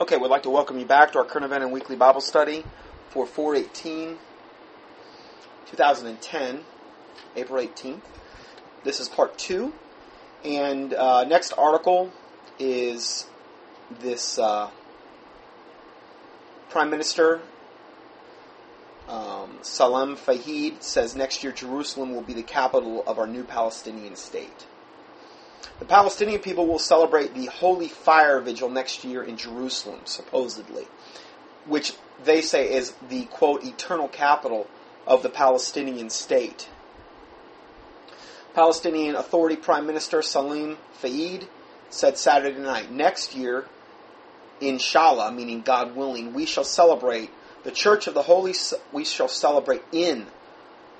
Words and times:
Okay, 0.00 0.16
we'd 0.16 0.28
like 0.28 0.44
to 0.44 0.50
welcome 0.50 0.78
you 0.78 0.84
back 0.84 1.10
to 1.10 1.18
our 1.18 1.24
current 1.24 1.44
event 1.44 1.64
and 1.64 1.72
weekly 1.72 1.96
Bible 1.96 2.20
study 2.20 2.62
for 3.10 3.26
418 3.26 4.16
2010, 5.66 6.60
April 7.34 7.66
18th. 7.66 8.02
This 8.84 9.00
is 9.00 9.08
part 9.08 9.36
two, 9.36 9.72
and 10.44 10.94
uh, 10.94 11.24
next 11.24 11.52
article 11.54 12.12
is 12.60 13.26
this 13.98 14.38
uh, 14.38 14.70
Prime 16.70 16.90
Minister 16.90 17.40
um, 19.08 19.58
Salam 19.62 20.16
Fayeed 20.16 20.80
says 20.80 21.16
next 21.16 21.42
year 21.42 21.52
Jerusalem 21.52 22.14
will 22.14 22.22
be 22.22 22.34
the 22.34 22.44
capital 22.44 23.02
of 23.04 23.18
our 23.18 23.26
new 23.26 23.42
Palestinian 23.42 24.14
state. 24.14 24.68
The 25.78 25.84
Palestinian 25.84 26.40
people 26.40 26.66
will 26.66 26.78
celebrate 26.78 27.34
the 27.34 27.46
Holy 27.46 27.88
Fire 27.88 28.40
Vigil 28.40 28.68
next 28.68 29.04
year 29.04 29.22
in 29.22 29.36
Jerusalem, 29.36 30.00
supposedly, 30.04 30.86
which 31.66 31.94
they 32.24 32.40
say 32.40 32.72
is 32.72 32.94
the 33.08 33.24
quote 33.26 33.64
eternal 33.64 34.08
capital 34.08 34.68
of 35.06 35.22
the 35.22 35.30
Palestinian 35.30 36.10
state. 36.10 36.68
Palestinian 38.54 39.14
Authority 39.14 39.56
Prime 39.56 39.86
Minister 39.86 40.20
Salim 40.20 40.78
Fayeed 41.00 41.46
said 41.90 42.18
Saturday 42.18 42.58
night, 42.58 42.90
next 42.90 43.34
year, 43.34 43.66
inshallah, 44.60 45.32
meaning 45.32 45.62
God 45.62 45.94
willing, 45.94 46.34
we 46.34 46.44
shall 46.44 46.64
celebrate 46.64 47.30
the 47.62 47.70
Church 47.70 48.06
of 48.06 48.14
the 48.14 48.22
Holy, 48.22 48.54
we 48.92 49.04
shall 49.04 49.28
celebrate 49.28 49.82
in 49.92 50.26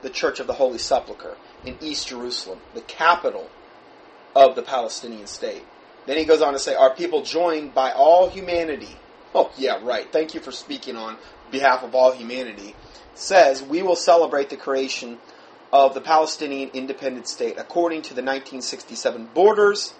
the 0.03 0.11
Church 0.11 0.41
of 0.41 0.47
the 0.47 0.55
Holy 0.55 0.79
Sepulchre 0.79 1.37
in 1.65 1.77
East 1.81 2.09
Jerusalem, 2.09 2.61
the 2.75 2.81
capital 2.81 3.51
of 4.35 4.55
the 4.55 4.63
Palestinian 4.63 5.27
state. 5.27 5.65
Then 6.07 6.17
he 6.17 6.25
goes 6.25 6.43
on 6.43 6.53
to 6.55 6.59
say, 6.59 6.75
Are 6.75 6.95
people 6.95 7.23
joined 7.23 7.75
by 7.75 7.93
all 7.93 8.29
humanity? 8.29 8.97
Oh, 9.35 9.51
yeah, 9.59 9.79
right. 9.83 10.11
Thank 10.11 10.35
you 10.35 10.41
for 10.41 10.53
speaking 10.53 10.97
on 10.97 11.19
behalf 11.51 11.83
of 11.83 11.95
all 11.95 12.13
humanity. 12.13 12.75
Says, 13.15 13.63
We 13.63 13.83
will 13.83 13.97
celebrate 13.97 14.49
the 14.51 14.57
creation 14.57 15.19
of 15.73 15.95
the 15.95 16.01
Palestinian 16.01 16.71
independent 16.73 17.29
state 17.29 17.57
according 17.59 18.03
to 18.03 18.15
the 18.15 18.23
1967 18.23 19.29
borders, 19.35 19.93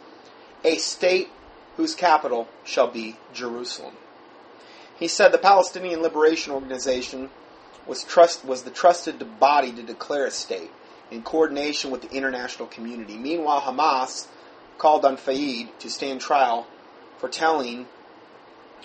a 0.65 0.77
state 0.77 1.29
whose 1.77 1.95
capital 1.95 2.49
shall 2.65 2.89
be 2.89 3.17
Jerusalem. 3.33 3.95
He 4.99 5.09
said 5.09 5.31
the 5.31 5.39
Palestinian 5.39 6.03
Liberation 6.03 6.53
Organization 6.53 7.31
was, 7.87 8.03
trust, 8.03 8.45
was 8.45 8.63
the 8.63 8.71
trusted 8.71 9.39
body 9.39 9.73
to 9.73 9.83
declare 9.83 10.27
a 10.27 10.31
state 10.31 10.71
in 11.11 11.23
coordination 11.23 11.91
with 11.91 12.03
the 12.03 12.11
international 12.11 12.69
community. 12.69 13.17
Meanwhile, 13.17 13.63
Hamas 13.63 14.27
called 14.77 15.05
on 15.05 15.17
Fayeed 15.17 15.69
to 15.81 15.91
stand 15.91 16.21
trial 16.21 16.67
for 17.19 17.29
telling, 17.29 17.87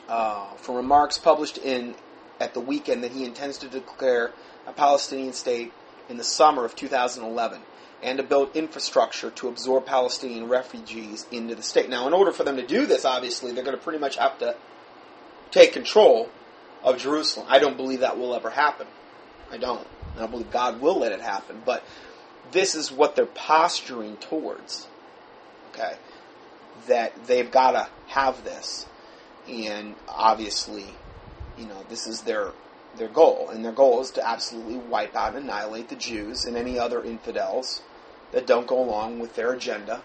uh, 0.07 0.53
for 0.55 0.75
remarks 0.75 1.17
published 1.17 1.57
in 1.57 1.95
at 2.39 2.53
the 2.53 2.59
weekend 2.59 3.03
that 3.03 3.11
he 3.11 3.23
intends 3.23 3.57
to 3.59 3.67
declare 3.67 4.31
a 4.66 4.73
Palestinian 4.73 5.33
state 5.33 5.71
in 6.09 6.17
the 6.17 6.23
summer 6.23 6.66
of 6.66 6.75
2011 6.75 7.61
and 8.01 8.17
to 8.17 8.23
build 8.23 8.55
infrastructure 8.55 9.29
to 9.31 9.47
absorb 9.47 9.85
Palestinian 9.85 10.49
refugees 10.49 11.25
into 11.31 11.55
the 11.55 11.63
state. 11.63 11.89
Now, 11.89 12.05
in 12.07 12.13
order 12.13 12.31
for 12.31 12.44
them 12.44 12.57
to 12.57 12.67
do 12.67 12.85
this, 12.85 13.05
obviously, 13.05 13.53
they're 13.53 13.63
going 13.63 13.77
to 13.77 13.81
pretty 13.81 13.99
much 13.99 14.17
have 14.17 14.38
to 14.39 14.55
take 15.51 15.71
control 15.71 16.29
of 16.83 16.97
Jerusalem. 16.97 17.47
I 17.49 17.59
don't 17.59 17.77
believe 17.77 18.01
that 18.01 18.17
will 18.17 18.35
ever 18.35 18.49
happen. 18.49 18.88
I 19.49 19.57
don't. 19.57 19.88
I 20.16 20.19
don't 20.19 20.31
believe 20.31 20.51
God 20.51 20.81
will 20.81 20.99
let 20.99 21.11
it 21.11 21.21
happen. 21.21 21.61
But 21.66 21.83
this 22.54 22.76
is 22.76 22.92
what 22.92 23.16
they're 23.16 23.26
posturing 23.26 24.18
towards. 24.18 24.88
Okay? 25.72 25.96
That 26.88 27.26
they've 27.26 27.50
got 27.52 27.72
to 27.72 27.88
have 28.08 28.44
this. 28.44 28.86
And 29.48 29.96
obviously, 30.08 30.86
you 31.58 31.66
know, 31.66 31.86
this 31.90 32.08
is 32.08 32.22
their 32.22 32.52
their 32.96 33.09
goal. 33.09 33.50
And 33.50 33.66
their 33.66 33.72
goal 33.72 34.02
is 34.02 34.12
to 34.12 34.28
absolutely 34.28 34.78
wipe 34.78 35.16
out 35.16 35.36
and 35.36 35.46
annihilate 35.46 35.90
the 35.90 35.96
Jews 35.96 36.46
and 36.46 36.56
any 36.56 36.80
other 36.80 37.04
infidels 37.04 37.81
that 38.31 38.47
don't 38.47 38.68
go 38.68 38.80
along 38.80 39.19
with 39.19 39.36
their 39.36 39.52
agenda 39.53 40.03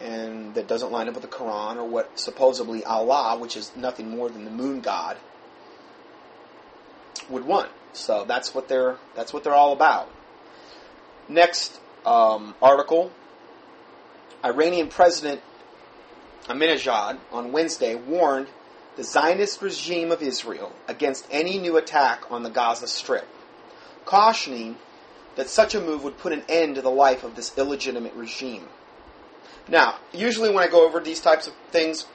and 0.00 0.54
that 0.54 0.68
doesn't 0.68 0.92
line 0.92 1.08
up 1.08 1.14
with 1.14 1.22
the 1.22 1.28
Quran 1.28 1.76
or 1.76 1.84
what 1.84 2.18
supposedly 2.18 2.84
Allah, 2.84 3.36
which 3.38 3.56
is 3.56 3.72
nothing 3.74 4.10
more 4.10 4.28
than 4.28 4.44
the 4.44 4.50
moon 4.50 4.80
god, 4.80 5.16
would 7.28 7.44
want. 7.44 7.70
So 7.92 8.24
that's 8.24 8.54
what 8.54 8.68
they're 8.68 8.96
that's 9.16 9.32
what 9.32 9.44
they're 9.44 9.54
all 9.54 9.72
about. 9.72 10.10
Next 11.28 11.78
um, 12.06 12.54
article 12.62 13.12
Iranian 14.44 14.88
President 14.88 15.40
Ahmadinejad 16.46 17.18
on 17.32 17.52
Wednesday 17.52 17.94
warned 17.94 18.48
the 18.96 19.04
Zionist 19.04 19.60
regime 19.60 20.10
of 20.10 20.22
Israel 20.22 20.72
against 20.88 21.26
any 21.30 21.58
new 21.58 21.76
attack 21.76 22.30
on 22.30 22.42
the 22.42 22.50
Gaza 22.50 22.88
Strip, 22.88 23.26
cautioning 24.04 24.76
that 25.36 25.48
such 25.48 25.74
a 25.74 25.80
move 25.80 26.02
would 26.02 26.18
put 26.18 26.32
an 26.32 26.42
end 26.48 26.76
to 26.76 26.82
the 26.82 26.90
life 26.90 27.22
of 27.22 27.36
this 27.36 27.56
illegitimate 27.56 28.14
regime. 28.14 28.66
Now, 29.68 29.98
usually 30.12 30.50
when 30.50 30.64
I 30.64 30.68
go 30.68 30.86
over 30.86 30.98
these 30.98 31.20
types 31.20 31.46
of 31.46 31.52
things, 31.70 32.06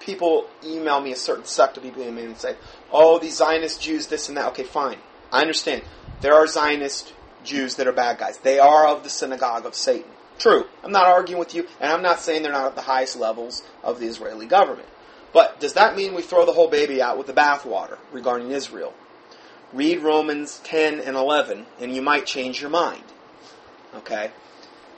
people 0.00 0.48
email 0.64 1.00
me 1.00 1.12
a 1.12 1.16
certain 1.16 1.44
sect 1.44 1.76
of 1.76 1.82
people 1.82 2.02
and 2.02 2.38
say, 2.38 2.56
"Oh, 2.92 3.18
these 3.18 3.36
Zionist 3.36 3.80
Jews, 3.80 4.08
this 4.08 4.28
and 4.28 4.36
that." 4.36 4.48
Okay, 4.48 4.64
fine, 4.64 4.98
I 5.32 5.40
understand. 5.40 5.82
There 6.20 6.34
are 6.34 6.46
Zionist 6.46 7.12
Jews 7.46 7.76
that 7.76 7.86
are 7.86 7.92
bad 7.92 8.18
guys. 8.18 8.38
They 8.38 8.58
are 8.58 8.86
of 8.86 9.02
the 9.02 9.10
synagogue 9.10 9.64
of 9.64 9.74
Satan. 9.74 10.10
True. 10.38 10.66
I'm 10.84 10.92
not 10.92 11.06
arguing 11.06 11.38
with 11.38 11.54
you, 11.54 11.66
and 11.80 11.90
I'm 11.90 12.02
not 12.02 12.20
saying 12.20 12.42
they're 12.42 12.52
not 12.52 12.66
at 12.66 12.74
the 12.74 12.82
highest 12.82 13.16
levels 13.16 13.62
of 13.82 14.00
the 14.00 14.06
Israeli 14.06 14.46
government. 14.46 14.88
But 15.32 15.60
does 15.60 15.74
that 15.74 15.96
mean 15.96 16.14
we 16.14 16.22
throw 16.22 16.44
the 16.44 16.52
whole 16.52 16.68
baby 16.68 17.00
out 17.00 17.16
with 17.16 17.26
the 17.26 17.32
bathwater 17.32 17.98
regarding 18.12 18.50
Israel? 18.50 18.92
Read 19.72 20.00
Romans 20.00 20.60
10 20.64 21.00
and 21.00 21.16
11, 21.16 21.66
and 21.80 21.94
you 21.94 22.02
might 22.02 22.26
change 22.26 22.60
your 22.60 22.70
mind. 22.70 23.04
Okay? 23.94 24.30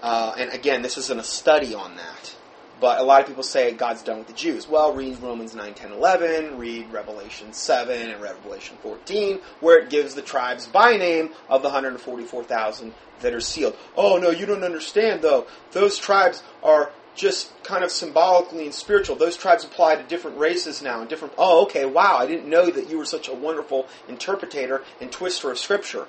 Uh, 0.03 0.35
and 0.39 0.51
again, 0.51 0.83
this 0.83 0.99
isn't 0.99 1.19
a 1.19 1.25
study 1.25 1.75
on 1.75 1.97
that. 1.97 2.37
But 2.81 3.01
a 3.01 3.03
lot 3.03 3.21
of 3.21 3.27
people 3.27 3.43
say 3.43 3.73
God's 3.73 4.03
done 4.03 4.19
with 4.19 4.29
the 4.29 4.33
Jews. 4.33 4.69
Well, 4.69 4.93
read 4.93 5.21
Romans 5.21 5.55
9, 5.55 5.75
10, 5.75 5.93
11, 5.93 6.59
read 6.59 6.93
Revelation 6.93 7.53
7 7.53 8.11
and 8.11 8.23
Revelation 8.23 8.77
14, 8.83 9.41
where 9.61 9.79
it 9.79 9.91
gives 9.91 10.15
the 10.15 10.23
tribes 10.23 10.67
by 10.67 10.97
name 10.97 11.31
of 11.49 11.63
the 11.63 11.69
144,000 11.69 12.95
that 13.21 13.35
are 13.35 13.41
sealed. 13.41 13.77
Oh, 13.97 14.19
no, 14.19 14.31
you 14.31 14.47
don't 14.47 14.63
understand, 14.63 15.23
though. 15.23 15.47
Those 15.73 15.99
tribes 15.99 16.43
are 16.63 16.93
just 17.17 17.51
kind 17.65 17.83
of 17.83 17.91
symbolically 17.91 18.65
and 18.65 18.75
spiritual. 18.75 19.17
Those 19.17 19.37
tribes 19.37 19.65
apply 19.65 19.97
to 19.97 20.05
different 20.05 20.39
races 20.39 20.81
now 20.81 21.01
and 21.01 21.11
different. 21.11 21.35
Oh, 21.37 21.65
okay, 21.65 21.85
wow, 21.85 22.17
I 22.19 22.27
didn't 22.27 22.49
know 22.49 22.71
that 22.71 22.89
you 22.89 22.97
were 22.97 23.05
such 23.05 23.29
a 23.29 23.35
wonderful 23.35 23.89
interpreter 24.09 24.83
and 25.01 25.11
twister 25.11 25.51
of 25.51 25.59
Scripture. 25.59 26.07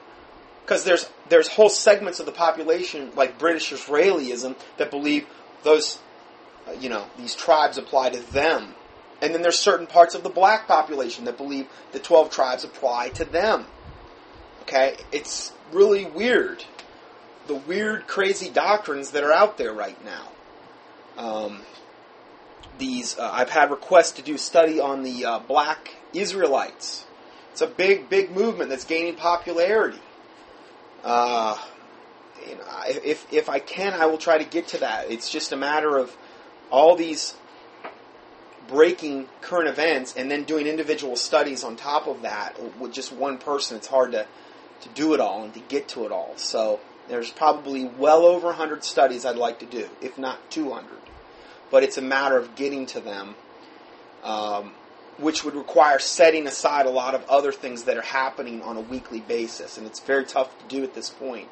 Because 0.63 0.83
there's, 0.83 1.09
there's 1.29 1.47
whole 1.47 1.69
segments 1.69 2.19
of 2.19 2.27
the 2.27 2.31
population, 2.31 3.11
like 3.15 3.39
British 3.39 3.71
Israelism, 3.71 4.55
that 4.77 4.91
believe 4.91 5.25
those 5.63 5.97
you 6.79 6.89
know, 6.89 7.05
these 7.17 7.35
tribes 7.35 7.77
apply 7.77 8.11
to 8.11 8.19
them. 8.31 8.75
And 9.21 9.33
then 9.33 9.41
there's 9.41 9.57
certain 9.57 9.87
parts 9.87 10.15
of 10.15 10.23
the 10.23 10.29
black 10.29 10.67
population 10.67 11.25
that 11.25 11.37
believe 11.37 11.67
the 11.91 11.99
12 11.99 12.29
tribes 12.29 12.63
apply 12.63 13.09
to 13.09 13.25
them. 13.25 13.65
Okay? 14.61 14.95
It's 15.11 15.51
really 15.71 16.05
weird. 16.05 16.63
The 17.47 17.55
weird, 17.55 18.07
crazy 18.07 18.49
doctrines 18.49 19.11
that 19.11 19.23
are 19.23 19.33
out 19.33 19.57
there 19.57 19.73
right 19.73 19.97
now. 20.05 20.27
Um, 21.17 21.61
these, 22.77 23.17
uh, 23.17 23.29
I've 23.31 23.49
had 23.49 23.71
requests 23.71 24.13
to 24.13 24.21
do 24.21 24.37
study 24.37 24.79
on 24.79 25.03
the 25.03 25.25
uh, 25.25 25.39
black 25.39 25.95
Israelites. 26.13 27.05
It's 27.51 27.61
a 27.61 27.67
big, 27.67 28.09
big 28.09 28.31
movement 28.31 28.69
that's 28.69 28.85
gaining 28.85 29.15
popularity. 29.15 29.99
Uh, 31.03 31.57
you 32.47 32.55
know, 32.55 32.63
if, 32.87 33.31
if 33.33 33.49
I 33.49 33.59
can, 33.59 33.93
I 33.93 34.05
will 34.05 34.17
try 34.17 34.37
to 34.37 34.45
get 34.45 34.69
to 34.69 34.77
that. 34.79 35.11
It's 35.11 35.29
just 35.29 35.51
a 35.51 35.57
matter 35.57 35.97
of 35.97 36.15
all 36.71 36.95
these 36.95 37.35
breaking 38.67 39.27
current 39.41 39.67
events 39.67 40.15
and 40.15 40.29
then 40.29 40.43
doing 40.43 40.67
individual 40.67 41.15
studies 41.15 41.63
on 41.63 41.75
top 41.75 42.07
of 42.07 42.21
that 42.21 42.55
with 42.79 42.93
just 42.93 43.11
one 43.11 43.37
person 43.37 43.75
it's 43.75 43.87
hard 43.87 44.11
to, 44.11 44.25
to 44.81 44.89
do 44.89 45.13
it 45.13 45.19
all 45.19 45.43
and 45.43 45.53
to 45.53 45.59
get 45.61 45.87
to 45.87 46.05
it 46.05 46.11
all. 46.11 46.33
So 46.37 46.79
there's 47.07 47.31
probably 47.31 47.85
well 47.85 48.23
over 48.23 48.47
100 48.47 48.83
studies 48.83 49.25
i'd 49.25 49.35
like 49.35 49.57
to 49.59 49.65
do 49.65 49.89
if 49.99 50.15
not 50.19 50.37
200 50.51 50.85
but 51.71 51.81
it's 51.81 51.97
a 51.97 52.01
matter 52.01 52.37
of 52.37 52.55
getting 52.55 52.85
to 52.85 52.99
them 52.99 53.35
um, 54.23 54.71
which 55.19 55.43
would 55.43 55.55
require 55.55 55.99
setting 55.99 56.47
aside 56.47 56.85
a 56.85 56.89
lot 56.89 57.13
of 57.13 57.27
other 57.29 57.51
things 57.51 57.83
that 57.83 57.97
are 57.97 58.01
happening 58.01 58.61
on 58.61 58.77
a 58.77 58.81
weekly 58.81 59.19
basis. 59.19 59.77
And 59.77 59.85
it's 59.85 59.99
very 59.99 60.25
tough 60.25 60.57
to 60.59 60.65
do 60.75 60.83
at 60.83 60.93
this 60.93 61.09
point. 61.09 61.49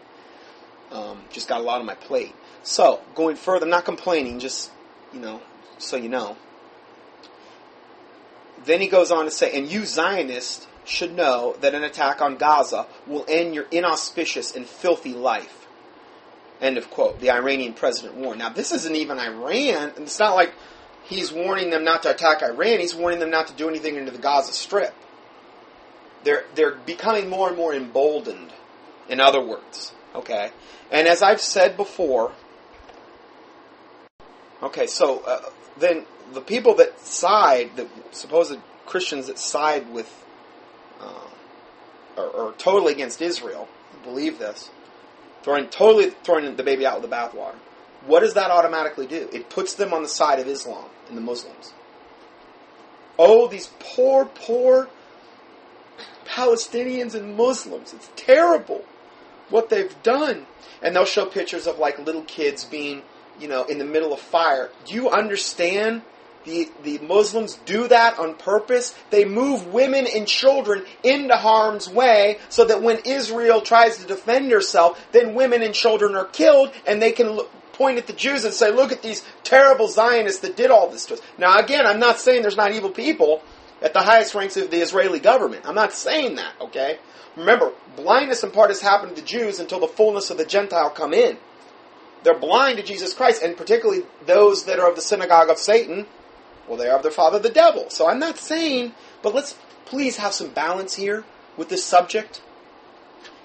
Um, 0.92 1.22
just 1.32 1.50
got 1.50 1.60
a 1.60 1.64
lot 1.64 1.82
on 1.82 1.86
my 1.86 1.96
plate. 1.96 2.34
So 2.64 3.02
going 3.14 3.36
further 3.36 3.66
I'm 3.66 3.70
not 3.70 3.86
complaining 3.86 4.40
just 4.40 4.72
you 5.14 5.20
know, 5.20 5.42
so 5.78 5.98
you 5.98 6.10
know. 6.10 6.38
Then 8.66 8.82
he 8.82 8.88
goes 8.88 9.12
on 9.12 9.26
to 9.26 9.32
say, 9.32 9.58
and 9.58 9.72
you 9.72 9.86
Zionists 9.86 10.68
should 10.84 11.16
know 11.16 11.56
that 11.62 11.76
an 11.76 11.84
attack 11.84 12.22
on 12.22 12.38
Gaza 12.38 12.88
will 13.06 13.26
end 13.28 13.54
your 13.54 13.66
inauspicious 13.72 14.56
and 14.56 14.66
filthy 14.66 15.14
life. 15.14 15.68
End 16.60 16.78
of 16.78 16.90
quote. 16.90 17.20
The 17.20 17.30
Iranian 17.30 17.74
president 17.74 18.16
warned. 18.16 18.40
Now, 18.40 18.50
this 18.50 18.72
isn't 18.72 18.96
even 18.96 19.20
Iran, 19.20 19.92
and 19.96 20.00
it's 20.00 20.20
not 20.20 20.36
like 20.36 20.54
he's 21.04 21.32
warning 21.32 21.70
them 21.70 21.84
not 21.84 22.04
to 22.04 22.12
attack 22.12 22.42
Iran. 22.42 22.80
He's 22.80 22.96
warning 22.96 23.20
them 23.20 23.30
not 23.30 23.48
to 23.48 23.54
do 23.54 23.70
anything 23.70 23.96
into 23.96 24.12
the 24.12 24.18
Gaza 24.18 24.54
Strip. 24.54 24.94
They're 26.24 26.46
they're 26.56 26.76
becoming 26.76 27.30
more 27.30 27.48
and 27.50 27.58
more 27.58 27.74
emboldened. 27.74 28.52
In 29.08 29.20
other 29.20 29.42
words, 29.42 29.94
okay. 30.16 30.52
And 30.92 31.08
as 31.08 31.22
I've 31.22 31.42
said 31.42 31.78
before, 31.78 32.34
okay. 34.64 34.88
So 34.88 35.20
uh, 35.26 35.50
then 35.78 36.06
the 36.34 36.42
people 36.42 36.76
that 36.76 37.00
side, 37.00 37.72
the 37.76 37.88
supposed 38.12 38.60
Christians 38.86 39.28
that 39.28 39.40
side 39.40 39.92
with, 39.92 40.12
uh, 41.00 41.30
are, 42.18 42.48
are 42.48 42.52
totally 42.54 42.94
against 42.94 43.22
Israel, 43.22 43.68
believe 44.04 44.40
this, 44.40 44.70
throwing 45.44 45.68
totally 45.68 46.12
throwing 46.24 46.56
the 46.56 46.64
baby 46.64 46.86
out 46.86 47.02
with 47.02 47.10
the 47.10 47.16
bathwater. 47.16 47.56
What 48.06 48.22
does 48.22 48.36
that 48.36 48.52
automatically 48.52 49.08
do? 49.08 49.30
It 49.34 49.50
puts 49.50 49.74
them 49.74 49.94
on 49.94 50.02
the 50.02 50.10
side 50.10 50.40
of 50.40 50.48
Islam 50.48 50.86
and 51.10 51.18
the 51.18 51.22
Muslims. 51.22 51.74
Oh, 53.20 53.48
these 53.48 53.70
poor, 53.80 54.26
poor 54.26 54.88
Palestinians 56.26 57.16
and 57.16 57.36
Muslims. 57.36 57.94
It's 57.94 58.10
terrible 58.16 58.86
what 59.50 59.70
they've 59.70 59.96
done. 60.04 60.46
And 60.82 60.96
they'll 60.96 61.06
show 61.06 61.26
pictures 61.26 61.66
of 61.66 61.80
like 61.80 61.98
little 62.00 62.24
kids 62.24 62.64
being, 62.64 63.02
you 63.40 63.48
know, 63.48 63.64
in 63.66 63.78
the 63.78 63.86
middle 63.86 64.14
of 64.14 64.20
fire. 64.20 64.70
Do 64.86 64.94
you 64.96 65.10
understand? 65.10 66.02
The, 66.46 66.70
the 66.84 67.00
Muslims 67.00 67.56
do 67.66 67.90
that 67.90 68.20
on 68.20 68.36
purpose. 68.36 68.96
They 69.10 69.26
move 69.26 69.68
women 69.74 70.08
and 70.08 70.26
children 70.26 70.86
into 71.04 71.36
harm's 71.36 71.90
way 71.90 72.40
so 72.48 72.64
that 72.64 72.82
when 72.82 73.00
Israel 73.00 73.60
tries 73.60 73.98
to 73.98 74.08
defend 74.08 74.50
herself, 74.50 75.06
then 75.12 75.36
women 75.36 75.62
and 75.62 75.74
children 75.74 76.16
are 76.16 76.24
killed 76.24 76.72
and 76.88 77.02
they 77.02 77.12
can 77.12 77.32
look, 77.32 77.52
point 77.74 77.98
at 77.98 78.08
the 78.08 78.14
Jews 78.14 78.46
and 78.46 78.54
say, 78.54 78.72
look 78.72 78.94
at 78.94 79.02
these 79.02 79.26
terrible 79.44 79.90
Zionists 79.90 80.40
that 80.40 80.56
did 80.56 80.72
all 80.72 80.90
this 80.90 81.06
to 81.08 81.16
us. 81.16 81.22
Now 81.38 81.60
again, 81.60 81.86
I'm 81.86 82.00
not 82.00 82.18
saying 82.18 82.44
there's 82.44 82.56
not 82.56 82.72
evil 82.72 82.92
people 82.92 83.44
at 83.82 83.94
the 83.94 84.02
highest 84.02 84.34
ranks 84.34 84.56
of 84.56 84.72
the 84.72 84.82
Israeli 84.82 85.20
government. 85.20 85.66
I'm 85.66 85.76
not 85.76 85.92
saying 85.92 86.36
that, 86.36 86.54
okay? 86.62 87.00
Remember, 87.36 87.74
blindness 87.98 88.44
in 88.44 88.52
part 88.52 88.70
has 88.70 88.80
happened 88.80 89.16
to 89.16 89.22
the 89.22 89.28
Jews 89.28 89.60
until 89.60 89.82
the 89.82 89.88
fullness 89.88 90.30
of 90.30 90.38
the 90.38 90.46
Gentile 90.46 90.90
come 90.90 91.14
in. 91.14 91.38
They're 92.24 92.38
blind 92.38 92.78
to 92.78 92.84
Jesus 92.84 93.14
Christ, 93.14 93.42
and 93.42 93.56
particularly 93.56 94.04
those 94.26 94.66
that 94.66 94.80
are 94.80 94.90
of 94.90 94.96
the 94.96 95.02
synagogue 95.02 95.50
of 95.50 95.58
Satan, 95.58 96.06
well, 96.68 96.78
they 96.78 96.90
are 96.90 96.98
of 96.98 97.04
their 97.04 97.12
father 97.12 97.40
the 97.40 97.50
devil. 97.50 97.90
So 97.90 98.08
I'm 98.08 98.20
not 98.20 98.38
saying, 98.38 98.94
but 99.22 99.34
let's 99.34 99.56
please 99.86 100.18
have 100.18 100.34
some 100.34 100.50
balance 100.50 100.96
here 100.96 101.24
with 101.56 101.70
this 101.70 101.84
subject. 101.84 102.42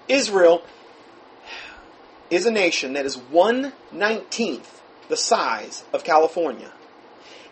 Israel 0.09 0.63
is 2.31 2.47
a 2.47 2.51
nation 2.51 2.95
that 2.95 3.07
is 3.07 3.17
one 3.17 3.73
nineteenth 3.93 4.81
the 5.09 5.17
size 5.17 5.85
of 5.93 6.05
California 6.05 6.73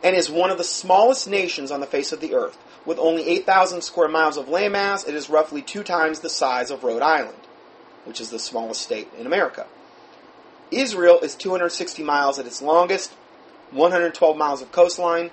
and 0.03 0.17
is 0.17 0.31
one 0.31 0.51
of 0.51 0.59
the 0.59 0.65
smallest 0.65 1.29
nations 1.29 1.71
on 1.71 1.81
the 1.81 1.87
face 1.87 2.13
of 2.13 2.21
the 2.21 2.35
earth. 2.35 2.57
With 2.87 2.99
only 2.99 3.29
8,000 3.29 3.83
square 3.83 4.09
miles 4.09 4.39
of 4.39 4.47
landmass, 4.47 5.07
it 5.07 5.15
is 5.15 5.29
roughly 5.29 5.61
two 5.61 5.83
times 5.83 6.21
the 6.21 6.31
size 6.31 6.71
of 6.71 6.83
Rhode 6.83 7.03
Island, 7.03 7.37
which 8.05 8.21
is 8.21 8.31
the 8.31 8.39
smallest 8.39 8.81
state 8.81 9.09
in 9.19 9.27
America. 9.27 9.67
Israel 10.71 11.21
is 11.21 11.35
260 11.35 12.03
miles 12.03 12.39
at 12.39 12.47
its 12.47 12.63
longest, 12.63 13.13
112 13.71 14.37
miles 14.37 14.63
of 14.63 14.73
coastline, 14.73 15.31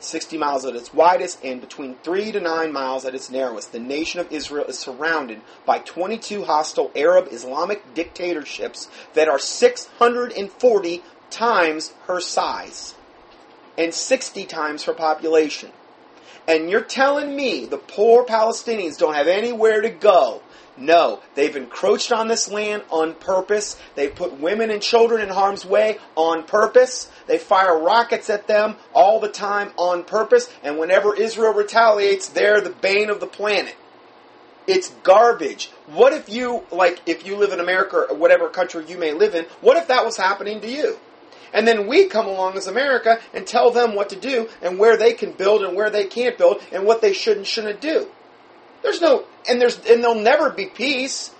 60 0.00 0.38
miles 0.38 0.64
at 0.64 0.74
its 0.74 0.92
widest, 0.94 1.38
and 1.44 1.60
between 1.60 1.96
3 1.96 2.32
to 2.32 2.40
9 2.40 2.72
miles 2.72 3.04
at 3.04 3.14
its 3.14 3.30
narrowest. 3.30 3.72
The 3.72 3.80
nation 3.80 4.20
of 4.20 4.32
Israel 4.32 4.64
is 4.66 4.78
surrounded 4.78 5.40
by 5.66 5.78
22 5.78 6.44
hostile 6.44 6.90
Arab 6.96 7.28
Islamic 7.30 7.94
dictatorships 7.94 8.88
that 9.14 9.28
are 9.28 9.38
640 9.38 11.02
times 11.30 11.92
her 12.06 12.20
size 12.20 12.94
and 13.78 13.94
60 13.94 14.44
times 14.46 14.84
her 14.84 14.94
population. 14.94 15.70
And 16.48 16.68
you're 16.68 16.82
telling 16.82 17.36
me 17.36 17.66
the 17.66 17.78
poor 17.78 18.24
Palestinians 18.24 18.98
don't 18.98 19.14
have 19.14 19.28
anywhere 19.28 19.82
to 19.82 19.90
go. 19.90 20.42
No, 20.80 21.20
they've 21.34 21.54
encroached 21.54 22.10
on 22.10 22.26
this 22.26 22.50
land 22.50 22.84
on 22.88 23.12
purpose. 23.12 23.78
They've 23.96 24.14
put 24.14 24.40
women 24.40 24.70
and 24.70 24.80
children 24.80 25.20
in 25.20 25.28
harm's 25.28 25.64
way 25.64 25.98
on 26.16 26.44
purpose. 26.44 27.10
They 27.26 27.36
fire 27.36 27.78
rockets 27.78 28.30
at 28.30 28.46
them 28.46 28.76
all 28.94 29.20
the 29.20 29.28
time 29.28 29.72
on 29.76 30.04
purpose. 30.04 30.50
And 30.62 30.78
whenever 30.78 31.14
Israel 31.14 31.52
retaliates, 31.52 32.30
they're 32.30 32.62
the 32.62 32.70
bane 32.70 33.10
of 33.10 33.20
the 33.20 33.26
planet. 33.26 33.76
It's 34.66 34.88
garbage. 35.02 35.70
What 35.86 36.14
if 36.14 36.30
you, 36.30 36.64
like, 36.70 37.00
if 37.04 37.26
you 37.26 37.36
live 37.36 37.52
in 37.52 37.60
America 37.60 38.06
or 38.08 38.16
whatever 38.16 38.48
country 38.48 38.84
you 38.88 38.96
may 38.96 39.12
live 39.12 39.34
in, 39.34 39.44
what 39.60 39.76
if 39.76 39.88
that 39.88 40.06
was 40.06 40.16
happening 40.16 40.62
to 40.62 40.70
you? 40.70 40.98
And 41.52 41.68
then 41.68 41.88
we 41.88 42.06
come 42.06 42.26
along 42.26 42.56
as 42.56 42.68
America 42.68 43.18
and 43.34 43.46
tell 43.46 43.70
them 43.70 43.94
what 43.94 44.08
to 44.10 44.16
do 44.16 44.48
and 44.62 44.78
where 44.78 44.96
they 44.96 45.12
can 45.12 45.32
build 45.32 45.62
and 45.62 45.76
where 45.76 45.90
they 45.90 46.06
can't 46.06 46.38
build 46.38 46.62
and 46.72 46.86
what 46.86 47.02
they 47.02 47.12
should 47.12 47.36
and 47.36 47.46
shouldn't 47.46 47.82
do. 47.82 48.08
There's 48.82 49.00
no, 49.00 49.24
and 49.48 49.60
there's, 49.60 49.76
and 49.76 50.02
there'll 50.02 50.14
never 50.14 50.50
be 50.50 50.66
peace 50.66 51.32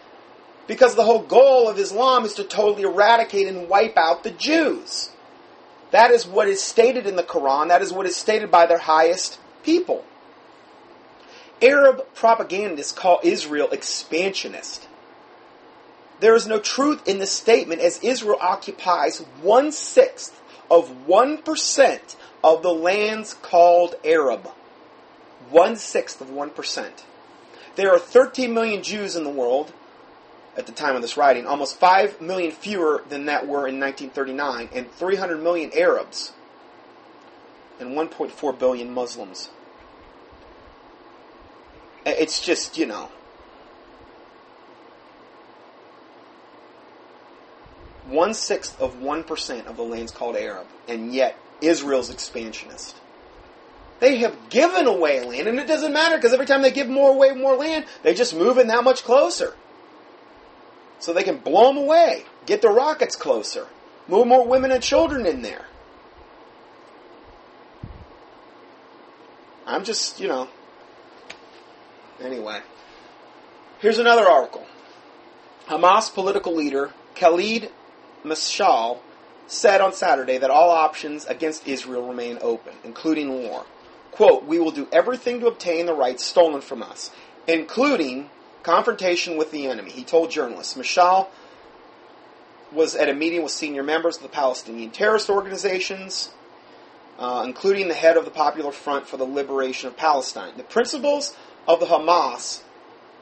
because 0.67 0.95
the 0.95 1.05
whole 1.05 1.23
goal 1.23 1.69
of 1.69 1.79
Islam 1.79 2.25
is 2.25 2.35
to 2.35 2.45
totally 2.45 2.83
eradicate 2.83 3.49
and 3.49 3.69
wipe 3.69 3.97
out 3.97 4.23
the 4.23 4.31
Jews. 4.31 5.11
That 5.91 6.11
is 6.11 6.27
what 6.27 6.49
is 6.49 6.63
stated 6.63 7.07
in 7.07 7.17
the 7.17 7.23
Quran. 7.23 7.69
That 7.69 7.83
is 7.83 7.93
what 7.93 8.07
is 8.07 8.15
stated 8.17 8.51
by 8.51 8.67
their 8.67 8.79
highest 8.79 9.39
people. 9.63 10.05
Arab 11.63 12.07
propagandists 12.15 12.93
call 12.93 13.21
Israel 13.23 13.71
expansionist. 13.71 14.87
There 16.21 16.35
is 16.35 16.47
no 16.47 16.61
truth 16.61 17.07
in 17.09 17.19
this 17.19 17.33
statement 17.33 17.81
as 17.81 17.99
Israel 18.03 18.39
occupies 18.41 19.19
one 19.43 19.73
sixth 19.73 20.41
of 20.71 21.07
1% 21.07 22.17
of 22.45 22.63
the 22.63 22.73
lands 22.73 23.35
called 23.35 23.97
Arab. 24.05 24.49
One 25.51 25.77
sixth 25.77 26.21
of 26.21 26.29
1%. 26.29 26.91
There 27.77 27.93
are 27.93 27.99
13 27.99 28.53
million 28.53 28.83
Jews 28.83 29.17
in 29.17 29.25
the 29.25 29.31
world 29.31 29.73
at 30.57 30.67
the 30.67 30.73
time 30.73 30.97
of 30.97 31.03
this 31.03 31.17
writing, 31.17 31.47
almost 31.47 31.79
5 31.79 32.21
million 32.21 32.51
fewer 32.51 33.05
than 33.09 33.27
that 33.27 33.47
were 33.47 33.67
in 33.69 33.79
1939, 33.81 34.69
and 34.75 34.93
300 34.93 35.43
million 35.43 35.71
Arabs, 35.75 36.33
and 37.79 37.91
1.4 37.91 38.59
billion 38.59 38.93
Muslims. 38.93 39.51
It's 42.05 42.41
just, 42.41 42.77
you 42.77 42.87
know, 42.87 43.11
one 48.07 48.35
sixth 48.35 48.81
of 48.81 48.97
1% 48.97 49.67
of 49.67 49.77
the 49.77 49.83
land's 49.83 50.13
called 50.13 50.37
Arab, 50.37 50.67
and 50.89 51.15
yet 51.15 51.37
Israel's 51.61 52.11
expansionist. 52.11 52.97
They 54.01 54.17
have 54.19 54.49
given 54.49 54.87
away 54.87 55.23
land, 55.23 55.47
and 55.47 55.59
it 55.59 55.67
doesn't 55.67 55.93
matter 55.93 56.17
because 56.17 56.33
every 56.33 56.47
time 56.47 56.63
they 56.63 56.71
give 56.71 56.89
more 56.89 57.11
away, 57.11 57.33
more 57.33 57.55
land, 57.55 57.85
they 58.03 58.15
just 58.15 58.35
move 58.35 58.57
in 58.57 58.69
that 58.69 58.83
much 58.83 59.05
closer. 59.05 59.55
So 60.99 61.13
they 61.13 61.23
can 61.23 61.39
blow 61.39 61.69
them 61.69 61.77
away, 61.77 62.25
get 62.47 62.63
the 62.63 62.71
rockets 62.71 63.15
closer, 63.15 63.67
move 64.09 64.27
more 64.27 64.47
women 64.47 64.73
and 64.73 64.83
children 64.83 65.27
in 65.27 65.43
there. 65.43 65.67
I'm 69.67 69.85
just, 69.85 70.19
you 70.19 70.29
know. 70.29 70.49
Anyway, 72.23 72.61
here's 73.81 73.99
another 73.99 74.29
article. 74.29 74.67
Hamas 75.69 76.13
political 76.13 76.55
leader 76.55 76.91
Khalid 77.15 77.71
Mashal 78.25 78.99
said 79.47 79.81
on 79.81 79.93
Saturday 79.93 80.39
that 80.39 80.51
all 80.51 80.71
options 80.71 81.25
against 81.27 81.69
Israel 81.69 82.07
remain 82.07 82.39
open, 82.41 82.75
including 82.85 83.43
war. 83.43 83.65
Quote, 84.13 84.45
We 84.45 84.59
will 84.59 84.71
do 84.71 84.89
everything 84.93 85.41
to 85.41 85.47
obtain 85.47 85.87
the 85.87 85.95
rights 85.95 86.25
stolen 86.25 86.61
from 86.61 86.83
us, 86.83 87.11
including 87.47 88.31
confrontation 88.63 89.37
with 89.37 89.51
the 89.51 89.67
enemy, 89.67 89.91
he 89.91 90.05
told 90.05 90.31
journalists. 90.31 90.75
Mashal 90.75 91.29
was 92.73 92.95
at 92.95 93.09
a 93.09 93.15
meeting 93.15 93.43
with 93.43 93.53
senior 93.53 93.83
members 93.83 94.17
of 94.17 94.23
the 94.23 94.29
Palestinian 94.29 94.91
terrorist 94.91 95.29
organizations, 95.29 96.31
uh, 97.19 97.43
including 97.45 97.89
the 97.89 97.95
head 97.95 98.17
of 98.17 98.25
the 98.25 98.31
Popular 98.31 98.71
Front 98.71 99.09
for 99.09 99.17
the 99.17 99.25
Liberation 99.25 99.89
of 99.89 99.97
Palestine. 99.97 100.53
The 100.57 100.63
principles 100.63 101.37
of 101.67 101.81
the 101.81 101.87
Hamas 101.87 102.63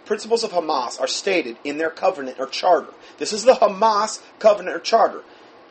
principles 0.08 0.42
of 0.42 0.52
Hamas 0.52 0.98
are 0.98 1.06
stated 1.06 1.58
in 1.62 1.76
their 1.76 1.90
covenant 1.90 2.40
or 2.40 2.46
charter. 2.46 2.94
This 3.18 3.34
is 3.34 3.44
the 3.44 3.52
Hamas 3.52 4.20
covenant 4.38 4.74
or 4.74 4.80
charter. 4.80 5.22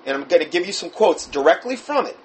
And 0.06 0.16
I'm 0.16 0.30
going 0.30 0.44
to 0.44 0.50
give 0.50 0.66
you 0.66 0.72
some 0.72 0.92
quotes 0.92 1.26
directly 1.26 1.76
from 1.76 2.06
it. 2.06 2.16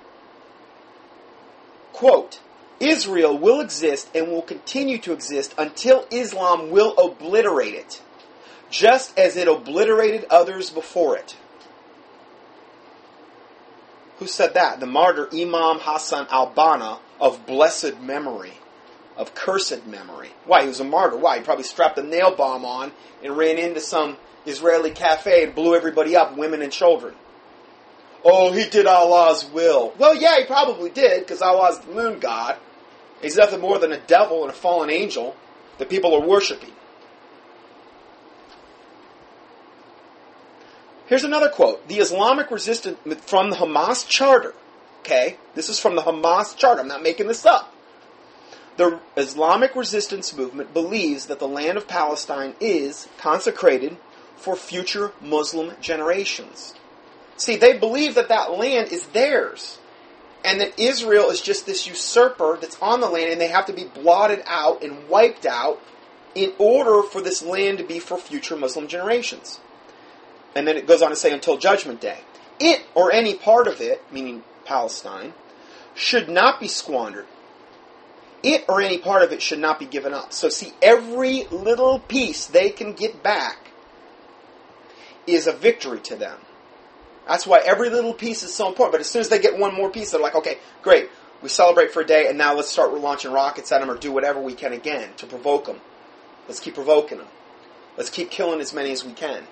Quote, 1.95 2.41
Israel 2.83 3.39
will 3.39 3.61
exist 3.61 4.09
and 4.15 4.29
will 4.29 4.43
continue 4.43 4.99
to 4.99 5.13
exist 5.13 5.55
until 5.57 6.07
Islam 6.11 6.71
will 6.71 6.97
obliterate 6.97 7.75
it, 7.75 8.03
just 8.71 9.17
as 9.19 9.37
it 9.37 9.49
obliterated 9.49 10.27
others 10.31 10.71
before 10.71 11.17
it. 11.17 11.37
Who 14.19 14.27
said 14.27 14.55
that? 14.55 14.81
The 14.81 14.87
martyr 14.87 15.29
Imam 15.33 15.79
Hassan 15.81 16.27
al 16.31 16.53
Banna 16.53 16.99
of 17.21 17.47
blessed 17.47 18.01
memory 18.01 18.55
of 19.17 19.35
cursed 19.35 19.87
memory. 19.87 20.31
Why? 20.47 20.63
He 20.63 20.69
was 20.69 20.81
a 20.81 20.85
martyr. 20.85 21.17
Why? 21.17 21.39
He 21.39 21.45
probably 21.45 21.65
strapped 21.65 21.99
a 21.99 22.03
nail 22.03 22.35
bomb 22.35 22.65
on 22.65 22.93
and 23.23 23.37
ran 23.37 23.59
into 23.59 23.81
some 23.81 24.17
Israeli 24.47 24.91
cafe 24.91 25.45
and 25.45 25.55
blew 25.55 25.75
everybody 25.75 26.17
up, 26.17 26.37
women 26.37 26.63
and 26.63 26.73
children. 26.73 27.15
oh, 28.25 28.53
he 28.53 28.69
did 28.69 28.87
Allah's 28.87 29.45
will. 29.47 29.93
Well, 29.99 30.15
yeah, 30.15 30.39
he 30.39 30.47
probably 30.47 30.91
did, 30.91 31.21
because 31.21 31.43
Allah's 31.43 31.81
the 31.81 31.93
moon 31.93 32.19
god. 32.21 32.57
He's 33.23 33.37
nothing 33.37 33.61
more 33.61 33.79
than 33.79 33.93
a 33.93 34.01
devil 34.01 34.43
and 34.43 34.51
a 34.51 34.55
fallen 34.55 34.91
angel 34.91 35.37
that 35.79 35.89
people 35.89 36.15
are 36.15 36.21
worshiping. 36.21 36.73
Here's 41.07 41.25
another 41.25 41.49
quote. 41.49 41.89
The 41.89 41.99
Islamic 41.99 42.51
resistance 42.51 42.99
from 43.23 43.51
the 43.51 43.57
Hamas 43.57 44.07
Charter. 44.09 44.55
Okay? 45.01 45.37
This 45.55 45.69
is 45.69 45.79
from 45.79 45.95
the 45.95 46.03
Hamas 46.03 46.57
Charter. 46.57 46.81
I'm 46.81 46.89
not 46.89 47.03
making 47.03 47.29
this 47.29 47.47
up. 47.47 47.73
The 48.77 48.99
Islamic 49.17 49.77
resistance 49.77 50.35
movement 50.35 50.73
believes 50.73 51.27
that 51.27 51.39
the 51.39 51.49
land 51.49 51.77
of 51.77 51.87
Palestine 51.87 52.55
is 52.61 53.09
consecrated 53.19 53.99
for 54.37 54.57
future 54.57 55.13
Muslim 55.21 55.77
generations. 55.81 56.75
See, 57.37 57.57
they 57.57 57.79
believe 57.79 58.15
that 58.15 58.29
that 58.29 58.53
land 58.53 58.91
is 58.91 59.07
theirs. 59.09 59.79
And 60.45 60.61
that 60.61 60.79
Israel 60.79 61.31
is 61.31 61.41
just 61.41 61.67
this 61.67 61.87
usurper 61.87 62.59
that's 62.61 62.81
on 62.83 63.01
the 63.01 63.09
land 63.09 63.31
and 63.31 63.41
they 63.41 63.49
have 63.49 63.67
to 63.67 63.73
be 63.73 63.85
blotted 63.85 64.43
out 64.47 64.83
and 64.83 65.09
wiped 65.09 65.47
out 65.47 65.81
in 66.35 66.53
order 66.59 67.03
for 67.03 67.21
this 67.21 67.43
land 67.43 67.79
to 67.79 67.85
be 67.85 67.99
for 67.99 68.19
future 68.19 68.57
Muslim 68.57 68.89
generations. 68.89 69.61
And 70.55 70.67
then 70.67 70.77
it 70.77 70.87
goes 70.87 71.03
on 71.03 71.11
to 71.11 71.17
say 71.17 71.33
until 71.33 71.57
Judgment 71.59 72.01
Day. 72.01 72.19
It, 72.59 72.85
or 72.95 73.13
any 73.13 73.35
part 73.35 73.67
of 73.67 73.81
it, 73.81 74.03
meaning 74.13 74.43
Palestine, 74.65 75.35
should 75.95 76.29
not 76.29 76.61
be 76.61 76.69
squandered. 76.69 77.27
It 78.43 78.65
or 78.69 78.81
any 78.81 78.99
part 78.99 79.23
of 79.23 79.33
it 79.33 79.41
should 79.41 79.59
not 79.59 79.79
be 79.79 79.87
given 79.87 80.13
up. 80.13 80.33
So, 80.33 80.49
see, 80.49 80.73
every 80.83 81.45
little 81.51 82.01
piece 82.01 82.47
they 82.47 82.71
can 82.71 82.93
get 82.93 83.23
back 83.23 83.69
is 85.27 85.47
a 85.47 85.53
victory 85.53 86.01
to 86.01 86.17
them. 86.17 86.39
That's 87.27 87.47
why 87.47 87.61
every 87.65 87.89
little 87.89 88.15
piece 88.15 88.43
is 88.43 88.53
so 88.53 88.69
important. 88.69 88.93
But 88.93 89.01
as 89.01 89.09
soon 89.09 89.21
as 89.21 89.29
they 89.29 89.39
get 89.39 89.59
one 89.59 89.75
more 89.75 89.91
piece, 89.91 90.11
they're 90.11 90.21
like, 90.21 90.35
okay, 90.35 90.59
great. 90.83 91.09
We 91.43 91.49
celebrate 91.49 91.93
for 91.93 92.03
a 92.03 92.07
day, 92.07 92.29
and 92.29 92.39
now 92.39 92.55
let's 92.55 92.71
start 92.71 92.93
launching 92.95 93.33
rockets 93.33 93.73
at 93.73 93.81
them 93.81 93.91
or 93.91 93.97
do 93.97 94.13
whatever 94.13 94.41
we 94.41 94.55
can 94.55 94.73
again 94.73 95.11
to 95.17 95.27
provoke 95.27 95.67
them. 95.67 95.81
Let's 96.47 96.61
keep 96.61 96.75
provoking 96.75 97.19
them. 97.19 97.29
Let's 97.97 98.11
keep 98.11 98.31
killing 98.31 98.61
as 98.61 98.73
many 98.73 98.93
as 98.93 99.05
we 99.05 99.13
can. 99.13 99.45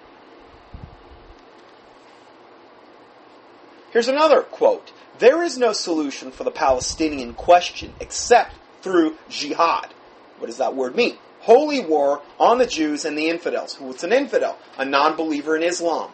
Here's 3.91 4.09
another 4.09 4.43
quote 4.43 4.93
There 5.19 5.43
is 5.43 5.59
no 5.59 5.73
solution 5.73 6.31
for 6.31 6.45
the 6.45 6.50
Palestinian 6.50 7.35
question 7.35 7.93
except 8.00 8.55
through 8.83 9.17
jihad. 9.29 9.93
What 10.39 10.47
does 10.47 10.59
that 10.59 10.75
word 10.75 10.95
mean? 10.95 11.19
Holy 11.41 11.81
war 11.81 12.23
on 12.39 12.59
the 12.59 12.67
Jews 12.67 13.05
and 13.05 13.17
the 13.17 13.29
infidels. 13.29 13.75
Who's 13.75 14.05
an 14.05 14.12
infidel? 14.12 14.59
A 14.79 14.85
non 14.85 15.17
believer 15.17 15.57
in 15.57 15.62
Islam. 15.62 16.11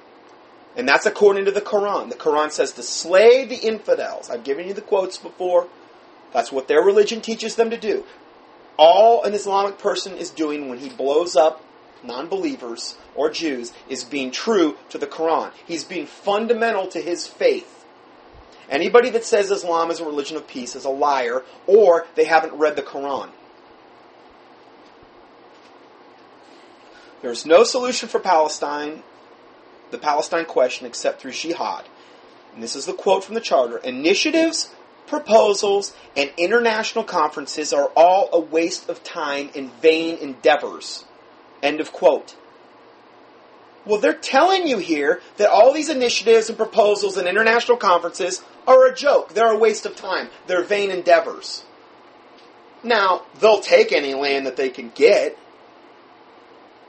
And 0.76 0.87
that's 0.87 1.06
according 1.06 1.47
to 1.47 1.50
the 1.50 1.62
Quran. 1.62 2.11
The 2.11 2.16
Quran 2.16 2.50
says 2.50 2.73
to 2.73 2.83
slay 2.83 3.47
the 3.47 3.56
infidels. 3.56 4.28
I've 4.28 4.45
given 4.45 4.68
you 4.68 4.75
the 4.75 4.83
quotes 4.83 5.16
before. 5.16 5.68
That's 6.33 6.52
what 6.52 6.68
their 6.68 6.83
religion 6.83 7.23
teaches 7.23 7.56
them 7.56 7.71
to 7.71 7.78
do. 7.78 8.04
All 8.76 9.25
an 9.25 9.33
Islamic 9.33 9.78
person 9.78 10.18
is 10.18 10.30
doing 10.30 10.68
when 10.68 10.78
he 10.78 10.90
blows 10.90 11.35
up 11.35 11.64
non 12.04 12.28
believers 12.28 12.97
or 13.14 13.30
Jews 13.30 13.73
is 13.88 14.04
being 14.04 14.30
true 14.30 14.76
to 14.90 14.99
the 14.99 15.06
Quran. 15.06 15.50
He's 15.66 15.85
being 15.85 16.06
fundamental 16.06 16.87
to 16.88 17.00
his 17.00 17.26
faith. 17.26 17.85
Anybody 18.68 19.11
that 19.11 19.25
says 19.25 19.50
Islam 19.50 19.90
is 19.90 20.00
a 20.00 20.04
religion 20.04 20.37
of 20.37 20.47
peace 20.47 20.75
is 20.75 20.85
a 20.85 20.90
liar, 20.90 21.42
or 21.66 22.06
they 22.16 22.25
haven't 22.25 22.54
read 22.54 22.76
the 22.76 22.83
Quran. 22.83 23.30
There's 27.23 27.47
no 27.47 27.64
solution 27.64 28.09
for 28.09 28.18
Palestine, 28.18 29.02
the 29.90 29.99
Palestine 29.99 30.45
question, 30.45 30.87
except 30.87 31.21
through 31.21 31.33
jihad. 31.33 31.85
And 32.55 32.62
this 32.62 32.76
is 32.76 32.87
the 32.87 32.95
quote 32.95 33.25
from 33.25 33.35
the 33.35 33.40
Charter 33.40 33.78
Initiatives, 33.78 34.75
proposals, 35.07 35.95
and 36.16 36.31
international 36.37 37.05
conferences 37.05 37.73
are 37.73 37.90
all 37.97 38.28
a 38.33 38.40
waste 38.40 38.88
of 38.88 39.05
time 39.05 39.50
and 39.55 39.73
vain 39.75 40.19
endeavors. 40.19 41.05
End 41.62 41.81
of 41.81 41.93
quote. 41.93 42.37
Well, 43.85 44.00
they're 44.00 44.14
telling 44.14 44.66
you 44.66 44.78
here 44.78 45.21
that 45.37 45.49
all 45.49 45.73
these 45.73 45.88
initiatives 45.88 46.49
and 46.49 46.59
proposals 46.59 47.16
and 47.16 47.28
international 47.28 47.78
conferences 47.78 48.43
are 48.66 48.87
a 48.87 48.95
joke. 48.95 49.33
They're 49.33 49.52
a 49.52 49.59
waste 49.59 49.87
of 49.87 49.95
time. 49.95 50.28
They're 50.49 50.64
vain 50.64 50.90
endeavors. 50.90 51.64
Now, 52.83 53.23
they'll 53.40 53.61
take 53.61 53.93
any 53.93 54.14
land 54.14 54.47
that 54.47 54.57
they 54.57 54.71
can 54.71 54.90
get. 54.95 55.38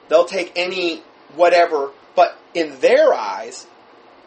They'll 0.10 0.25
take 0.25 0.54
any 0.56 1.04
whatever, 1.36 1.92
but 2.18 2.36
in 2.56 2.80
their 2.80 3.14
eyes, 3.14 3.68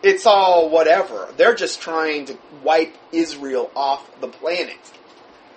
it's 0.01 0.25
all 0.25 0.71
whatever. 0.71 1.29
They're 1.37 1.57
just 1.57 1.83
trying 1.83 2.27
to 2.27 2.39
wipe 2.63 2.95
Israel 3.13 3.71
off 3.75 4.09
the 4.21 4.29
planet. 4.29 4.79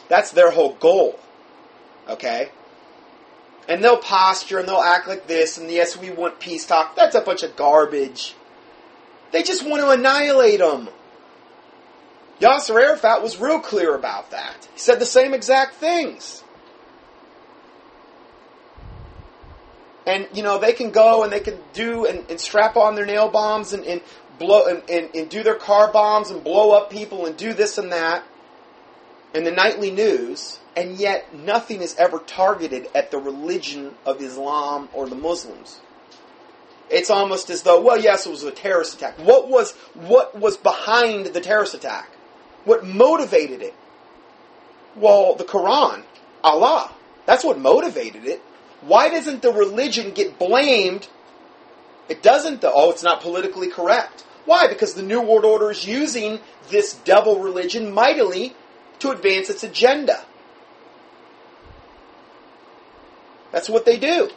That's 0.10 0.32
their 0.32 0.50
whole 0.50 0.74
goal. 0.74 1.20
Okay? 2.10 2.50
And 3.70 3.84
they'll 3.84 4.00
posture 4.00 4.58
and 4.58 4.68
they'll 4.68 4.78
act 4.78 5.08
like 5.08 5.28
this, 5.28 5.58
and 5.58 5.72
yes, 5.72 5.96
we 5.96 6.10
want 6.10 6.40
peace 6.40 6.66
talk. 6.66 6.96
That's 6.96 7.16
a 7.16 7.22
bunch 7.22 7.44
of 7.44 7.56
garbage. 7.56 8.34
They 9.32 9.44
just 9.44 9.66
want 9.66 9.84
to 9.84 9.92
annihilate 9.92 10.60
them. 10.60 10.90
Yasser 12.42 12.82
Arafat 12.82 13.22
was 13.22 13.38
real 13.38 13.60
clear 13.60 13.96
about 13.96 14.32
that. 14.32 14.68
He 14.74 14.80
said 14.80 15.00
the 15.00 15.06
same 15.06 15.34
exact 15.34 15.76
things. 15.76 16.44
And, 20.06 20.28
you 20.34 20.44
know, 20.44 20.60
they 20.60 20.74
can 20.74 20.92
go 20.92 21.24
and 21.24 21.32
they 21.32 21.40
can 21.40 21.58
do 21.74 22.06
and, 22.06 22.30
and 22.30 22.40
strap 22.40 22.76
on 22.76 22.96
their 22.96 23.06
nail 23.06 23.30
bombs 23.30 23.72
and, 23.74 23.86
and 23.86 24.02
blow 24.38 24.68
and, 24.68 24.84
and, 24.90 25.16
and 25.16 25.30
do 25.30 25.44
their 25.44 25.56
car 25.56 25.92
bombs 25.92 26.30
and 26.30 26.44
blow 26.44 26.72
up 26.72 26.90
people 26.90 27.26
and 27.26 27.38
do 27.38 27.54
this 27.54 27.78
and 27.78 27.92
that 27.92 28.24
in 29.34 29.44
the 29.44 29.52
nightly 29.52 29.92
news 29.92 30.60
and 30.76 30.98
yet 30.98 31.34
nothing 31.34 31.82
is 31.82 31.96
ever 31.96 32.20
targeted 32.20 32.88
at 32.96 33.12
the 33.12 33.18
religion 33.18 33.94
of 34.06 34.22
Islam 34.22 34.90
or 34.94 35.08
the 35.08 35.16
Muslims. 35.16 35.80
It's 36.90 37.10
almost 37.10 37.50
as 37.50 37.64
though, 37.64 37.82
well, 37.82 38.00
yes, 38.00 38.26
it 38.26 38.30
was 38.30 38.44
a 38.44 38.52
terrorist 38.52 38.96
attack. 38.96 39.18
What 39.20 39.50
was 39.50 39.72
what 39.94 40.38
was 40.38 40.58
behind 40.58 41.28
the 41.28 41.42
terrorist 41.42 41.74
attack? 41.74 42.10
What 42.66 42.86
motivated 42.86 43.62
it? 43.62 43.74
Well, 44.96 45.36
the 45.36 45.44
Quran, 45.44 46.04
Allah. 46.44 46.92
That's 47.26 47.44
what 47.44 47.58
motivated 47.58 48.26
it. 48.26 48.42
Why 48.86 49.10
doesn't 49.10 49.42
the 49.42 49.52
religion 49.52 50.12
get 50.12 50.38
blamed? 50.38 51.08
It 52.10 52.22
doesn't, 52.22 52.62
though. 52.62 52.74
Oh, 52.74 52.92
it's 52.92 53.04
not 53.04 53.22
politically 53.22 53.70
correct. 53.70 54.26
Why? 54.46 54.68
Because 54.68 54.94
the 54.94 55.04
New 55.04 55.22
World 55.22 55.46
Order 55.46 55.72
is 55.72 55.88
using 55.88 56.40
this 56.70 56.94
devil 56.94 57.40
religion 57.40 57.94
mightily 57.94 58.56
to 59.00 59.12
advance 59.12 59.50
its 59.50 59.64
agenda. 59.64 60.26
That's 63.52 63.70
what 63.70 63.86
they 63.86 63.98
do. 63.98 64.30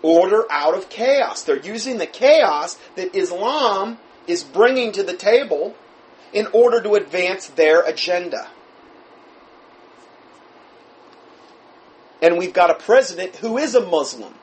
Order 0.00 0.44
out 0.50 0.74
of 0.74 0.88
chaos. 0.88 1.42
They're 1.42 1.58
using 1.58 1.98
the 1.98 2.06
chaos 2.06 2.78
that 2.94 3.14
Islam 3.14 3.98
is 4.26 4.44
bringing 4.44 4.92
to 4.92 5.02
the 5.02 5.16
table 5.16 5.74
in 6.32 6.46
order 6.52 6.80
to 6.82 6.94
advance 6.94 7.48
their 7.48 7.80
agenda. 7.82 8.48
And 12.20 12.36
we've 12.36 12.52
got 12.52 12.70
a 12.70 12.74
president 12.74 13.36
who 13.36 13.58
is 13.58 13.74
a 13.74 13.84
Muslim. 13.84 14.34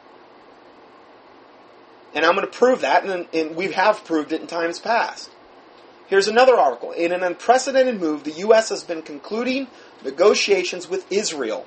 And 2.14 2.26
I'm 2.26 2.36
going 2.36 2.48
to 2.48 2.52
prove 2.52 2.82
that, 2.82 3.06
and, 3.06 3.28
and 3.34 3.56
we 3.56 3.74
have 3.74 4.06
proved 4.06 4.32
it 4.32 4.40
in 4.40 4.48
times 4.48 4.80
past. 4.80 5.30
Here's 6.08 6.28
another 6.28 6.56
article. 6.56 6.92
In 6.92 7.12
an 7.12 7.24
unprecedented 7.24 8.00
move, 8.00 8.24
the 8.24 8.32
U.S. 8.32 8.70
has 8.70 8.84
been 8.84 9.02
concluding 9.02 9.68
negotiations 10.04 10.88
with 10.88 11.12
Israel 11.12 11.66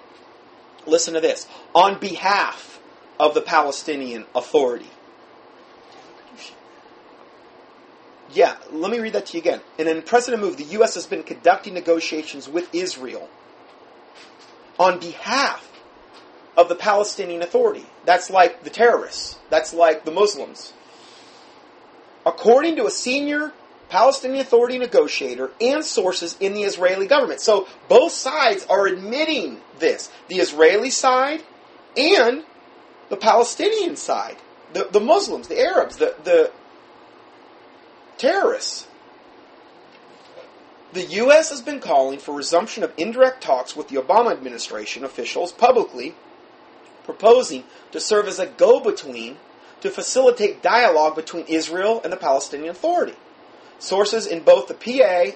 listen 0.88 1.14
to 1.14 1.20
this, 1.20 1.46
on 1.74 1.98
behalf 1.98 2.80
of 3.20 3.34
the 3.34 3.42
Palestinian 3.42 4.24
Authority. 4.34 4.90
Yeah, 8.32 8.56
let 8.70 8.90
me 8.90 8.98
read 8.98 9.14
that 9.14 9.26
to 9.26 9.34
you 9.34 9.40
again. 9.40 9.60
In 9.78 9.88
an 9.88 9.96
unprecedented 9.96 10.44
move, 10.44 10.56
the 10.58 10.64
U.S. 10.74 10.94
has 10.94 11.06
been 11.06 11.22
conducting 11.22 11.74
negotiations 11.74 12.48
with 12.48 12.74
Israel 12.74 13.28
on 14.78 14.98
behalf 14.98 15.64
of 16.58 16.68
the 16.68 16.74
Palestinian 16.74 17.40
Authority. 17.40 17.86
That's 18.04 18.28
like 18.28 18.64
the 18.64 18.70
terrorists. 18.70 19.38
That's 19.48 19.72
like 19.72 20.04
the 20.04 20.10
Muslims. 20.10 20.74
According 22.26 22.76
to 22.76 22.84
a 22.84 22.90
senior 22.90 23.52
Palestinian 23.88 24.40
Authority 24.40 24.78
negotiator, 24.78 25.50
and 25.60 25.84
sources 25.84 26.36
in 26.40 26.52
the 26.54 26.62
Israeli 26.62 27.06
government. 27.06 27.40
So 27.40 27.66
both 27.88 28.12
sides 28.12 28.66
are 28.68 28.86
admitting 28.86 29.60
this 29.78 30.10
the 30.28 30.36
Israeli 30.36 30.90
side 30.90 31.42
and 31.96 32.44
the 33.08 33.16
Palestinian 33.16 33.96
side, 33.96 34.36
the, 34.74 34.88
the 34.90 35.00
Muslims, 35.00 35.48
the 35.48 35.58
Arabs, 35.58 35.96
the, 35.96 36.14
the 36.24 36.52
terrorists. 38.18 38.86
The 40.92 41.04
U.S. 41.04 41.50
has 41.50 41.60
been 41.60 41.80
calling 41.80 42.18
for 42.18 42.34
resumption 42.34 42.82
of 42.82 42.92
indirect 42.96 43.42
talks 43.42 43.76
with 43.76 43.88
the 43.88 43.96
Obama 43.96 44.32
administration 44.32 45.04
officials 45.04 45.52
publicly, 45.52 46.14
proposing 47.08 47.64
to 47.90 47.98
serve 47.98 48.28
as 48.28 48.38
a 48.38 48.44
go 48.44 48.80
between 48.80 49.38
to 49.80 49.88
facilitate 49.90 50.62
dialogue 50.62 51.16
between 51.16 51.46
Israel 51.46 52.02
and 52.04 52.12
the 52.12 52.18
Palestinian 52.18 52.68
Authority. 52.68 53.14
Sources 53.78 54.26
in 54.26 54.42
both 54.42 54.68
the 54.68 54.74
PA, 54.74 55.34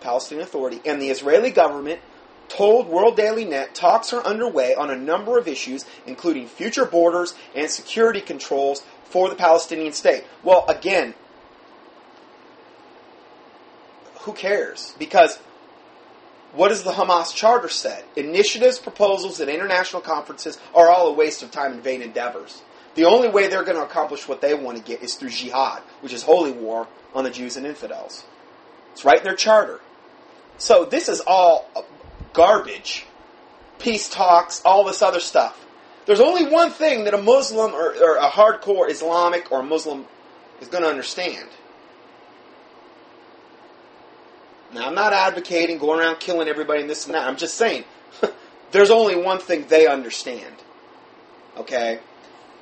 Palestinian 0.00 0.46
Authority, 0.46 0.80
and 0.86 1.02
the 1.02 1.10
Israeli 1.10 1.50
government 1.50 2.00
told 2.48 2.88
World 2.88 3.16
Daily 3.16 3.44
Net 3.44 3.74
talks 3.74 4.14
are 4.14 4.24
underway 4.24 4.74
on 4.74 4.88
a 4.88 4.96
number 4.96 5.36
of 5.36 5.46
issues, 5.46 5.84
including 6.06 6.46
future 6.46 6.86
borders 6.86 7.34
and 7.54 7.70
security 7.70 8.22
controls 8.22 8.82
for 9.04 9.28
the 9.28 9.36
Palestinian 9.36 9.92
state. 9.92 10.24
Well, 10.42 10.64
again, 10.68 11.12
who 14.20 14.32
cares? 14.32 14.94
Because 14.98 15.38
what 16.52 16.68
does 16.68 16.82
the 16.82 16.90
Hamas 16.90 17.34
charter 17.34 17.68
say? 17.68 18.02
Initiatives, 18.16 18.78
proposals, 18.78 19.40
and 19.40 19.48
international 19.48 20.02
conferences 20.02 20.58
are 20.74 20.88
all 20.88 21.08
a 21.08 21.12
waste 21.12 21.42
of 21.42 21.50
time 21.50 21.72
and 21.72 21.82
vain 21.82 22.02
endeavors. 22.02 22.62
The 22.94 23.04
only 23.04 23.28
way 23.28 23.46
they're 23.46 23.64
going 23.64 23.76
to 23.76 23.84
accomplish 23.84 24.26
what 24.26 24.40
they 24.40 24.54
want 24.54 24.76
to 24.76 24.82
get 24.82 25.02
is 25.02 25.14
through 25.14 25.30
jihad, 25.30 25.82
which 26.00 26.12
is 26.12 26.22
holy 26.22 26.50
war 26.50 26.88
on 27.14 27.24
the 27.24 27.30
Jews 27.30 27.56
and 27.56 27.66
infidels. 27.66 28.24
It's 28.92 29.04
right 29.04 29.18
in 29.18 29.24
their 29.24 29.36
charter. 29.36 29.80
So 30.58 30.84
this 30.84 31.08
is 31.08 31.20
all 31.26 31.70
garbage. 32.32 33.06
Peace 33.78 34.08
talks, 34.08 34.60
all 34.64 34.84
this 34.84 35.02
other 35.02 35.20
stuff. 35.20 35.66
There's 36.06 36.20
only 36.20 36.46
one 36.46 36.70
thing 36.70 37.04
that 37.04 37.14
a 37.14 37.22
Muslim 37.22 37.72
or, 37.72 37.94
or 37.94 38.16
a 38.16 38.28
hardcore 38.28 38.90
Islamic 38.90 39.52
or 39.52 39.62
Muslim 39.62 40.06
is 40.60 40.68
going 40.68 40.82
to 40.82 40.90
understand. 40.90 41.48
Now, 44.72 44.86
I'm 44.86 44.94
not 44.94 45.12
advocating 45.12 45.78
going 45.78 46.00
around 46.00 46.20
killing 46.20 46.48
everybody 46.48 46.80
and 46.80 46.90
this 46.90 47.06
and 47.06 47.14
that. 47.14 47.26
I'm 47.26 47.36
just 47.36 47.54
saying 47.54 47.84
there's 48.70 48.90
only 48.90 49.16
one 49.16 49.38
thing 49.38 49.66
they 49.68 49.86
understand. 49.86 50.54
Okay? 51.56 51.98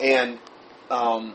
And 0.00 0.38
um, 0.90 1.34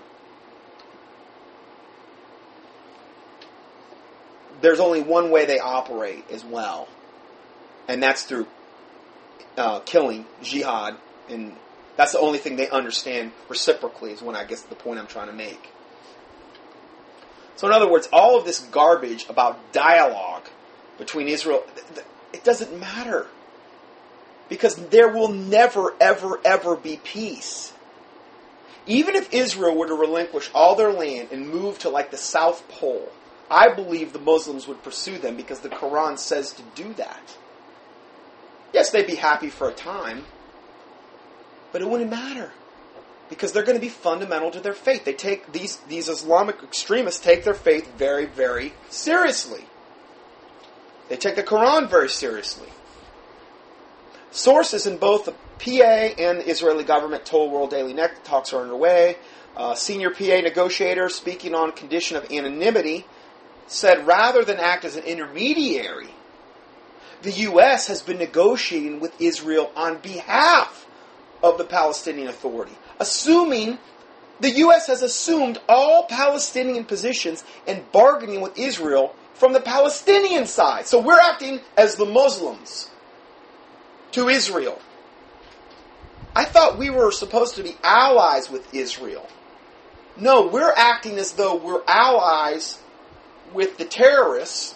there's 4.61 4.79
only 4.79 5.01
one 5.01 5.29
way 5.29 5.45
they 5.45 5.59
operate 5.59 6.23
as 6.31 6.43
well, 6.43 6.87
and 7.87 8.01
that's 8.01 8.23
through 8.23 8.47
uh, 9.57 9.81
killing, 9.81 10.25
jihad, 10.41 10.95
and 11.29 11.53
that's 11.97 12.13
the 12.13 12.19
only 12.19 12.39
thing 12.39 12.55
they 12.55 12.69
understand 12.69 13.33
reciprocally, 13.49 14.13
is 14.13 14.21
when 14.21 14.35
I 14.35 14.45
guess 14.45 14.61
the 14.61 14.75
point 14.75 14.99
I'm 14.99 15.07
trying 15.07 15.27
to 15.27 15.33
make. 15.33 15.69
So, 17.55 17.67
in 17.67 17.73
other 17.73 17.89
words, 17.89 18.09
all 18.11 18.37
of 18.39 18.45
this 18.45 18.59
garbage 18.59 19.27
about 19.29 19.73
dialogue 19.73 20.47
between 20.97 21.27
Israel, 21.27 21.63
it 22.33 22.43
doesn't 22.43 22.79
matter. 22.79 23.27
Because 24.49 24.75
there 24.75 25.09
will 25.09 25.29
never, 25.29 25.93
ever, 25.99 26.39
ever 26.43 26.75
be 26.75 26.99
peace. 27.03 27.73
Even 28.85 29.15
if 29.15 29.33
Israel 29.33 29.75
were 29.75 29.87
to 29.87 29.93
relinquish 29.93 30.51
all 30.53 30.75
their 30.75 30.91
land 30.91 31.29
and 31.31 31.49
move 31.49 31.79
to 31.79 31.89
like 31.89 32.11
the 32.11 32.17
South 32.17 32.67
Pole, 32.67 33.09
I 33.49 33.73
believe 33.73 34.13
the 34.13 34.19
Muslims 34.19 34.67
would 34.67 34.83
pursue 34.83 35.17
them 35.17 35.37
because 35.37 35.61
the 35.61 35.69
Quran 35.69 36.17
says 36.17 36.51
to 36.53 36.63
do 36.75 36.93
that. 36.95 37.37
Yes, 38.73 38.89
they'd 38.89 39.07
be 39.07 39.15
happy 39.15 39.49
for 39.49 39.69
a 39.69 39.73
time, 39.73 40.25
but 41.71 41.81
it 41.81 41.87
wouldn't 41.87 42.09
matter 42.09 42.51
because 43.29 43.51
they're 43.51 43.63
going 43.63 43.77
to 43.77 43.81
be 43.81 43.89
fundamental 43.89 44.51
to 44.51 44.59
their 44.59 44.73
faith. 44.73 45.05
They 45.05 45.13
take 45.13 45.51
these 45.51 45.77
these 45.87 46.09
Islamic 46.09 46.61
extremists 46.63 47.23
take 47.23 47.43
their 47.43 47.53
faith 47.53 47.91
very 47.97 48.25
very 48.25 48.73
seriously. 48.89 49.65
They 51.09 51.17
take 51.17 51.35
the 51.35 51.43
Quran 51.43 51.89
very 51.89 52.09
seriously. 52.09 52.69
Sources 54.31 54.87
in 54.87 54.97
both 54.97 55.25
the 55.25 55.31
PA 55.59 56.21
and 56.21 56.39
the 56.39 56.49
Israeli 56.49 56.83
government 56.83 57.25
told 57.25 57.51
World 57.51 57.69
Daily 57.69 57.93
Net 57.93 58.23
talks 58.25 58.51
are 58.53 58.61
underway. 58.61 59.17
Uh, 59.55 59.75
senior 59.75 60.09
PA 60.09 60.41
negotiator 60.41 61.09
speaking 61.09 61.53
on 61.53 61.71
condition 61.71 62.17
of 62.17 62.31
anonymity 62.31 63.05
said 63.67 64.07
rather 64.07 64.43
than 64.43 64.57
act 64.57 64.85
as 64.85 64.95
an 64.95 65.03
intermediary, 65.03 66.09
the 67.21 67.31
U.S. 67.31 67.87
has 67.87 68.01
been 68.01 68.17
negotiating 68.17 68.99
with 68.99 69.19
Israel 69.21 69.71
on 69.75 69.97
behalf 69.99 70.87
of 71.41 71.57
the 71.57 71.63
Palestinian 71.63 72.27
Authority, 72.27 72.75
assuming 72.99 73.77
the 74.39 74.51
U.S. 74.51 74.87
has 74.87 75.01
assumed 75.01 75.59
all 75.69 76.05
Palestinian 76.05 76.85
positions 76.85 77.43
and 77.67 77.89
bargaining 77.91 78.41
with 78.41 78.57
Israel 78.57 79.15
from 79.33 79.53
the 79.53 79.59
Palestinian 79.59 80.45
side. 80.45 80.87
So 80.87 80.99
we're 80.99 81.19
acting 81.19 81.59
as 81.77 81.95
the 81.95 82.05
Muslims 82.05 82.89
to 84.11 84.29
Israel. 84.29 84.79
I 86.35 86.45
thought 86.45 86.77
we 86.77 86.89
were 86.89 87.11
supposed 87.11 87.55
to 87.55 87.63
be 87.63 87.75
allies 87.83 88.49
with 88.49 88.73
Israel. 88.73 89.27
No, 90.17 90.47
we're 90.47 90.73
acting 90.75 91.17
as 91.17 91.33
though 91.33 91.55
we're 91.55 91.83
allies 91.87 92.79
with 93.53 93.77
the 93.77 93.85
terrorists, 93.85 94.75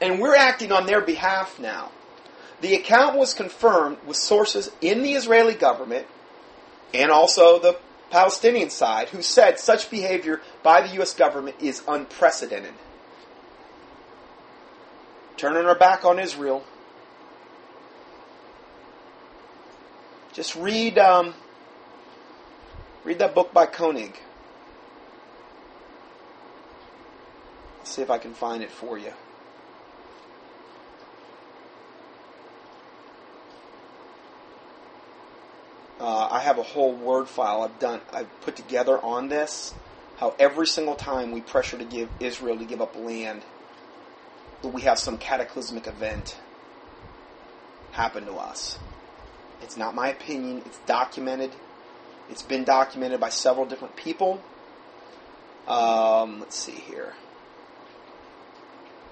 and 0.00 0.20
we're 0.20 0.36
acting 0.36 0.72
on 0.72 0.86
their 0.86 1.00
behalf 1.00 1.58
now. 1.58 1.90
The 2.60 2.74
account 2.74 3.16
was 3.16 3.34
confirmed 3.34 3.98
with 4.06 4.16
sources 4.16 4.70
in 4.80 5.02
the 5.02 5.14
Israeli 5.14 5.54
government 5.54 6.06
and 6.94 7.10
also 7.10 7.58
the 7.58 7.78
Palestinian 8.10 8.70
side 8.70 9.08
who 9.08 9.22
said 9.22 9.58
such 9.58 9.90
behavior 9.90 10.40
by 10.62 10.80
the 10.80 10.94
U.S. 10.94 11.14
government 11.14 11.56
is 11.60 11.82
unprecedented. 11.88 12.74
Turning 15.36 15.66
our 15.66 15.74
back 15.74 16.04
on 16.04 16.18
Israel. 16.18 16.64
Just 20.32 20.54
read 20.54 20.98
um, 20.98 21.34
read 23.04 23.18
that 23.18 23.34
book 23.34 23.52
by 23.52 23.66
Koenig. 23.66 24.20
I'll 27.80 27.86
see 27.86 28.02
if 28.02 28.10
I 28.10 28.18
can 28.18 28.34
find 28.34 28.62
it 28.62 28.70
for 28.70 28.98
you. 28.98 29.12
Uh, 35.98 36.28
I 36.30 36.40
have 36.40 36.58
a 36.58 36.62
whole 36.62 36.92
word 36.92 37.28
file 37.28 37.62
I've 37.62 37.78
done, 37.78 38.00
I've 38.12 38.40
put 38.42 38.56
together 38.56 38.98
on 38.98 39.28
this. 39.28 39.74
How 40.18 40.34
every 40.38 40.66
single 40.66 40.94
time 40.94 41.30
we 41.30 41.40
pressure 41.40 41.78
to 41.78 41.84
give 41.84 42.08
Israel 42.20 42.58
to 42.58 42.64
give 42.64 42.80
up 42.80 42.96
land, 42.96 43.42
that 44.62 44.68
we 44.68 44.82
have 44.82 44.98
some 44.98 45.18
cataclysmic 45.18 45.86
event 45.86 46.38
happen 47.92 48.24
to 48.26 48.32
us. 48.34 48.78
It's 49.62 49.76
not 49.76 49.94
my 49.94 50.08
opinion. 50.08 50.62
It's 50.66 50.78
documented. 50.86 51.52
It's 52.30 52.42
been 52.42 52.64
documented 52.64 53.20
by 53.20 53.30
several 53.30 53.66
different 53.66 53.96
people. 53.96 54.42
Um, 55.66 56.40
let's 56.40 56.56
see 56.56 56.72
here. 56.72 57.14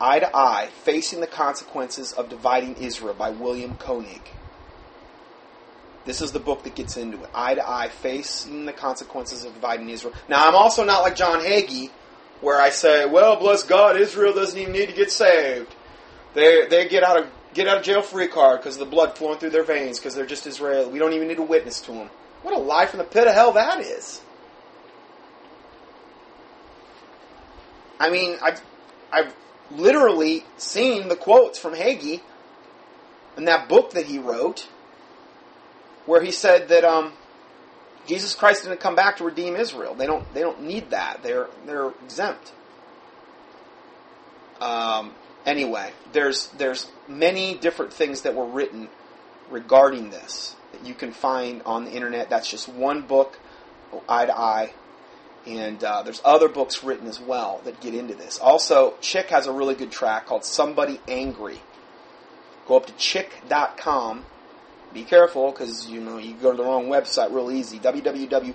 Eye 0.00 0.18
to 0.18 0.36
Eye 0.36 0.68
Facing 0.82 1.20
the 1.20 1.26
Consequences 1.26 2.12
of 2.12 2.28
Dividing 2.28 2.76
Israel 2.76 3.14
by 3.14 3.30
William 3.30 3.74
Koenig. 3.76 4.30
This 6.04 6.20
is 6.20 6.32
the 6.32 6.38
book 6.38 6.64
that 6.64 6.74
gets 6.74 6.96
into 6.96 7.22
it. 7.22 7.30
Eye 7.34 7.54
to 7.54 7.66
eye, 7.66 7.88
facing 7.88 8.66
the 8.66 8.72
consequences 8.72 9.44
of 9.44 9.54
dividing 9.54 9.88
Israel. 9.88 10.14
Now, 10.28 10.46
I'm 10.46 10.54
also 10.54 10.84
not 10.84 11.02
like 11.02 11.16
John 11.16 11.40
Hagee, 11.40 11.90
where 12.40 12.60
I 12.60 12.70
say, 12.70 13.06
well, 13.06 13.36
bless 13.36 13.62
God, 13.62 13.96
Israel 13.96 14.34
doesn't 14.34 14.58
even 14.58 14.72
need 14.72 14.88
to 14.88 14.94
get 14.94 15.10
saved. 15.10 15.74
They, 16.34 16.66
they 16.66 16.88
get 16.88 17.02
out 17.02 17.18
of 17.18 17.30
get 17.54 17.68
out 17.68 17.78
of 17.78 17.84
jail 17.84 18.02
free 18.02 18.26
card 18.26 18.60
because 18.60 18.74
of 18.74 18.80
the 18.80 18.90
blood 18.90 19.16
flowing 19.16 19.38
through 19.38 19.50
their 19.50 19.62
veins 19.62 19.98
because 19.98 20.14
they're 20.14 20.26
just 20.26 20.46
Israel. 20.46 20.90
We 20.90 20.98
don't 20.98 21.12
even 21.12 21.28
need 21.28 21.38
a 21.38 21.42
witness 21.42 21.80
to 21.82 21.92
them. 21.92 22.10
What 22.42 22.52
a 22.52 22.58
lie 22.58 22.86
from 22.86 22.98
the 22.98 23.04
pit 23.04 23.28
of 23.28 23.34
hell 23.34 23.52
that 23.52 23.80
is. 23.80 24.20
I 27.98 28.10
mean, 28.10 28.36
I've, 28.42 28.60
I've 29.12 29.34
literally 29.70 30.44
seen 30.56 31.08
the 31.08 31.16
quotes 31.16 31.58
from 31.58 31.74
Hagee 31.74 32.20
in 33.36 33.44
that 33.44 33.68
book 33.68 33.92
that 33.92 34.06
he 34.06 34.18
wrote 34.18 34.68
where 36.06 36.22
he 36.22 36.30
said 36.30 36.68
that 36.68 36.84
um, 36.84 37.12
Jesus 38.06 38.34
Christ 38.34 38.64
didn't 38.64 38.80
come 38.80 38.94
back 38.94 39.16
to 39.18 39.24
redeem 39.24 39.56
Israel. 39.56 39.94
They 39.94 40.06
don't. 40.06 40.32
They 40.34 40.40
don't 40.40 40.62
need 40.62 40.90
that. 40.90 41.22
They're 41.22 41.48
they're 41.66 41.90
exempt. 42.04 42.52
Um, 44.60 45.14
anyway, 45.46 45.92
there's 46.12 46.48
there's 46.58 46.90
many 47.08 47.54
different 47.54 47.92
things 47.92 48.22
that 48.22 48.34
were 48.34 48.46
written 48.46 48.88
regarding 49.50 50.10
this 50.10 50.56
that 50.72 50.86
you 50.86 50.94
can 50.94 51.12
find 51.12 51.62
on 51.64 51.84
the 51.84 51.92
internet. 51.92 52.30
That's 52.30 52.50
just 52.50 52.68
one 52.68 53.02
book, 53.02 53.38
eye 54.08 54.26
to 54.26 54.36
eye. 54.36 54.72
And 55.46 55.84
uh, 55.84 56.02
there's 56.02 56.22
other 56.24 56.48
books 56.48 56.82
written 56.82 57.06
as 57.06 57.20
well 57.20 57.60
that 57.64 57.80
get 57.82 57.94
into 57.94 58.14
this. 58.14 58.38
Also, 58.38 58.94
Chick 59.02 59.28
has 59.28 59.46
a 59.46 59.52
really 59.52 59.74
good 59.74 59.92
track 59.92 60.24
called 60.24 60.42
Somebody 60.42 61.00
Angry. 61.06 61.60
Go 62.66 62.78
up 62.78 62.86
to 62.86 62.94
chick.com 62.94 64.24
be 64.94 65.02
careful 65.02 65.50
because 65.50 65.88
you 65.88 66.00
know 66.00 66.16
you 66.18 66.34
go 66.34 66.52
to 66.52 66.56
the 66.56 66.62
wrong 66.62 66.86
website 66.86 67.32
real 67.32 67.50
easy. 67.50 67.78
www.chick.com. 67.80 68.52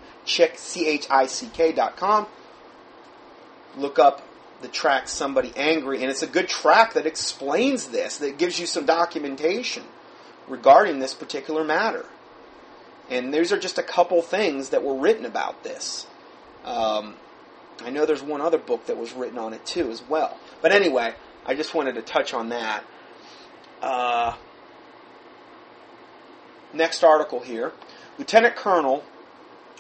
Look 3.78 4.00
up 4.00 4.26
the 4.62 4.68
track 4.68 5.08
"Somebody 5.08 5.54
Angry," 5.56 6.02
and 6.02 6.10
it's 6.10 6.24
a 6.24 6.28
good 6.28 6.50
track 6.50 6.94
that 6.94 7.06
explains 7.06 7.88
this. 7.88 8.18
That 8.18 8.38
gives 8.38 8.60
you 8.60 8.66
some 8.66 8.86
documentation 8.86 9.84
regarding 10.48 11.00
this 11.00 11.14
particular 11.14 11.64
matter. 11.64 12.06
And 13.10 13.34
these 13.34 13.52
are 13.52 13.60
just 13.60 13.78
a 13.78 13.84
couple 13.84 14.22
things 14.22 14.70
that 14.70 14.84
were 14.84 14.96
written 14.96 15.26
about 15.26 15.64
this. 15.64 16.08
Um, 16.64 17.16
I 17.84 17.90
know 17.90 18.06
there's 18.06 18.22
one 18.22 18.42
other 18.42 18.58
book 18.58 18.86
that 18.86 18.98
was 18.98 19.14
written 19.14 19.38
on 19.38 19.54
it 19.54 19.66
too, 19.66 19.92
as 19.92 20.02
well. 20.08 20.38
But 20.62 20.72
anyway, 20.72 21.16
I 21.46 21.56
just 21.56 21.74
wanted 21.74 21.96
to 21.96 22.02
touch 22.02 22.34
on 22.34 22.50
that. 22.50 22.84
Uh, 23.82 24.36
next 26.74 27.04
article 27.04 27.40
here. 27.40 27.72
Lieutenant 28.18 28.56
Colonel, 28.56 29.04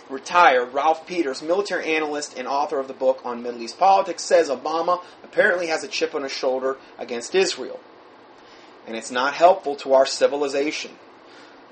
retired 0.09 0.73
Ralph 0.73 1.05
Peters, 1.05 1.41
military 1.41 1.95
analyst 1.95 2.37
and 2.37 2.47
author 2.47 2.79
of 2.79 2.87
the 2.87 2.93
book 2.93 3.21
on 3.23 3.43
Middle 3.43 3.61
East 3.61 3.77
politics, 3.77 4.23
says 4.23 4.49
Obama 4.49 5.03
apparently 5.23 5.67
has 5.67 5.83
a 5.83 5.87
chip 5.87 6.15
on 6.15 6.23
his 6.23 6.31
shoulder 6.31 6.77
against 6.97 7.35
Israel. 7.35 7.79
And 8.87 8.95
it's 8.95 9.11
not 9.11 9.35
helpful 9.35 9.75
to 9.77 9.93
our 9.93 10.05
civilization. 10.05 10.91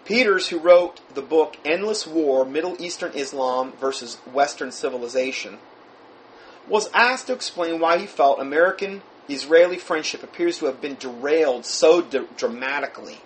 Peters, 0.06 0.49
who 0.49 0.60
wrote 0.60 1.01
the 1.15 1.21
book 1.21 1.58
Endless 1.65 2.08
War 2.08 2.45
Middle 2.45 2.82
Eastern 2.82 3.12
Islam 3.13 3.73
versus 3.80 4.15
Western 4.32 4.71
Civilization, 4.71 5.58
was 6.67 6.89
asked 6.93 7.27
to 7.27 7.34
explain 7.34 7.80
why 7.80 7.97
he 7.97 8.06
felt 8.06 8.39
American 8.39 9.01
Israeli 9.27 9.77
friendship 9.77 10.23
appears 10.23 10.60
to 10.60 10.65
have 10.65 10.82
been 10.82 10.95
derailed 10.95 11.65
so 11.65 12.01
d- 12.01 12.25
dramatically. 12.38 13.19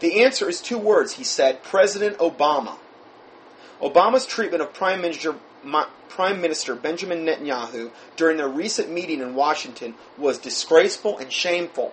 The 0.00 0.22
answer 0.22 0.48
is 0.48 0.60
two 0.60 0.78
words, 0.78 1.14
he 1.14 1.24
said 1.24 1.62
President 1.62 2.18
Obama. 2.18 2.78
Obama's 3.80 4.26
treatment 4.26 4.62
of 4.62 4.72
Prime 4.72 5.00
Minister, 5.00 5.34
Prime 6.08 6.40
Minister 6.40 6.74
Benjamin 6.74 7.26
Netanyahu 7.26 7.90
during 8.16 8.36
their 8.36 8.48
recent 8.48 8.90
meeting 8.90 9.20
in 9.20 9.34
Washington 9.34 9.94
was 10.16 10.38
disgraceful 10.38 11.18
and 11.18 11.32
shameful. 11.32 11.92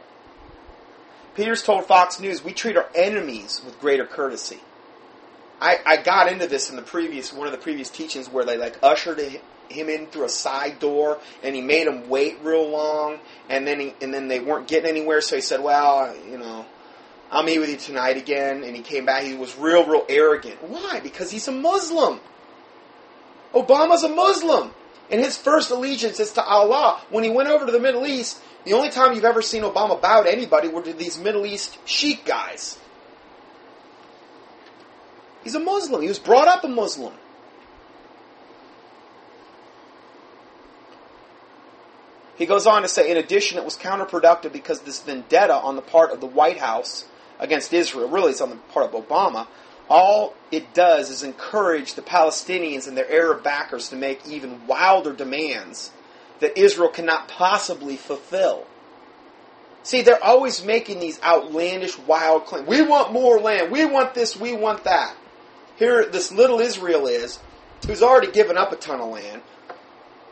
Peters 1.36 1.64
told 1.64 1.86
Fox 1.86 2.20
News, 2.20 2.44
"We 2.44 2.54
treat 2.54 2.78
our 2.78 2.90
enemies 2.94 3.62
with 3.66 3.80
greater 3.80 4.06
courtesy." 4.06 4.60
I, 5.64 5.80
I 5.86 5.98
got 5.98 6.32
into 6.32 6.46
this 6.46 6.70
in 6.70 6.76
the 6.76 6.82
previous 6.82 7.32
one 7.32 7.48
of 7.48 7.54
the 7.54 7.60
previous 7.60 7.90
teachings 7.90 8.30
where 8.30 8.44
they 8.44 8.58
like 8.58 8.78
ushered 8.84 9.20
him 9.20 9.90
in 9.90 10.08
through 10.08 10.26
a 10.26 10.30
side 10.30 10.80
door 10.80 11.20
and 11.42 11.56
he 11.56 11.62
made 11.62 11.88
him 11.88 12.10
wait 12.10 12.38
real 12.44 12.68
long 12.68 13.20
and 13.50 13.66
then 13.66 13.80
he 13.80 13.94
and 14.02 14.14
then 14.14 14.28
they 14.28 14.42
weren't 14.42 14.68
getting 14.68 14.90
anywhere 14.90 15.22
so 15.22 15.36
he 15.38 15.42
said 15.42 15.62
well 15.62 16.14
you 16.30 16.38
know 16.38 16.66
I'll 17.34 17.44
meet 17.44 17.60
with 17.60 17.70
you 17.70 17.78
tonight 17.78 18.16
again. 18.16 18.64
And 18.64 18.76
he 18.76 18.82
came 18.82 19.06
back. 19.06 19.24
He 19.24 19.34
was 19.34 19.58
real 19.58 19.86
real 19.86 20.06
arrogant. 20.08 20.64
Why? 20.64 21.02
Because 21.02 21.32
he's 21.32 21.48
a 21.48 21.52
Muslim. 21.52 22.22
Obama's 23.54 24.04
a 24.04 24.10
Muslim. 24.10 24.72
And 25.12 25.20
his 25.20 25.36
first 25.36 25.70
allegiance 25.70 26.20
is 26.20 26.32
to 26.34 26.44
Allah. 26.44 27.02
When 27.10 27.24
he 27.24 27.30
went 27.30 27.50
over 27.50 27.66
to 27.66 27.72
the 27.72 27.80
Middle 27.80 28.06
East 28.06 28.40
the 28.66 28.74
only 28.74 28.90
time 28.90 29.14
you've 29.14 29.26
ever 29.26 29.42
seen 29.42 29.64
Obama 29.64 30.00
bow 30.02 30.24
to 30.24 30.32
anybody 30.32 30.70
were 30.70 30.82
to 30.82 30.94
these 30.94 31.20
Middle 31.20 31.46
East 31.46 31.78
sheik 31.86 32.26
guys. 32.26 32.80
He's 35.44 35.56
a 35.56 35.60
Muslim. 35.60 36.02
He 36.02 36.08
was 36.08 36.20
brought 36.20 36.48
up 36.48 36.64
a 36.64 36.70
Muslim. 36.70 37.14
He 42.38 42.46
goes 42.46 42.66
on 42.66 42.82
to 42.82 42.88
say, 42.88 43.12
in 43.12 43.18
addition, 43.18 43.58
it 43.58 43.66
was 43.66 43.78
counterproductive 43.78 44.54
because 44.54 44.82
this 44.82 45.02
vendetta 45.02 45.54
on 45.54 45.76
the 45.76 45.82
part 45.82 46.12
of 46.12 46.20
the 46.20 46.26
White 46.26 46.58
House 46.58 47.06
against 47.40 47.74
Israel, 47.74 48.10
really 48.10 48.32
it's 48.32 48.42
on 48.42 48.50
the 48.50 48.56
part 48.56 48.94
of 48.94 49.08
Obama, 49.08 49.48
all 49.90 50.34
it 50.52 50.74
does 50.74 51.10
is 51.10 51.24
encourage 51.24 51.96
the 51.96 52.02
Palestinians 52.02 52.88
and 52.88 52.96
their 52.96 53.12
Arab 53.12 53.44
backers 53.44 53.90
to 53.90 53.96
make 53.96 54.28
even 54.28 54.66
wilder 54.66 55.14
demands 55.14 55.92
that 56.40 56.58
Israel 56.58 56.90
cannot 56.90 57.28
possibly 57.28 57.98
fulfill. 57.98 58.66
See, 59.84 60.02
they're 60.02 60.24
always 60.24 60.64
making 60.64 61.00
these 61.00 61.22
outlandish, 61.22 62.00
wild 62.00 62.46
claims. 62.46 62.68
We 62.68 62.82
want 62.82 63.12
more 63.12 63.40
land. 63.40 63.72
We 63.72 63.84
want 63.86 64.14
this. 64.14 64.38
We 64.40 64.54
want 64.54 64.86
that. 64.86 65.16
Here, 65.76 66.06
this 66.06 66.32
little 66.32 66.60
Israel 66.60 67.08
is, 67.08 67.40
who's 67.86 68.02
already 68.02 68.32
given 68.32 68.58
up 68.58 68.72
a 68.72 68.78
ton 68.78 69.02
of 69.02 69.10
land, 69.10 69.42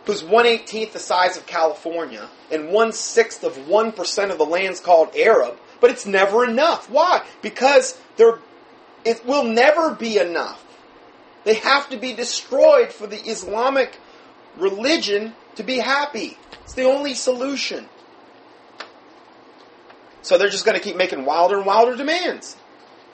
who's 0.06 0.24
one 0.24 0.46
eighteenth 0.46 0.94
the 0.94 1.00
size 1.00 1.36
of 1.36 1.46
California 1.46 2.30
and 2.50 2.70
one 2.70 2.94
sixth 2.94 3.44
of 3.44 3.68
one 3.68 3.92
percent 3.92 4.32
of 4.32 4.38
the 4.38 4.46
land's 4.46 4.80
called 4.80 5.14
Arab, 5.16 5.58
but 5.82 5.90
it's 5.90 6.06
never 6.06 6.46
enough. 6.46 6.90
Why? 6.90 7.26
Because 7.42 8.00
there, 8.16 8.40
it 9.04 9.26
will 9.26 9.44
never 9.44 9.94
be 9.94 10.18
enough. 10.18 10.64
They 11.44 11.56
have 11.56 11.90
to 11.90 11.98
be 11.98 12.14
destroyed 12.14 12.94
for 12.94 13.08
the 13.08 13.18
Islamic 13.18 13.98
religion 14.58 15.34
to 15.56 15.64
be 15.64 15.80
happy. 15.80 16.38
It's 16.64 16.74
the 16.74 16.84
only 16.84 17.16
solution. 17.16 17.90
So 20.22 20.38
they're 20.38 20.50
just 20.50 20.66
going 20.66 20.78
to 20.78 20.84
keep 20.84 20.96
making 20.96 21.26
wilder 21.26 21.58
and 21.58 21.66
wilder 21.66 21.98
demands. 21.98 22.56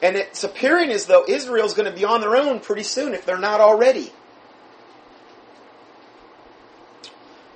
And 0.02 0.16
it's 0.16 0.44
appearing 0.44 0.92
as 0.92 1.06
though 1.06 1.24
Israel's 1.28 1.74
going 1.74 1.90
to 1.90 1.98
be 1.98 2.06
on 2.06 2.22
their 2.22 2.36
own 2.36 2.60
pretty 2.60 2.84
soon 2.84 3.14
if 3.14 3.26
they're 3.26 3.38
not 3.38 3.62
already. 3.62 4.12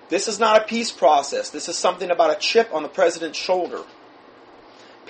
This 0.09 0.27
is 0.27 0.39
not 0.39 0.61
a 0.61 0.65
peace 0.65 0.91
process. 0.91 1.49
This 1.49 1.69
is 1.69 1.77
something 1.77 2.09
about 2.09 2.35
a 2.35 2.39
chip 2.39 2.73
on 2.73 2.83
the 2.83 2.89
president's 2.89 3.37
shoulder. 3.37 3.83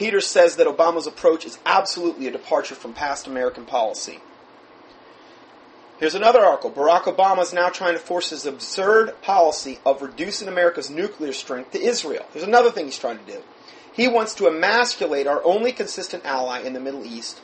Peters 0.01 0.25
says 0.25 0.55
that 0.55 0.65
Obama's 0.65 1.05
approach 1.05 1.45
is 1.45 1.59
absolutely 1.63 2.25
a 2.25 2.31
departure 2.31 2.73
from 2.73 2.91
past 2.91 3.27
American 3.27 3.65
policy. 3.65 4.19
Here's 5.99 6.15
another 6.15 6.39
article. 6.39 6.71
Barack 6.71 7.03
Obama 7.03 7.43
is 7.43 7.53
now 7.53 7.69
trying 7.69 7.93
to 7.93 7.99
force 7.99 8.31
his 8.31 8.47
absurd 8.47 9.21
policy 9.21 9.77
of 9.85 10.01
reducing 10.01 10.47
America's 10.47 10.89
nuclear 10.89 11.33
strength 11.33 11.73
to 11.73 11.79
Israel. 11.79 12.25
Here's 12.33 12.43
another 12.43 12.71
thing 12.71 12.85
he's 12.85 12.97
trying 12.97 13.19
to 13.19 13.31
do. 13.31 13.43
He 13.93 14.07
wants 14.07 14.33
to 14.35 14.47
emasculate 14.47 15.27
our 15.27 15.43
only 15.43 15.71
consistent 15.71 16.25
ally 16.25 16.61
in 16.61 16.73
the 16.73 16.79
Middle 16.79 17.05
East 17.05 17.39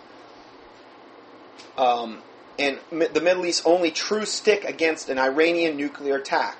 um, 1.78 2.24
and 2.58 2.80
the 2.90 3.22
Middle 3.22 3.46
East's 3.46 3.68
only 3.68 3.92
true 3.92 4.26
stick 4.26 4.64
against 4.64 5.10
an 5.10 5.20
Iranian 5.20 5.78
nuclear 5.78 6.16
attack 6.16 6.58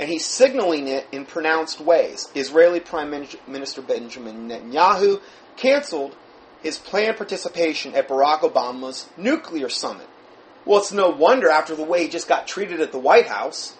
and 0.00 0.08
he's 0.08 0.24
signaling 0.24 0.88
it 0.88 1.06
in 1.12 1.26
pronounced 1.26 1.78
ways. 1.78 2.30
Israeli 2.34 2.80
Prime 2.80 3.10
Minister 3.46 3.82
Benjamin 3.82 4.48
Netanyahu 4.48 5.20
canceled 5.58 6.16
his 6.62 6.78
planned 6.78 7.18
participation 7.18 7.94
at 7.94 8.08
Barack 8.08 8.40
Obama's 8.40 9.10
nuclear 9.18 9.68
summit. 9.68 10.08
Well, 10.64 10.78
it's 10.80 10.90
no 10.90 11.10
wonder 11.10 11.50
after 11.50 11.76
the 11.76 11.84
way 11.84 12.04
he 12.04 12.08
just 12.08 12.28
got 12.28 12.48
treated 12.48 12.80
at 12.80 12.92
the 12.92 12.98
White 12.98 13.26
House. 13.26 13.76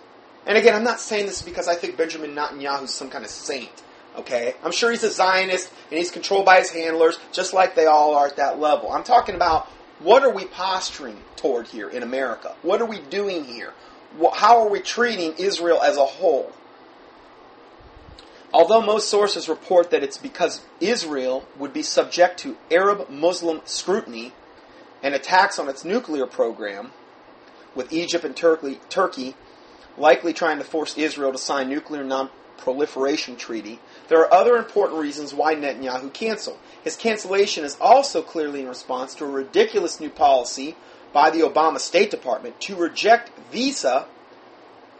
And 0.46 0.58
again, 0.58 0.74
I'm 0.74 0.84
not 0.84 1.00
saying 1.00 1.24
this 1.24 1.40
because 1.40 1.68
I 1.68 1.74
think 1.74 1.96
Benjamin 1.96 2.34
Netanyahu's 2.34 2.92
some 2.92 3.08
kind 3.08 3.24
of 3.24 3.30
saint. 3.30 3.82
Okay? 4.16 4.54
I'm 4.62 4.72
sure 4.72 4.90
he's 4.90 5.04
a 5.04 5.10
Zionist 5.10 5.72
and 5.90 5.96
he's 5.96 6.10
controlled 6.10 6.44
by 6.44 6.58
his 6.58 6.70
handlers, 6.70 7.18
just 7.32 7.54
like 7.54 7.74
they 7.74 7.86
all 7.86 8.14
are 8.14 8.26
at 8.26 8.36
that 8.36 8.60
level. 8.60 8.92
I'm 8.92 9.04
talking 9.04 9.36
about 9.36 9.68
what 10.00 10.22
are 10.22 10.32
we 10.32 10.44
posturing 10.44 11.16
toward 11.36 11.66
here 11.68 11.88
in 11.88 12.02
America? 12.02 12.54
What 12.60 12.82
are 12.82 12.86
we 12.86 13.00
doing 13.00 13.44
here? 13.44 13.72
How 14.34 14.62
are 14.62 14.68
we 14.68 14.80
treating 14.80 15.34
Israel 15.38 15.82
as 15.82 15.96
a 15.96 16.04
whole? 16.04 16.52
Although 18.52 18.82
most 18.82 19.08
sources 19.08 19.48
report 19.48 19.90
that 19.90 20.02
it's 20.02 20.18
because 20.18 20.62
Israel 20.80 21.46
would 21.56 21.72
be 21.72 21.82
subject 21.82 22.40
to 22.40 22.56
Arab 22.70 23.08
Muslim 23.08 23.60
scrutiny 23.64 24.32
and 25.02 25.14
attacks 25.14 25.58
on 25.58 25.68
its 25.68 25.84
nuclear 25.84 26.26
program, 26.26 26.90
with 27.74 27.92
Egypt 27.92 28.24
and 28.24 28.36
Turkey, 28.36 28.80
Turkey 28.88 29.34
likely 29.96 30.32
trying 30.32 30.58
to 30.58 30.64
force 30.64 30.96
Israel 30.96 31.32
to 31.32 31.38
sign 31.38 31.68
nuclear 31.68 32.02
non-proliferation 32.02 33.36
treaty, 33.36 33.78
there 34.08 34.18
are 34.20 34.32
other 34.32 34.56
important 34.56 35.00
reasons 35.00 35.32
why 35.32 35.54
Netanyahu 35.54 36.12
canceled. 36.12 36.58
His 36.82 36.96
cancellation 36.96 37.64
is 37.64 37.76
also 37.80 38.22
clearly 38.22 38.60
in 38.62 38.68
response 38.68 39.14
to 39.16 39.24
a 39.24 39.28
ridiculous 39.28 40.00
new 40.00 40.10
policy 40.10 40.76
by 41.12 41.30
the 41.30 41.40
Obama 41.40 41.78
State 41.78 42.10
Department 42.10 42.60
to 42.60 42.76
reject 42.76 43.30
visa 43.50 44.06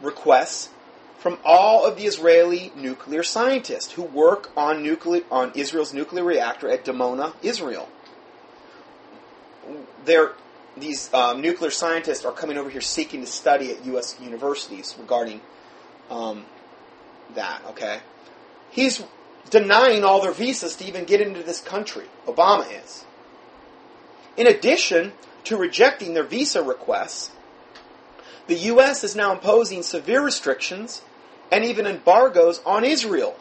requests 0.01 0.71
from 1.19 1.39
all 1.45 1.85
of 1.85 1.97
the 1.97 2.05
Israeli 2.05 2.73
nuclear 2.75 3.23
scientists 3.23 3.93
who 3.93 4.03
work 4.03 4.51
on 4.57 4.83
nuclear 4.83 5.23
on 5.31 5.53
Israel's 5.55 5.93
nuclear 5.93 6.25
reactor 6.25 6.69
at 6.69 6.85
Dimona, 6.85 7.35
Israel. 7.43 7.89
They're, 10.07 10.33
these 10.77 11.13
um, 11.13 11.43
nuclear 11.43 11.71
scientists 11.71 12.25
are 12.25 12.33
coming 12.33 12.57
over 12.57 12.71
here 12.71 12.81
seeking 12.81 13.21
to 13.21 13.27
study 13.27 13.71
at 13.71 13.85
U.S. 13.85 14.19
universities 14.21 14.97
regarding 14.99 15.43
um, 16.11 16.47
that. 17.35 17.61
Okay, 17.69 18.01
he's 18.71 19.03
denying 19.51 20.05
all 20.05 20.23
their 20.23 20.33
visas 20.33 20.77
to 20.77 20.85
even 20.87 21.05
get 21.05 21.21
into 21.21 21.43
this 21.43 21.61
country. 21.61 22.07
Obama 22.27 22.67
is. 22.83 23.05
In 24.39 24.47
addition, 24.47 25.13
to 25.45 25.57
rejecting 25.57 26.15
their 26.15 26.25
visa 26.25 26.63
requests, 26.63 27.31
the 28.47 28.57
U.S. 28.57 29.05
is 29.05 29.15
now 29.15 29.33
imposing 29.33 29.83
severe 29.83 30.23
restrictions 30.23 31.03
and 31.53 31.65
even 31.65 31.87
embargoes 31.87 32.61
on 32.67 32.85
Israel 32.85 33.37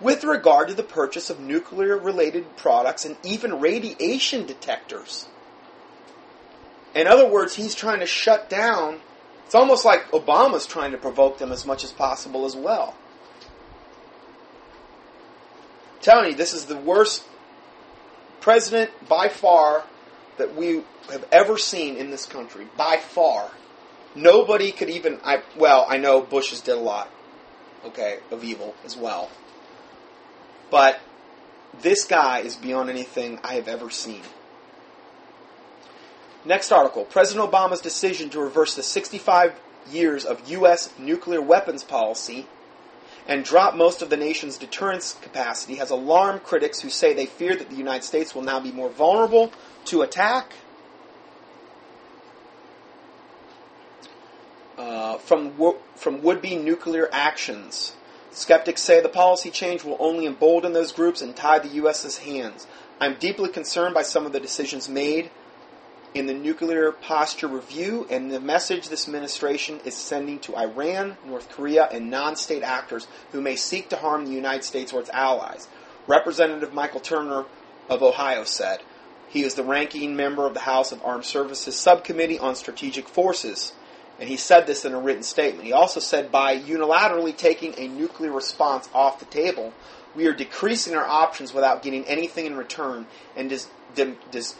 with 0.00 0.24
regard 0.24 0.68
to 0.68 0.74
the 0.74 0.82
purchase 0.82 1.30
of 1.30 1.40
nuclear 1.40 1.96
related 1.96 2.56
products 2.56 3.04
and 3.04 3.16
even 3.22 3.60
radiation 3.60 4.46
detectors. 4.46 5.26
In 6.94 7.06
other 7.06 7.28
words, 7.28 7.54
he's 7.54 7.74
trying 7.74 8.00
to 8.00 8.06
shut 8.06 8.48
down. 8.48 9.00
It's 9.44 9.54
almost 9.54 9.84
like 9.84 10.10
Obama's 10.10 10.66
trying 10.66 10.92
to 10.92 10.98
provoke 10.98 11.38
them 11.38 11.52
as 11.52 11.66
much 11.66 11.84
as 11.84 11.92
possible 11.92 12.44
as 12.44 12.56
well. 12.56 12.94
I'm 15.94 16.02
telling 16.02 16.30
you, 16.30 16.36
this 16.36 16.54
is 16.54 16.64
the 16.64 16.76
worst 16.76 17.24
president 18.40 18.90
by 19.08 19.28
far 19.28 19.84
that 20.38 20.54
we 20.54 20.82
have 21.10 21.26
ever 21.32 21.58
seen 21.58 21.96
in 21.96 22.10
this 22.10 22.26
country, 22.26 22.66
by 22.76 22.96
far. 22.96 23.50
Nobody 24.14 24.72
could 24.72 24.90
even. 24.90 25.18
I 25.24 25.42
well, 25.56 25.86
I 25.88 25.98
know 25.98 26.20
Bush's 26.22 26.60
did 26.60 26.76
a 26.76 26.80
lot, 26.80 27.10
okay, 27.84 28.18
of 28.30 28.42
evil 28.44 28.74
as 28.84 28.96
well. 28.96 29.30
But 30.70 31.00
this 31.80 32.04
guy 32.04 32.40
is 32.40 32.56
beyond 32.56 32.90
anything 32.90 33.38
I 33.44 33.54
have 33.54 33.68
ever 33.68 33.90
seen. 33.90 34.22
Next 36.44 36.72
article 36.72 37.04
President 37.04 37.50
Obama's 37.50 37.80
decision 37.80 38.30
to 38.30 38.40
reverse 38.40 38.74
the 38.74 38.82
65 38.82 39.60
years 39.90 40.24
of 40.24 40.48
U.S. 40.50 40.92
nuclear 40.98 41.42
weapons 41.42 41.84
policy 41.84 42.46
and 43.28 43.44
drop 43.44 43.74
most 43.74 44.02
of 44.02 44.10
the 44.10 44.16
nation's 44.16 44.56
deterrence 44.56 45.16
capacity 45.20 45.76
has 45.76 45.90
alarmed 45.90 46.44
critics 46.44 46.80
who 46.80 46.90
say 46.90 47.12
they 47.12 47.26
fear 47.26 47.56
that 47.56 47.68
the 47.70 47.76
United 47.76 48.04
States 48.04 48.34
will 48.34 48.42
now 48.42 48.60
be 48.60 48.72
more 48.72 48.88
vulnerable 48.88 49.52
to 49.86 50.02
attack. 50.02 50.52
Uh, 54.76 55.16
from 55.18 55.56
wo- 55.56 55.78
from 55.94 56.22
would-be 56.22 56.56
nuclear 56.56 57.08
actions. 57.10 57.94
Skeptics 58.30 58.82
say 58.82 59.00
the 59.00 59.08
policy 59.08 59.50
change 59.50 59.82
will 59.82 59.96
only 59.98 60.26
embolden 60.26 60.74
those 60.74 60.92
groups 60.92 61.22
and 61.22 61.34
tie 61.34 61.58
the 61.58 61.68
U.S.'s 61.68 62.18
hands. 62.18 62.66
I'm 63.00 63.14
deeply 63.14 63.48
concerned 63.48 63.94
by 63.94 64.02
some 64.02 64.26
of 64.26 64.32
the 64.32 64.40
decisions 64.40 64.88
made 64.88 65.30
in 66.16 66.26
the 66.26 66.34
Nuclear 66.34 66.92
Posture 66.92 67.46
Review 67.46 68.06
and 68.08 68.30
the 68.30 68.40
message 68.40 68.88
this 68.88 69.06
administration 69.06 69.80
is 69.84 69.94
sending 69.94 70.38
to 70.40 70.56
Iran, 70.56 71.18
North 71.26 71.50
Korea, 71.50 71.88
and 71.92 72.10
non 72.10 72.36
state 72.36 72.62
actors 72.62 73.06
who 73.32 73.40
may 73.40 73.54
seek 73.56 73.90
to 73.90 73.96
harm 73.96 74.24
the 74.24 74.32
United 74.32 74.64
States 74.64 74.92
or 74.92 75.00
its 75.00 75.10
allies. 75.10 75.68
Representative 76.06 76.72
Michael 76.72 77.00
Turner 77.00 77.44
of 77.88 78.02
Ohio 78.02 78.44
said. 78.44 78.80
He 79.28 79.42
is 79.42 79.54
the 79.54 79.64
ranking 79.64 80.16
member 80.16 80.46
of 80.46 80.54
the 80.54 80.60
House 80.60 80.92
of 80.92 81.04
Armed 81.04 81.24
Services 81.24 81.76
Subcommittee 81.76 82.38
on 82.38 82.54
Strategic 82.54 83.08
Forces. 83.08 83.72
And 84.18 84.28
he 84.28 84.36
said 84.36 84.66
this 84.66 84.84
in 84.84 84.94
a 84.94 85.00
written 85.00 85.22
statement. 85.22 85.64
He 85.64 85.72
also 85.72 86.00
said 86.00 86.32
by 86.32 86.58
unilaterally 86.58 87.36
taking 87.36 87.74
a 87.78 87.88
nuclear 87.88 88.32
response 88.32 88.88
off 88.94 89.18
the 89.18 89.26
table, 89.26 89.74
we 90.14 90.26
are 90.26 90.32
decreasing 90.32 90.94
our 90.94 91.06
options 91.06 91.52
without 91.52 91.82
getting 91.82 92.04
anything 92.04 92.46
in 92.46 92.56
return 92.56 93.06
and 93.36 93.50
dis- 93.50 93.68
dis- 94.30 94.56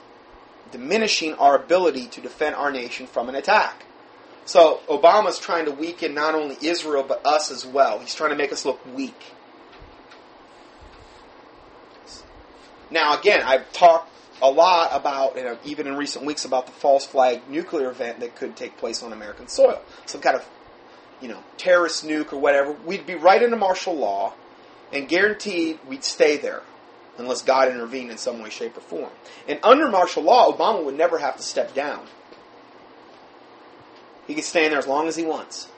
diminishing 0.70 1.35
our 1.35 1.57
ability 1.57 2.07
to 2.09 2.20
defend 2.20 2.55
our 2.55 2.70
nation 2.70 3.07
from 3.07 3.29
an 3.29 3.35
attack. 3.35 3.87
So 4.44 4.81
Obama's 4.88 5.38
trying 5.38 5.64
to 5.64 5.72
weaken 5.72 6.14
not 6.14 6.35
only 6.35 6.57
Israel 6.61 7.02
but 7.02 7.24
us 7.24 7.50
as 7.50 7.64
well. 7.64 7.98
He's 7.98 8.14
trying 8.14 8.31
to 8.31 8.37
make 8.37 8.52
us 8.52 8.64
look 8.64 8.81
weak. 8.94 9.33
Now, 12.90 13.18
again, 13.18 13.42
I've 13.42 13.72
talked 13.72 14.11
a 14.42 14.51
lot 14.51 14.90
about, 14.92 15.37
you 15.37 15.44
know, 15.44 15.59
even 15.64 15.87
in 15.87 15.96
recent 15.96 16.25
weeks, 16.25 16.44
about 16.44 16.66
the 16.66 16.72
false 16.72 17.07
flag 17.07 17.49
nuclear 17.49 17.90
event 17.90 18.20
that 18.20 18.37
could 18.37 18.57
take 18.57 18.77
place 18.77 19.03
on 19.03 19.12
American 19.12 19.49
soil. 19.49 19.81
Some 20.05 20.20
kind 20.20 20.37
of, 20.37 20.46
you 21.20 21.29
know, 21.29 21.42
terrorist 21.57 22.05
nuke 22.05 22.33
or 22.33 22.38
whatever. 22.38 22.72
We'd 22.72 23.07
be 23.07 23.14
right 23.14 23.42
into 23.42 23.57
martial 23.57 23.94
law 23.94 24.35
and 24.92 25.09
guaranteed 25.09 25.79
we'd 25.88 26.05
stay 26.05 26.37
there 26.37 26.62
unless 27.18 27.42
God 27.42 27.70
intervened 27.70 28.11
in 28.11 28.18
some 28.18 28.42
way, 28.42 28.51
shape, 28.51 28.77
or 28.77 28.81
form. 28.81 29.11
And 29.49 29.59
under 29.62 29.88
martial 29.88 30.22
law, 30.22 30.53
Obama 30.53 30.85
would 30.85 30.96
never 30.96 31.18
have 31.18 31.37
to 31.37 31.42
step 31.42 31.75
down. 31.75 32.07
He 34.27 34.35
could 34.35 34.44
stay 34.44 34.64
in 34.64 34.70
there 34.70 34.79
as 34.79 34.87
long 34.87 35.09
as 35.09 35.16
he 35.16 35.25
wants. 35.25 35.68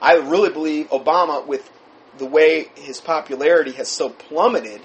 I 0.00 0.16
really 0.16 0.50
believe 0.50 0.90
Obama, 0.90 1.44
with 1.46 1.70
the 2.18 2.26
way 2.26 2.70
his 2.76 3.00
popularity 3.00 3.72
has 3.72 3.88
so 3.88 4.10
plummeted 4.10 4.82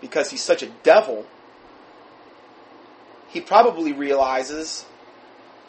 because 0.00 0.30
he's 0.30 0.42
such 0.42 0.62
a 0.62 0.66
devil, 0.82 1.26
he 3.28 3.40
probably 3.40 3.92
realizes 3.92 4.84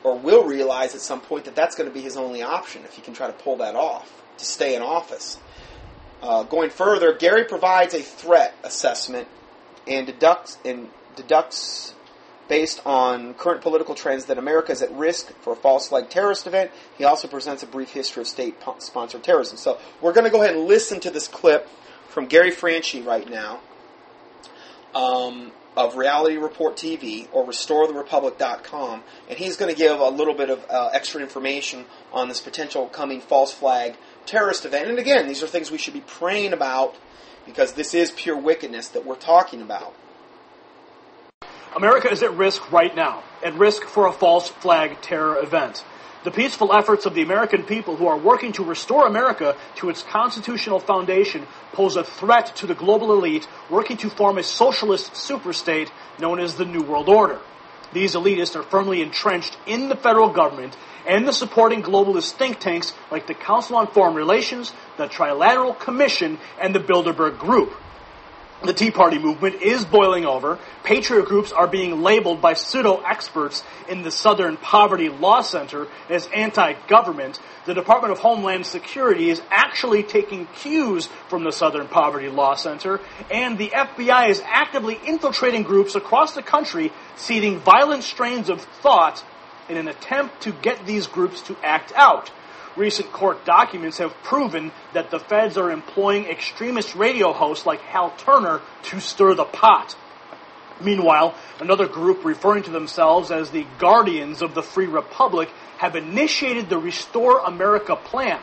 or 0.03 0.17
will 0.17 0.45
realize 0.45 0.95
at 0.95 1.01
some 1.01 1.19
point 1.19 1.45
that 1.45 1.55
that's 1.55 1.75
going 1.75 1.89
to 1.89 1.93
be 1.93 2.01
his 2.01 2.15
only 2.15 2.41
option 2.41 2.83
if 2.85 2.93
he 2.93 3.01
can 3.01 3.13
try 3.13 3.27
to 3.27 3.33
pull 3.33 3.57
that 3.57 3.75
off 3.75 4.23
to 4.37 4.45
stay 4.45 4.75
in 4.75 4.81
office. 4.81 5.37
Uh, 6.21 6.43
going 6.43 6.69
further, 6.69 7.13
Gary 7.13 7.43
provides 7.43 7.93
a 7.93 8.01
threat 8.01 8.55
assessment 8.63 9.27
and 9.87 10.07
deducts 10.07 10.57
and 10.63 10.89
deducts 11.15 11.93
based 12.47 12.81
on 12.85 13.33
current 13.35 13.61
political 13.61 13.93
trends 13.93 14.25
that 14.25 14.37
America 14.37 14.71
is 14.71 14.81
at 14.81 14.91
risk 14.93 15.31
for 15.41 15.53
a 15.53 15.55
false 15.55 15.89
flag 15.89 16.09
terrorist 16.09 16.47
event. 16.47 16.71
He 16.97 17.03
also 17.03 17.27
presents 17.27 17.61
a 17.61 17.67
brief 17.67 17.91
history 17.91 18.21
of 18.21 18.27
state-sponsored 18.27 19.23
terrorism. 19.23 19.57
So 19.57 19.77
we're 20.01 20.13
going 20.13 20.23
to 20.23 20.31
go 20.31 20.41
ahead 20.41 20.55
and 20.55 20.65
listen 20.65 20.99
to 21.01 21.11
this 21.11 21.27
clip 21.27 21.67
from 22.07 22.25
Gary 22.25 22.51
Franchi 22.51 23.01
right 23.01 23.29
now 23.29 23.59
um, 24.95 25.51
of 25.79 25.95
Reality 25.95 26.35
Report 26.35 26.75
TV 26.75 27.29
or 27.31 27.45
RestoreTheRepublic.com, 27.45 29.01
and 29.29 29.39
he's 29.39 29.55
going 29.55 29.73
to 29.73 29.77
give 29.77 29.97
a 29.97 30.09
little 30.09 30.33
bit 30.33 30.49
of 30.49 30.65
uh, 30.69 30.89
extra 30.91 31.21
information 31.21 31.85
on 32.11 32.27
this 32.27 32.41
potential 32.41 32.87
coming 32.87 33.21
false 33.21 33.53
flag 33.53 33.95
terrorist 34.25 34.65
event. 34.65 34.89
And 34.89 34.99
again, 34.99 35.25
these 35.25 35.41
are 35.41 35.47
things 35.47 35.71
we 35.71 35.77
should 35.77 35.93
be 35.93 36.01
praying 36.01 36.51
about 36.51 36.97
because 37.45 37.73
this 37.73 37.93
is 37.93 38.11
pure 38.11 38.37
wickedness 38.37 38.89
that 38.89 39.05
we're 39.05 39.15
talking 39.15 39.61
about. 39.61 39.93
America 41.73 42.11
is 42.11 42.23
at 42.23 42.35
risk 42.35 42.73
right 42.73 42.93
now, 42.93 43.23
at 43.41 43.53
risk 43.53 43.83
for 43.83 44.05
a 44.05 44.11
false 44.11 44.49
flag 44.49 44.99
terror 45.01 45.41
event. 45.41 45.85
The 46.21 46.31
peaceful 46.31 46.73
efforts 46.73 47.05
of 47.05 47.13
the 47.13 47.21
American 47.21 47.63
people 47.63 47.95
who 47.95 48.07
are 48.07 48.17
working 48.17 48.51
to 48.53 48.63
restore 48.63 49.07
America 49.07 49.55
to 49.75 49.89
its 49.89 50.03
constitutional 50.03 50.81
foundation 50.81 51.47
pose 51.71 51.95
a 51.95 52.03
threat 52.03 52.57
to 52.57 52.67
the 52.67 52.75
global 52.75 53.13
elite 53.13 53.47
working 53.69 53.95
to 53.97 54.09
form 54.09 54.37
a 54.37 54.43
socialist 54.43 55.13
superstate 55.13 55.89
known 56.19 56.41
as 56.41 56.55
the 56.55 56.65
New 56.65 56.81
World 56.81 57.07
Order. 57.07 57.39
These 57.93 58.15
elitists 58.15 58.57
are 58.57 58.63
firmly 58.63 59.01
entrenched 59.01 59.57
in 59.65 59.87
the 59.87 59.95
federal 59.95 60.29
government 60.29 60.75
and 61.07 61.25
the 61.25 61.31
supporting 61.31 61.81
globalist 61.81 62.33
think 62.33 62.59
tanks 62.59 62.93
like 63.09 63.25
the 63.25 63.33
Council 63.33 63.77
on 63.77 63.87
Foreign 63.87 64.13
Relations, 64.13 64.73
the 64.97 65.07
Trilateral 65.07 65.79
Commission, 65.79 66.37
and 66.61 66.75
the 66.75 66.79
Bilderberg 66.79 67.37
Group. 67.37 67.73
The 68.61 68.73
Tea 68.73 68.91
Party 68.91 69.17
movement 69.17 69.61
is 69.61 69.85
boiling 69.85 70.25
over. 70.25 70.59
Patriot 70.83 71.27
groups 71.27 71.53
are 71.53 71.67
being 71.67 72.01
labeled 72.01 72.41
by 72.41 72.55
pseudo 72.55 72.97
experts 72.97 73.63
in 73.87 74.01
the 74.01 74.11
Southern 74.11 74.57
Poverty 74.57 75.07
Law 75.07 75.41
Center 75.41 75.87
as 76.09 76.27
anti 76.35 76.73
government. 76.87 77.39
The 77.65 77.73
Department 77.73 78.11
of 78.11 78.19
Homeland 78.19 78.65
Security 78.65 79.29
is 79.29 79.41
actually 79.49 80.03
taking 80.03 80.45
cues 80.57 81.07
from 81.29 81.45
the 81.45 81.53
Southern 81.53 81.87
Poverty 81.87 82.27
Law 82.27 82.55
Center, 82.55 82.99
and 83.31 83.57
the 83.57 83.69
FBI 83.69 84.27
is 84.27 84.43
actively 84.45 84.99
infiltrating 85.05 85.63
groups 85.63 85.95
across 85.95 86.33
the 86.33 86.43
country, 86.43 86.91
seeding 87.15 87.59
violent 87.59 88.03
strains 88.03 88.49
of 88.49 88.59
thought 88.59 89.23
in 89.69 89.77
an 89.77 89.87
attempt 89.87 90.41
to 90.41 90.51
get 90.51 90.85
these 90.85 91.07
groups 91.07 91.41
to 91.43 91.55
act 91.63 91.93
out. 91.95 92.29
Recent 92.79 93.11
court 93.11 93.43
documents 93.43 93.97
have 93.97 94.13
proven 94.23 94.71
that 94.93 95.11
the 95.11 95.19
feds 95.19 95.57
are 95.57 95.69
employing 95.69 96.27
extremist 96.27 96.95
radio 96.95 97.33
hosts 97.33 97.65
like 97.65 97.81
Hal 97.81 98.13
Turner 98.17 98.61
to 98.83 99.01
stir 99.01 99.35
the 99.35 99.43
pot. 99.43 99.97
Meanwhile, 100.79 101.35
another 101.59 101.89
group 101.89 102.23
referring 102.23 102.63
to 102.63 102.71
themselves 102.71 103.31
as 103.31 103.49
the 103.49 103.67
Guardians 103.79 104.41
of 104.41 104.53
the 104.53 104.63
Free 104.63 104.87
Republic 104.87 105.49
have 105.77 105.97
initiated 105.97 106.69
the 106.69 106.77
Restore 106.77 107.39
America 107.39 107.97
plan. 107.97 108.39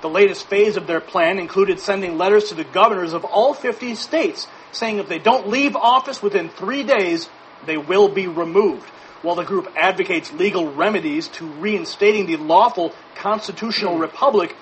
The 0.00 0.08
latest 0.08 0.46
phase 0.46 0.76
of 0.76 0.86
their 0.86 1.00
plan 1.00 1.40
included 1.40 1.80
sending 1.80 2.16
letters 2.16 2.50
to 2.50 2.54
the 2.54 2.62
governors 2.62 3.14
of 3.14 3.24
all 3.24 3.52
50 3.52 3.96
states 3.96 4.46
saying 4.70 4.98
if 4.98 5.08
they 5.08 5.18
don't 5.18 5.48
leave 5.48 5.74
office 5.74 6.22
within 6.22 6.50
three 6.50 6.84
days, 6.84 7.28
they 7.66 7.78
will 7.78 8.08
be 8.08 8.28
removed. 8.28 8.88
While 9.22 9.36
the 9.36 9.44
group 9.44 9.72
advocates 9.76 10.32
legal 10.32 10.72
remedies 10.72 11.28
to 11.28 11.46
reinstating 11.46 12.26
the 12.26 12.36
lawful 12.36 12.92
constitutional 13.14 13.98
republic, 13.98 14.56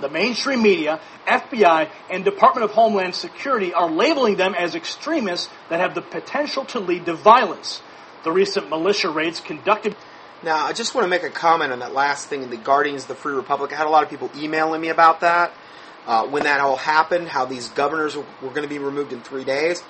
the 0.00 0.08
mainstream 0.08 0.62
media, 0.62 1.00
FBI, 1.26 1.88
and 2.10 2.24
Department 2.24 2.64
of 2.64 2.72
Homeland 2.72 3.14
Security 3.14 3.72
are 3.72 3.90
labeling 3.90 4.36
them 4.36 4.54
as 4.54 4.74
extremists 4.74 5.48
that 5.70 5.80
have 5.80 5.94
the 5.94 6.02
potential 6.02 6.64
to 6.66 6.80
lead 6.80 7.06
to 7.06 7.14
violence. 7.14 7.82
The 8.24 8.32
recent 8.32 8.68
militia 8.68 9.10
raids 9.10 9.40
conducted. 9.40 9.96
Now, 10.42 10.64
I 10.66 10.72
just 10.72 10.94
want 10.94 11.04
to 11.04 11.08
make 11.08 11.24
a 11.24 11.30
comment 11.30 11.72
on 11.72 11.80
that 11.80 11.94
last 11.94 12.28
thing 12.28 12.42
in 12.42 12.50
the 12.50 12.56
Guardians 12.56 13.02
of 13.02 13.08
the 13.08 13.14
Free 13.14 13.34
Republic. 13.34 13.72
I 13.72 13.76
had 13.76 13.86
a 13.86 13.90
lot 13.90 14.04
of 14.04 14.10
people 14.10 14.30
emailing 14.36 14.80
me 14.80 14.88
about 14.88 15.20
that. 15.20 15.52
Uh, 16.06 16.26
when 16.26 16.44
that 16.44 16.60
all 16.60 16.76
happened, 16.76 17.28
how 17.28 17.44
these 17.44 17.68
governors 17.68 18.16
were, 18.16 18.24
were 18.40 18.48
going 18.48 18.62
to 18.62 18.68
be 18.68 18.78
removed 18.78 19.12
in 19.12 19.20
three 19.20 19.44
days. 19.44 19.82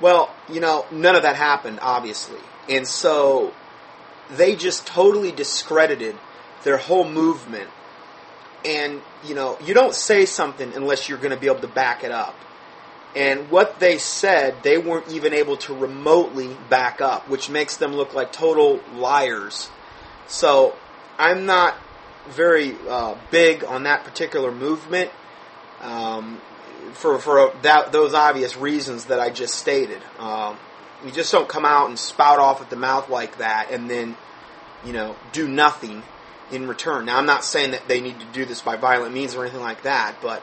Well, 0.00 0.34
you 0.48 0.60
know, 0.60 0.86
none 0.90 1.16
of 1.16 1.22
that 1.22 1.36
happened, 1.36 1.78
obviously. 1.80 2.40
And 2.68 2.86
so 2.86 3.54
they 4.30 4.56
just 4.56 4.86
totally 4.86 5.32
discredited 5.32 6.16
their 6.64 6.76
whole 6.76 7.08
movement. 7.08 7.70
And, 8.64 9.00
you 9.24 9.34
know, 9.34 9.58
you 9.64 9.74
don't 9.74 9.94
say 9.94 10.26
something 10.26 10.72
unless 10.74 11.08
you're 11.08 11.18
going 11.18 11.30
to 11.30 11.36
be 11.36 11.46
able 11.46 11.60
to 11.60 11.68
back 11.68 12.04
it 12.04 12.10
up. 12.10 12.34
And 13.14 13.50
what 13.50 13.80
they 13.80 13.96
said, 13.96 14.62
they 14.62 14.76
weren't 14.76 15.10
even 15.10 15.32
able 15.32 15.56
to 15.58 15.74
remotely 15.74 16.54
back 16.68 17.00
up, 17.00 17.28
which 17.30 17.48
makes 17.48 17.76
them 17.76 17.94
look 17.94 18.12
like 18.12 18.32
total 18.32 18.80
liars. 18.94 19.70
So 20.26 20.74
I'm 21.16 21.46
not 21.46 21.76
very 22.28 22.76
uh, 22.88 23.14
big 23.30 23.64
on 23.64 23.84
that 23.84 24.04
particular 24.04 24.52
movement 24.52 25.10
um, 25.80 26.40
for 26.92 27.18
for 27.18 27.52
that, 27.62 27.92
those 27.92 28.14
obvious 28.14 28.56
reasons 28.56 29.06
that 29.06 29.20
I 29.20 29.30
just 29.30 29.54
stated. 29.54 30.02
Um, 30.18 30.58
you 31.04 31.10
just 31.10 31.30
don't 31.30 31.48
come 31.48 31.64
out 31.64 31.88
and 31.88 31.98
spout 31.98 32.38
off 32.38 32.60
at 32.60 32.70
the 32.70 32.76
mouth 32.76 33.08
like 33.08 33.38
that 33.38 33.70
and 33.70 33.88
then, 33.88 34.16
you 34.84 34.92
know, 34.92 35.14
do 35.32 35.46
nothing 35.46 36.02
in 36.50 36.66
return. 36.66 37.06
Now, 37.06 37.18
I'm 37.18 37.26
not 37.26 37.44
saying 37.44 37.72
that 37.72 37.88
they 37.88 38.00
need 38.00 38.18
to 38.20 38.26
do 38.26 38.44
this 38.44 38.62
by 38.62 38.76
violent 38.76 39.12
means 39.12 39.34
or 39.34 39.42
anything 39.42 39.60
like 39.60 39.82
that, 39.82 40.16
but 40.22 40.42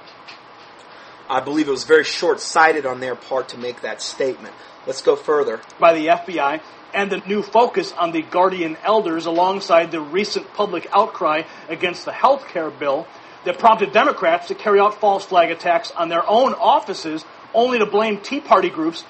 I 1.30 1.40
believe 1.40 1.68
it 1.68 1.72
was 1.72 1.86
very 1.86 2.04
short 2.04 2.40
sighted 2.40 2.86
on 2.86 3.00
their 3.00 3.16
part 3.16 3.50
to 3.50 3.58
make 3.58 3.82
that 3.82 4.02
statement. 4.02 4.54
Let's 4.86 5.02
go 5.02 5.16
further. 5.16 5.62
By 5.80 5.94
the 5.94 6.08
FBI 6.08 6.62
and 6.94 7.12
the 7.12 7.18
new 7.26 7.42
focus 7.42 7.92
on 7.94 8.12
the 8.12 8.22
guardian 8.22 8.78
elders 8.84 9.26
alongside 9.26 9.92
the 9.92 10.02
recent 10.02 10.54
public 10.54 10.88
outcry 10.94 11.44
against 11.70 12.06
the 12.06 12.12
health 12.12 12.48
care 12.50 12.70
bill 12.70 13.08
that 13.46 13.60
prompted 13.60 13.92
Democrats 13.92 14.48
to 14.48 14.56
carry 14.56 14.80
out 14.80 15.00
false 15.00 15.26
flag 15.26 15.52
attacks 15.52 15.92
on 15.92 16.10
their 16.10 16.28
own 16.28 16.54
offices 16.54 17.26
only 17.54 17.80
to 17.80 17.86
blame 17.86 18.20
Tea 18.20 18.40
Party 18.40 18.70
groups 18.70 19.04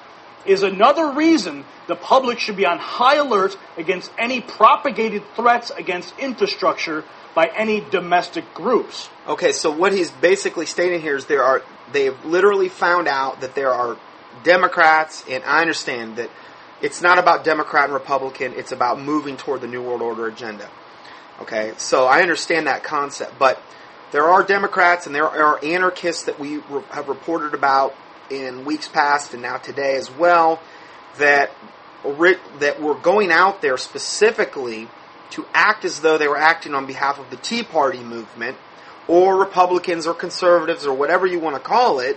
is 0.44 0.62
another 0.62 1.12
reason 1.12 1.64
the 1.86 1.96
public 1.96 2.38
should 2.38 2.56
be 2.56 2.66
on 2.66 2.78
high 2.78 3.16
alert 3.16 3.56
against 3.76 4.10
any 4.18 4.40
propagated 4.40 5.22
threats 5.34 5.70
against 5.70 6.16
infrastructure 6.18 7.04
by 7.34 7.46
any 7.56 7.80
domestic 7.80 8.52
groups. 8.54 9.08
Okay, 9.26 9.52
so 9.52 9.70
what 9.70 9.92
he's 9.92 10.10
basically 10.10 10.66
stating 10.66 11.00
here 11.00 11.16
is 11.16 11.26
there 11.26 11.42
are 11.42 11.62
they 11.92 12.04
have 12.04 12.24
literally 12.24 12.68
found 12.68 13.08
out 13.08 13.40
that 13.40 13.54
there 13.54 13.72
are 13.72 13.96
Democrats, 14.42 15.24
and 15.28 15.44
I 15.44 15.60
understand 15.60 16.16
that 16.16 16.30
it's 16.82 17.00
not 17.00 17.18
about 17.18 17.44
Democrat 17.44 17.84
and 17.84 17.94
Republican, 17.94 18.52
it's 18.54 18.72
about 18.72 19.00
moving 19.00 19.36
toward 19.36 19.60
the 19.60 19.66
New 19.66 19.82
World 19.82 20.02
Order 20.02 20.26
agenda. 20.26 20.68
Okay, 21.40 21.72
so 21.76 22.04
I 22.04 22.22
understand 22.22 22.66
that 22.66 22.84
concept, 22.84 23.38
but 23.38 23.60
there 24.14 24.28
are 24.28 24.44
Democrats 24.44 25.06
and 25.06 25.14
there 25.14 25.26
are 25.26 25.58
anarchists 25.64 26.26
that 26.26 26.38
we 26.38 26.60
have 26.90 27.08
reported 27.08 27.52
about 27.52 27.96
in 28.30 28.64
weeks 28.64 28.86
past 28.86 29.32
and 29.34 29.42
now 29.42 29.56
today 29.56 29.96
as 29.96 30.08
well 30.08 30.62
that 31.18 31.50
that 32.60 32.80
were 32.80 32.94
going 32.94 33.32
out 33.32 33.60
there 33.60 33.76
specifically 33.76 34.88
to 35.30 35.44
act 35.52 35.84
as 35.84 36.00
though 36.00 36.16
they 36.16 36.28
were 36.28 36.36
acting 36.36 36.74
on 36.74 36.86
behalf 36.86 37.18
of 37.18 37.28
the 37.30 37.36
Tea 37.36 37.64
Party 37.64 37.98
movement 37.98 38.56
or 39.08 39.36
Republicans 39.36 40.06
or 40.06 40.14
conservatives 40.14 40.86
or 40.86 40.94
whatever 40.94 41.26
you 41.26 41.40
want 41.40 41.56
to 41.56 41.60
call 41.60 41.98
it 41.98 42.16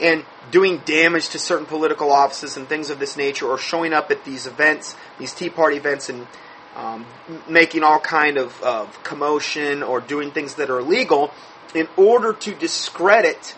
and 0.00 0.24
doing 0.52 0.78
damage 0.84 1.30
to 1.30 1.40
certain 1.40 1.66
political 1.66 2.12
offices 2.12 2.56
and 2.56 2.68
things 2.68 2.90
of 2.90 3.00
this 3.00 3.16
nature 3.16 3.48
or 3.48 3.58
showing 3.58 3.92
up 3.92 4.12
at 4.12 4.24
these 4.24 4.46
events, 4.46 4.94
these 5.18 5.34
Tea 5.34 5.50
Party 5.50 5.78
events 5.78 6.08
and 6.08 6.28
um, 6.76 7.06
making 7.48 7.82
all 7.82 8.00
kind 8.00 8.36
of, 8.36 8.60
of 8.62 9.02
commotion 9.02 9.82
or 9.82 10.00
doing 10.00 10.30
things 10.30 10.56
that 10.56 10.70
are 10.70 10.80
illegal 10.80 11.32
in 11.74 11.88
order 11.96 12.32
to 12.32 12.54
discredit 12.54 13.54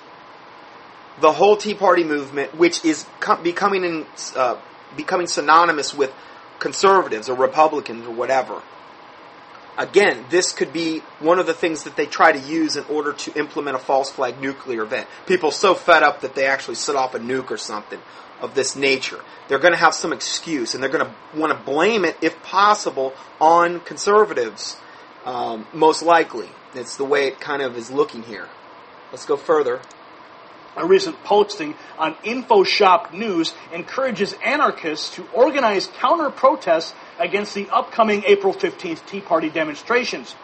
the 1.21 1.33
whole 1.33 1.57
Tea 1.57 1.75
Party 1.75 2.05
movement, 2.05 2.55
which 2.57 2.85
is 2.85 3.07
com- 3.21 3.43
becoming 3.43 3.85
in, 3.85 4.07
uh, 4.37 4.61
becoming 4.97 5.27
synonymous 5.27 5.95
with 5.95 6.13
conservatives 6.59 7.29
or 7.29 7.37
Republicans 7.37 8.07
or 8.07 8.13
whatever. 8.13 8.63
Again, 9.79 10.25
this 10.31 10.53
could 10.53 10.73
be 10.73 11.01
one 11.21 11.39
of 11.39 11.47
the 11.47 11.53
things 11.53 11.85
that 11.85 11.97
they 11.97 12.07
try 12.07 12.33
to 12.33 12.39
use 12.39 12.77
in 12.77 12.85
order 12.85 13.13
to 13.13 13.39
implement 13.39 13.77
a 13.77 13.79
false 13.79 14.11
flag 14.11 14.41
nuclear 14.41 14.83
event. 14.83 15.07
People 15.27 15.51
so 15.51 15.75
fed 15.75 16.03
up 16.03 16.23
that 16.23 16.35
they 16.35 16.47
actually 16.47 16.77
set 16.77 16.97
off 16.97 17.15
a 17.15 17.19
nuke 17.19 17.51
or 17.51 17.59
something 17.59 18.01
of 18.41 18.55
this 18.55 18.77
nature. 18.77 19.21
They're 19.49 19.59
going 19.59 19.73
to 19.73 19.79
have 19.79 19.95
some 19.95 20.13
excuse, 20.13 20.75
and 20.75 20.83
they're 20.83 20.91
going 20.91 21.07
to 21.07 21.39
want 21.39 21.53
to 21.53 21.65
blame 21.65 22.05
it, 22.05 22.17
if 22.21 22.43
possible, 22.43 23.15
on 23.41 23.81
conservatives. 23.81 24.77
Um, 25.25 25.67
most 25.73 26.03
likely, 26.03 26.49
it's 26.75 26.97
the 26.97 27.05
way 27.05 27.27
it 27.27 27.41
kind 27.41 27.63
of 27.63 27.77
is 27.77 27.91
looking 27.91 28.23
here. 28.23 28.49
Let's 29.11 29.27
go 29.27 29.37
further. 29.37 29.81
A 30.77 30.87
recent 30.87 31.23
posting 31.25 31.75
on 31.99 32.15
InfoShop 32.17 33.15
News 33.15 33.55
encourages 33.73 34.35
anarchists 34.45 35.15
to 35.17 35.27
organize 35.33 35.87
counter 35.87 36.29
protests 36.29 36.93
against 37.19 37.55
the 37.55 37.69
upcoming 37.71 38.25
April 38.27 38.53
15th 38.53 39.07
Tea 39.07 39.23
Party 39.23 39.49
demonstrations. 39.49 40.35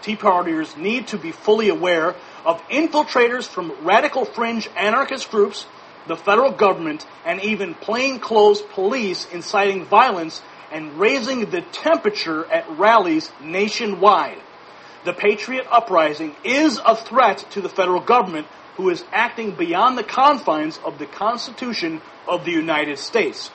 Tea 0.00 0.16
Partiers 0.16 0.76
need 0.76 1.08
to 1.08 1.18
be 1.18 1.32
fully 1.32 1.68
aware 1.68 2.14
of 2.46 2.62
infiltrators 2.68 3.46
from 3.46 3.72
radical 3.84 4.24
fringe 4.24 4.68
anarchist 4.76 5.30
groups, 5.30 5.66
the 6.06 6.16
federal 6.16 6.52
government, 6.52 7.06
and 7.24 7.42
even 7.42 7.74
plainclothes 7.74 8.62
police 8.62 9.26
inciting 9.32 9.84
violence 9.84 10.42
and 10.70 10.98
raising 10.98 11.50
the 11.50 11.62
temperature 11.62 12.44
at 12.46 12.68
rallies 12.78 13.30
nationwide. 13.40 14.38
The 15.04 15.12
Patriot 15.12 15.66
Uprising 15.70 16.34
is 16.44 16.80
a 16.84 16.96
threat 16.96 17.46
to 17.50 17.60
the 17.60 17.68
federal 17.68 18.00
government 18.00 18.46
who 18.76 18.90
is 18.90 19.04
acting 19.12 19.52
beyond 19.52 19.96
the 19.96 20.02
confines 20.02 20.78
of 20.84 20.98
the 20.98 21.06
Constitution 21.06 22.00
of 22.26 22.44
the 22.44 22.50
United 22.50 22.98
States. 22.98 23.50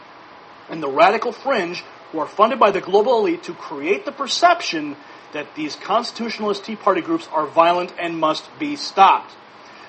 And 0.70 0.82
the 0.82 0.90
radical 0.90 1.32
fringe 1.32 1.84
who 2.12 2.20
are 2.20 2.28
funded 2.28 2.60
by 2.60 2.72
the 2.72 2.82
global 2.82 3.20
elite 3.20 3.44
to 3.44 3.54
create 3.54 4.06
the 4.06 4.12
perception 4.12 4.96
that 5.34 5.56
these 5.56 5.76
constitutionalist 5.76 6.64
Tea 6.64 6.76
Party 6.76 7.02
groups 7.02 7.28
are 7.32 7.48
violent 7.48 7.94
and 8.00 8.18
must 8.18 8.48
be 8.60 8.76
stopped. 8.76 9.34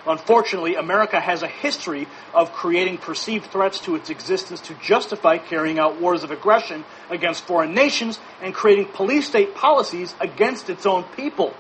Unfortunately, 0.07 0.77
America 0.77 1.21
has 1.21 1.43
a 1.43 1.49
history 1.49 2.09
of 2.33 2.53
creating 2.53 2.99
perceived 2.99 3.51
threats 3.51 3.81
to 3.81 3.97
its 3.97 4.11
existence 4.11 4.61
to 4.63 4.75
justify 4.75 5.39
carrying 5.39 5.79
out 5.79 6.01
wars 6.01 6.23
of 6.25 6.31
aggression 6.31 6.85
against 7.11 7.45
foreign 7.45 7.75
nations 7.75 8.19
and 8.41 8.55
creating 8.55 8.87
police 8.87 9.27
state 9.27 9.55
policies 9.55 10.15
against 10.21 10.71
its 10.71 10.87
own 10.87 11.05
people. 11.17 11.55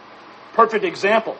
Perfect 0.54 0.84
example 0.84 1.36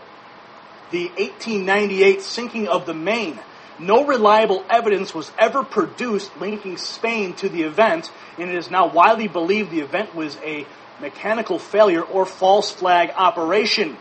the 0.91 1.07
1898 1.07 2.21
sinking 2.21 2.69
of 2.69 2.87
the 2.87 2.95
Maine. 2.95 3.39
No 3.79 4.05
reliable 4.05 4.65
evidence 4.69 5.15
was 5.15 5.31
ever 5.39 5.63
produced 5.63 6.37
linking 6.39 6.77
Spain 6.77 7.33
to 7.35 7.49
the 7.49 7.63
event, 7.63 8.11
and 8.39 8.51
it 8.51 8.57
is 8.57 8.71
now 8.71 8.89
widely 8.89 9.29
believed 9.29 9.71
the 9.71 9.81
event 9.81 10.15
was 10.15 10.37
a 10.45 10.67
mechanical 11.01 11.59
failure 11.59 12.03
or 12.03 12.27
false 12.27 12.71
flag 12.71 13.11
operation. 13.17 13.97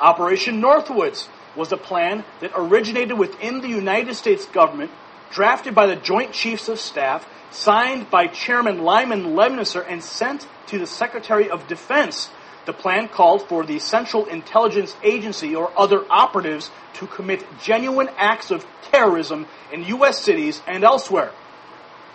Operation 0.00 0.60
Northwoods 0.60 1.28
was 1.56 1.72
a 1.72 1.76
plan 1.76 2.24
that 2.40 2.52
originated 2.54 3.18
within 3.18 3.60
the 3.60 3.68
United 3.68 4.14
States 4.14 4.46
government, 4.46 4.90
drafted 5.30 5.74
by 5.74 5.86
the 5.86 5.96
Joint 5.96 6.32
Chiefs 6.32 6.68
of 6.68 6.78
Staff, 6.78 7.26
signed 7.50 8.10
by 8.10 8.26
Chairman 8.26 8.82
Lyman 8.82 9.34
Lemnitzer, 9.34 9.84
and 9.86 10.02
sent 10.02 10.46
to 10.68 10.78
the 10.78 10.86
Secretary 10.86 11.50
of 11.50 11.66
Defense 11.66 12.30
the 12.64 12.72
plan 12.72 13.08
called 13.08 13.48
for 13.48 13.64
the 13.64 13.78
Central 13.78 14.26
Intelligence 14.26 14.96
Agency 15.02 15.54
or 15.56 15.72
other 15.76 16.04
operatives 16.10 16.70
to 16.94 17.06
commit 17.06 17.44
genuine 17.60 18.08
acts 18.16 18.50
of 18.50 18.64
terrorism 18.90 19.46
in 19.72 19.84
U.S. 19.84 20.20
cities 20.20 20.62
and 20.66 20.84
elsewhere. 20.84 21.32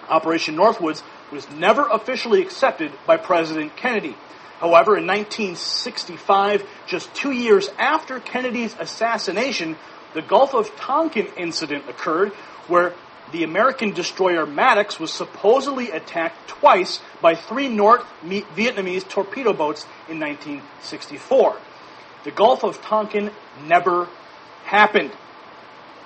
Operation 0.07 0.55
Northwoods 0.55 1.03
was 1.31 1.49
never 1.51 1.85
officially 1.89 2.41
accepted 2.41 2.91
by 3.05 3.17
President 3.17 3.75
Kennedy. 3.75 4.15
However, 4.59 4.97
in 4.97 5.05
1965, 5.05 6.67
just 6.87 7.13
two 7.13 7.31
years 7.31 7.69
after 7.77 8.19
Kennedy's 8.19 8.75
assassination, 8.79 9.75
the 10.13 10.21
Gulf 10.21 10.55
of 10.55 10.75
Tonkin 10.77 11.27
incident 11.37 11.87
occurred 11.87 12.33
where 12.67 12.93
the 13.31 13.43
American 13.43 13.91
destroyer 13.91 14.45
Maddox 14.45 14.99
was 14.99 15.11
supposedly 15.11 15.91
attacked 15.91 16.47
twice 16.47 16.99
by 17.21 17.35
three 17.35 17.67
North 17.67 18.03
Vietnamese 18.23 19.07
torpedo 19.07 19.53
boats 19.53 19.85
in 20.09 20.19
1964. 20.19 21.57
The 22.23 22.31
Gulf 22.31 22.63
of 22.63 22.81
Tonkin 22.81 23.31
never 23.65 24.07
happened. 24.63 25.11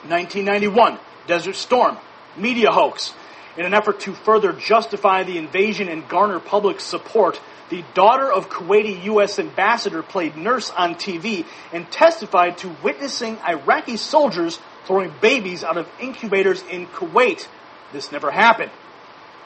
1991, 0.07 0.99
Desert 1.27 1.55
Storm, 1.55 1.97
media 2.35 2.71
hoax. 2.71 3.13
In 3.57 3.65
an 3.65 3.73
effort 3.73 3.99
to 4.01 4.13
further 4.13 4.53
justify 4.53 5.23
the 5.23 5.37
invasion 5.37 5.89
and 5.89 6.07
garner 6.07 6.39
public 6.39 6.79
support, 6.79 7.39
the 7.71 7.84
daughter 7.93 8.29
of 8.29 8.49
Kuwaiti 8.49 9.05
U.S. 9.05 9.39
ambassador 9.39 10.03
played 10.03 10.36
nurse 10.36 10.69
on 10.69 10.95
TV 10.95 11.45
and 11.71 11.89
testified 11.89 12.57
to 12.60 12.75
witnessing 12.84 13.38
Iraqi 13.47 13.95
soldiers 13.95 14.60
throwing 14.86 15.13
babies 15.21 15.63
out 15.63 15.77
of 15.77 15.88
incubators 15.99 16.62
in 16.69 16.86
Kuwait. 16.88 17.47
This 17.93 18.12
never 18.12 18.29
happened. 18.29 18.71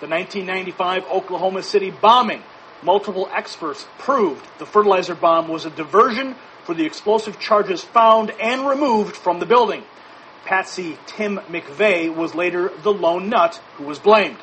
The 0.01 0.07
1995 0.07 1.05
Oklahoma 1.05 1.61
City 1.61 1.91
bombing. 1.91 2.41
Multiple 2.81 3.29
experts 3.31 3.85
proved 3.99 4.45
the 4.57 4.65
fertilizer 4.65 5.15
bomb 5.15 5.47
was 5.47 5.65
a 5.65 5.69
diversion 5.69 6.35
for 6.65 6.73
the 6.73 6.85
explosive 6.85 7.39
charges 7.39 7.83
found 7.83 8.31
and 8.41 8.67
removed 8.67 9.15
from 9.15 9.39
the 9.39 9.45
building. 9.45 9.83
Patsy 10.45 10.97
Tim 11.05 11.37
McVeigh 11.47 12.13
was 12.13 12.33
later 12.33 12.71
the 12.81 12.91
lone 12.91 13.29
nut 13.29 13.61
who 13.77 13.83
was 13.83 13.99
blamed. 13.99 14.37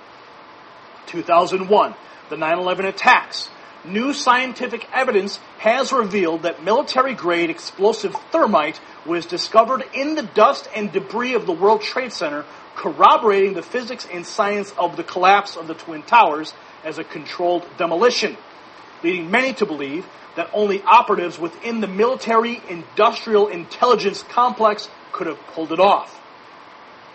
2001, 1.07 1.95
the 2.31 2.37
9-11 2.37 2.85
attacks. 2.87 3.51
New 3.85 4.13
scientific 4.13 4.89
evidence 4.93 5.39
has 5.59 5.93
revealed 5.93 6.43
that 6.43 6.63
military 6.63 7.15
grade 7.15 7.51
explosive 7.51 8.15
thermite 8.31 8.81
was 9.05 9.27
discovered 9.27 9.83
in 9.93 10.15
the 10.15 10.23
dust 10.23 10.69
and 10.75 10.93
debris 10.93 11.35
of 11.35 11.47
the 11.47 11.53
World 11.53 11.83
Trade 11.83 12.13
Center, 12.13 12.45
corroborating 12.77 13.55
the 13.55 13.63
physics 13.63 14.07
and 14.13 14.25
science 14.25 14.73
of 14.79 14.97
the 14.97 15.03
collapse 15.03 15.57
of 15.57 15.67
the 15.67 15.75
Twin 15.75 16.03
Towers 16.05 16.55
as 16.85 16.99
a 16.99 17.05
controlled 17.05 17.67
demolition, 17.77 18.37
leading 19.03 19.33
many 19.33 19.53
to 19.55 19.67
believe 19.67 20.07
that 20.37 20.49
only 20.53 20.81
operatives 20.83 21.39
within 21.39 21.81
the 21.81 21.89
military 21.89 22.63
industrial 22.69 23.49
intelligence 23.49 24.23
complex 24.23 24.89
could 25.11 25.27
have 25.27 25.39
pulled 25.49 25.73
it 25.73 25.81
off. 25.81 26.21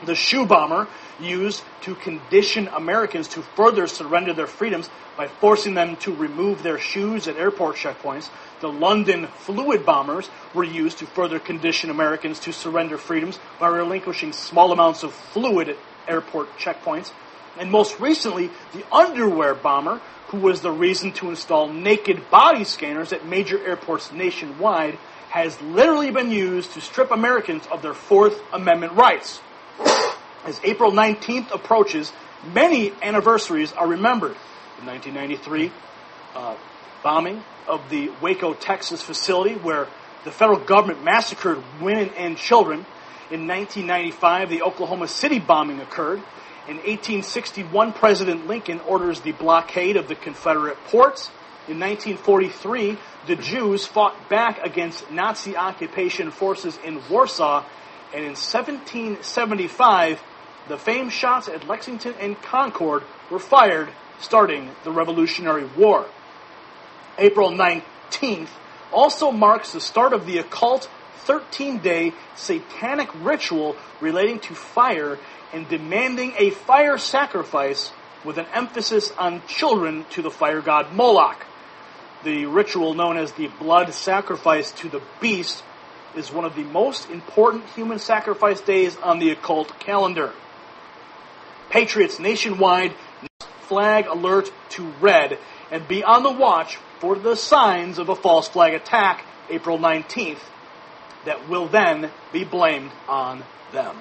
The 0.06 0.16
shoe 0.16 0.46
bomber 0.46 0.88
used 1.20 1.64
to 1.82 1.96
condition 1.96 2.68
Americans 2.70 3.28
to 3.30 3.42
further 3.42 3.88
surrender 3.88 4.34
their 4.34 4.48
freedoms 4.48 4.90
by 5.16 5.28
forcing 5.28 5.74
them 5.74 5.96
to 5.98 6.14
remove 6.14 6.64
their 6.64 6.80
shoes 6.80 7.28
at 7.28 7.38
airport 7.38 7.76
checkpoints. 7.76 8.30
The 8.60 8.72
London 8.72 9.28
fluid 9.28 9.86
bombers 9.86 10.30
were 10.54 10.64
used 10.64 11.00
to 11.00 11.06
further 11.06 11.40
condition 11.40 11.90
Americans 11.90 12.40
to 12.42 12.54
surrender 12.54 12.98
freedoms 12.98 13.40
by 13.60 13.68
relinquishing 13.70 14.34
small 14.34 14.72
amounts 14.72 15.04
of 15.04 15.14
fluid 15.14 15.70
at 15.70 15.78
airport 16.08 16.58
checkpoints. 16.58 17.12
And 17.58 17.72
most 17.72 18.00
recently, 18.00 18.52
the 18.74 18.86
underwear 18.92 19.56
bomber, 19.56 20.02
who 20.28 20.38
was 20.38 20.62
the 20.62 20.72
reason 20.72 21.12
to 21.14 21.30
install 21.30 21.68
naked 21.68 22.30
body 22.30 22.64
scanners 22.64 23.14
at 23.14 23.26
major 23.26 23.64
airports 23.66 24.12
nationwide, 24.12 24.98
has 25.30 25.60
literally 25.62 26.12
been 26.12 26.32
used 26.32 26.74
to 26.74 26.82
strip 26.82 27.12
Americans 27.12 27.66
of 27.72 27.82
their 27.82 27.94
Fourth 27.94 28.40
Amendment 28.54 28.94
rights. 28.94 29.42
As 30.48 30.62
April 30.64 30.94
19th 30.94 31.52
approaches, 31.54 32.14
many 32.54 32.94
anniversaries 33.02 33.74
are 33.74 33.86
remembered. 33.86 34.38
The 34.80 34.86
1993 34.86 35.74
uh, 36.34 36.56
bombing 37.04 37.44
of 37.68 37.90
the 37.90 38.12
Waco, 38.22 38.54
Texas 38.54 39.02
facility 39.02 39.56
where 39.56 39.90
the 40.24 40.32
federal 40.32 40.60
government 40.60 41.04
massacred 41.04 41.62
women 41.82 42.12
and 42.16 42.38
children. 42.38 42.86
In 43.30 43.46
1995, 43.46 44.50
the 44.50 44.62
Oklahoma 44.62 45.10
City 45.10 45.38
bombing 45.38 45.82
occurred. 45.82 46.20
In 46.70 46.78
1861, 46.78 47.92
President 47.92 48.48
Lincoln 48.48 48.80
orders 48.88 49.20
the 49.20 49.34
blockade 49.34 49.98
of 49.98 50.08
the 50.08 50.16
Confederate 50.16 50.78
ports. 50.86 51.30
In 51.68 51.78
1943, 51.78 52.98
the 53.28 53.36
Jews 53.36 53.86
fought 53.86 54.30
back 54.30 54.66
against 54.66 55.12
Nazi 55.12 55.58
occupation 55.58 56.32
forces 56.32 56.80
in 56.86 57.02
Warsaw. 57.10 57.66
And 58.14 58.24
in 58.24 58.36
1775, 58.38 60.24
the 60.68 60.78
famed 60.78 61.14
shots 61.14 61.48
at 61.48 61.68
Lexington 61.68 62.14
and 62.20 62.42
Concord 62.42 63.04
were 63.30 63.40
fired, 63.40 63.90
starting 64.20 64.70
the 64.84 64.92
Revolutionary 64.92 65.66
War. 65.78 66.06
April 67.18 67.52
19th 67.52 68.50
also 68.92 69.32
marks 69.32 69.74
the 69.74 69.82
start 69.82 70.14
of 70.14 70.26
the 70.26 70.38
occult 70.38 70.90
13 71.20 71.80
day 71.80 72.14
satanic 72.36 73.10
ritual 73.24 73.76
relating 74.00 74.40
to 74.40 74.56
fire 74.56 75.20
and 75.54 75.68
demanding 75.68 76.34
a 76.38 76.50
fire 76.52 76.98
sacrifice 76.98 77.92
with 78.24 78.38
an 78.38 78.46
emphasis 78.54 79.12
on 79.18 79.42
children 79.48 80.06
to 80.12 80.22
the 80.22 80.32
fire 80.32 80.62
god 80.62 80.94
Moloch. 80.94 81.46
The 82.24 82.46
ritual 82.46 82.94
known 82.94 83.18
as 83.18 83.32
the 83.34 83.48
blood 83.48 83.94
sacrifice 83.94 84.72
to 84.74 84.90
the 84.90 85.02
beast 85.22 85.64
is 86.16 86.32
one 86.32 86.46
of 86.46 86.56
the 86.56 86.64
most 86.64 87.10
important 87.10 87.66
human 87.76 88.00
sacrifice 88.00 88.60
days 88.62 88.98
on 88.98 89.20
the 89.20 89.30
occult 89.32 89.80
calendar. 89.80 90.34
Patriots 91.70 92.20
nationwide 92.20 92.94
flag 93.62 94.08
alert 94.08 94.52
to 94.70 94.88
red 95.02 95.38
and 95.72 95.88
be 95.88 96.04
on 96.04 96.24
the 96.24 96.32
watch 96.32 96.78
for 97.00 97.16
the 97.16 97.36
signs 97.36 98.00
of 98.00 98.10
a 98.10 98.16
false 98.16 98.48
flag 98.48 98.74
attack 98.74 99.26
April 99.50 99.78
19th 99.78 100.40
that 101.26 101.50
will 101.50 101.68
then 101.68 102.10
be 102.32 102.44
blamed 102.44 102.92
on 103.08 103.44
them. 103.74 103.98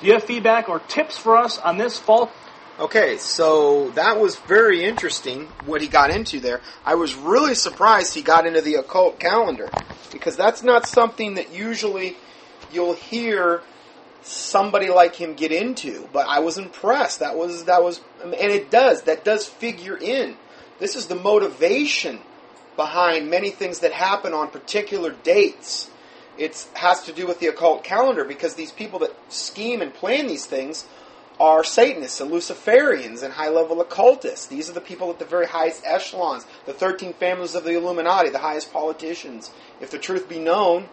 Do 0.00 0.06
you 0.06 0.14
have 0.14 0.24
feedback 0.24 0.68
or 0.68 0.80
tips 0.80 1.18
for 1.18 1.36
us 1.36 1.58
on 1.58 1.78
this 1.78 1.98
false? 1.98 2.30
Okay, 2.78 3.18
so 3.18 3.90
that 3.90 4.18
was 4.18 4.36
very 4.36 4.82
interesting 4.82 5.46
what 5.66 5.82
he 5.82 5.86
got 5.86 6.10
into 6.10 6.40
there. 6.40 6.62
I 6.84 6.94
was 6.94 7.14
really 7.14 7.54
surprised 7.54 8.14
he 8.14 8.22
got 8.22 8.46
into 8.46 8.62
the 8.62 8.76
occult 8.76 9.20
calendar 9.20 9.68
because 10.10 10.36
that's 10.36 10.62
not 10.62 10.86
something 10.86 11.34
that 11.34 11.52
usually 11.52 12.16
you'll 12.72 12.94
hear 12.94 13.62
somebody 14.22 14.88
like 14.88 15.14
him 15.14 15.34
get 15.34 15.52
into. 15.52 16.08
But 16.12 16.26
I 16.28 16.40
was 16.40 16.58
impressed. 16.58 17.20
That 17.20 17.36
was 17.36 17.64
that 17.64 17.82
was, 17.82 18.00
and 18.22 18.34
it 18.34 18.70
does 18.70 19.02
that 19.02 19.24
does 19.24 19.46
figure 19.46 19.96
in. 19.96 20.36
This 20.78 20.96
is 20.96 21.06
the 21.06 21.14
motivation 21.14 22.20
behind 22.76 23.28
many 23.28 23.50
things 23.50 23.80
that 23.80 23.92
happen 23.92 24.32
on 24.32 24.48
particular 24.48 25.10
dates. 25.10 25.90
It 26.38 26.66
has 26.74 27.02
to 27.02 27.12
do 27.12 27.26
with 27.26 27.38
the 27.40 27.48
occult 27.48 27.84
calendar 27.84 28.24
because 28.24 28.54
these 28.54 28.72
people 28.72 28.98
that 29.00 29.14
scheme 29.30 29.82
and 29.82 29.92
plan 29.92 30.26
these 30.26 30.46
things 30.46 30.86
are 31.38 31.64
Satanists 31.64 32.20
and 32.20 32.30
Luciferians 32.30 33.22
and 33.22 33.32
high 33.32 33.48
level 33.48 33.80
occultists. 33.80 34.46
These 34.46 34.68
are 34.68 34.74
the 34.74 34.80
people 34.80 35.10
at 35.10 35.18
the 35.18 35.24
very 35.24 35.46
highest 35.46 35.82
echelons, 35.86 36.46
the 36.66 36.74
13 36.74 37.14
families 37.14 37.54
of 37.54 37.64
the 37.64 37.76
Illuminati, 37.76 38.28
the 38.28 38.38
highest 38.38 38.72
politicians. 38.72 39.50
If 39.80 39.90
the 39.90 39.98
truth 39.98 40.28
be 40.28 40.38
known, 40.38 40.88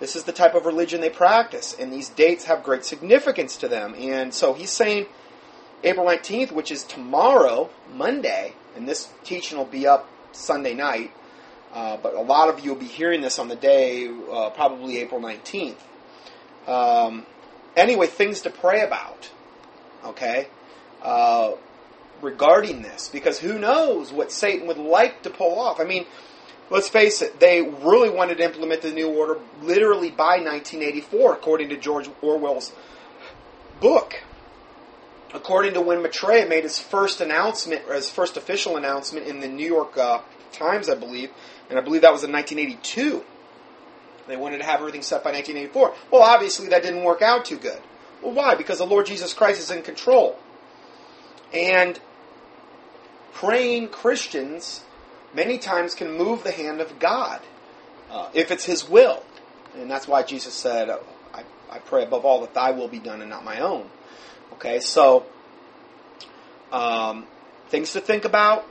this 0.00 0.16
is 0.16 0.24
the 0.24 0.32
type 0.32 0.54
of 0.54 0.66
religion 0.66 1.00
they 1.00 1.10
practice, 1.10 1.74
and 1.78 1.92
these 1.92 2.08
dates 2.10 2.44
have 2.44 2.62
great 2.62 2.84
significance 2.84 3.56
to 3.58 3.68
them. 3.68 3.94
And 3.98 4.32
so 4.32 4.52
he's 4.52 4.70
saying 4.70 5.06
April 5.84 6.06
19th, 6.06 6.52
which 6.52 6.70
is 6.70 6.84
tomorrow, 6.84 7.70
Monday, 7.94 8.54
and 8.76 8.88
this 8.88 9.08
teaching 9.24 9.56
will 9.56 9.64
be 9.64 9.86
up 9.86 10.08
Sunday 10.32 10.74
night, 10.74 11.12
uh, 11.72 11.96
but 11.96 12.14
a 12.14 12.20
lot 12.20 12.48
of 12.48 12.60
you 12.60 12.72
will 12.72 12.80
be 12.80 12.86
hearing 12.86 13.20
this 13.20 13.38
on 13.38 13.48
the 13.48 13.56
day, 13.56 14.08
uh, 14.08 14.50
probably 14.50 14.98
April 14.98 15.20
19th. 15.20 15.76
Um, 16.66 17.24
anyway, 17.76 18.06
things 18.06 18.42
to 18.42 18.50
pray 18.50 18.82
about 18.82 19.30
okay, 20.06 20.48
uh, 21.02 21.52
regarding 22.22 22.82
this, 22.82 23.08
because 23.08 23.38
who 23.38 23.58
knows 23.58 24.12
what 24.12 24.32
Satan 24.32 24.66
would 24.66 24.78
like 24.78 25.22
to 25.22 25.30
pull 25.30 25.58
off. 25.58 25.80
I 25.80 25.84
mean, 25.84 26.06
let's 26.70 26.88
face 26.88 27.22
it, 27.22 27.40
they 27.40 27.62
really 27.62 28.10
wanted 28.10 28.38
to 28.38 28.44
implement 28.44 28.82
the 28.82 28.92
New 28.92 29.08
Order 29.08 29.40
literally 29.62 30.10
by 30.10 30.38
1984, 30.38 31.34
according 31.34 31.68
to 31.70 31.76
George 31.76 32.08
Orwell's 32.22 32.72
book. 33.80 34.22
According 35.34 35.74
to 35.74 35.80
when 35.80 36.02
Maitreya 36.02 36.46
made 36.48 36.62
his 36.62 36.78
first 36.78 37.20
announcement, 37.20 37.82
his 37.90 38.08
first 38.08 38.36
official 38.36 38.76
announcement 38.76 39.26
in 39.26 39.40
the 39.40 39.48
New 39.48 39.66
York 39.66 39.98
uh, 39.98 40.20
Times, 40.52 40.88
I 40.88 40.94
believe, 40.94 41.30
and 41.68 41.78
I 41.78 41.82
believe 41.82 42.02
that 42.02 42.12
was 42.12 42.24
in 42.24 42.32
1982. 42.32 43.22
They 44.26 44.36
wanted 44.36 44.58
to 44.58 44.64
have 44.64 44.80
everything 44.80 45.02
set 45.02 45.22
by 45.22 45.32
1984. 45.32 45.94
Well, 46.10 46.22
obviously 46.22 46.68
that 46.68 46.82
didn't 46.82 47.04
work 47.04 47.22
out 47.22 47.44
too 47.44 47.58
good. 47.58 47.80
Well, 48.22 48.32
why? 48.32 48.54
Because 48.54 48.78
the 48.78 48.86
Lord 48.86 49.06
Jesus 49.06 49.34
Christ 49.34 49.60
is 49.60 49.70
in 49.70 49.82
control. 49.82 50.38
And 51.52 52.00
praying 53.34 53.88
Christians 53.88 54.82
many 55.34 55.58
times 55.58 55.94
can 55.94 56.16
move 56.16 56.44
the 56.44 56.52
hand 56.52 56.80
of 56.80 56.98
God 56.98 57.40
uh, 58.10 58.28
if 58.34 58.50
it's 58.50 58.64
His 58.64 58.88
will. 58.88 59.22
And 59.76 59.90
that's 59.90 60.08
why 60.08 60.22
Jesus 60.22 60.54
said, 60.54 60.90
I, 60.90 61.44
I 61.70 61.78
pray 61.78 62.04
above 62.04 62.24
all 62.24 62.40
that 62.40 62.54
thy 62.54 62.70
will 62.70 62.88
be 62.88 62.98
done 62.98 63.20
and 63.20 63.30
not 63.30 63.44
my 63.44 63.60
own. 63.60 63.88
Okay, 64.54 64.80
so 64.80 65.26
um, 66.72 67.26
things 67.68 67.92
to 67.92 68.00
think 68.00 68.24
about, 68.24 68.66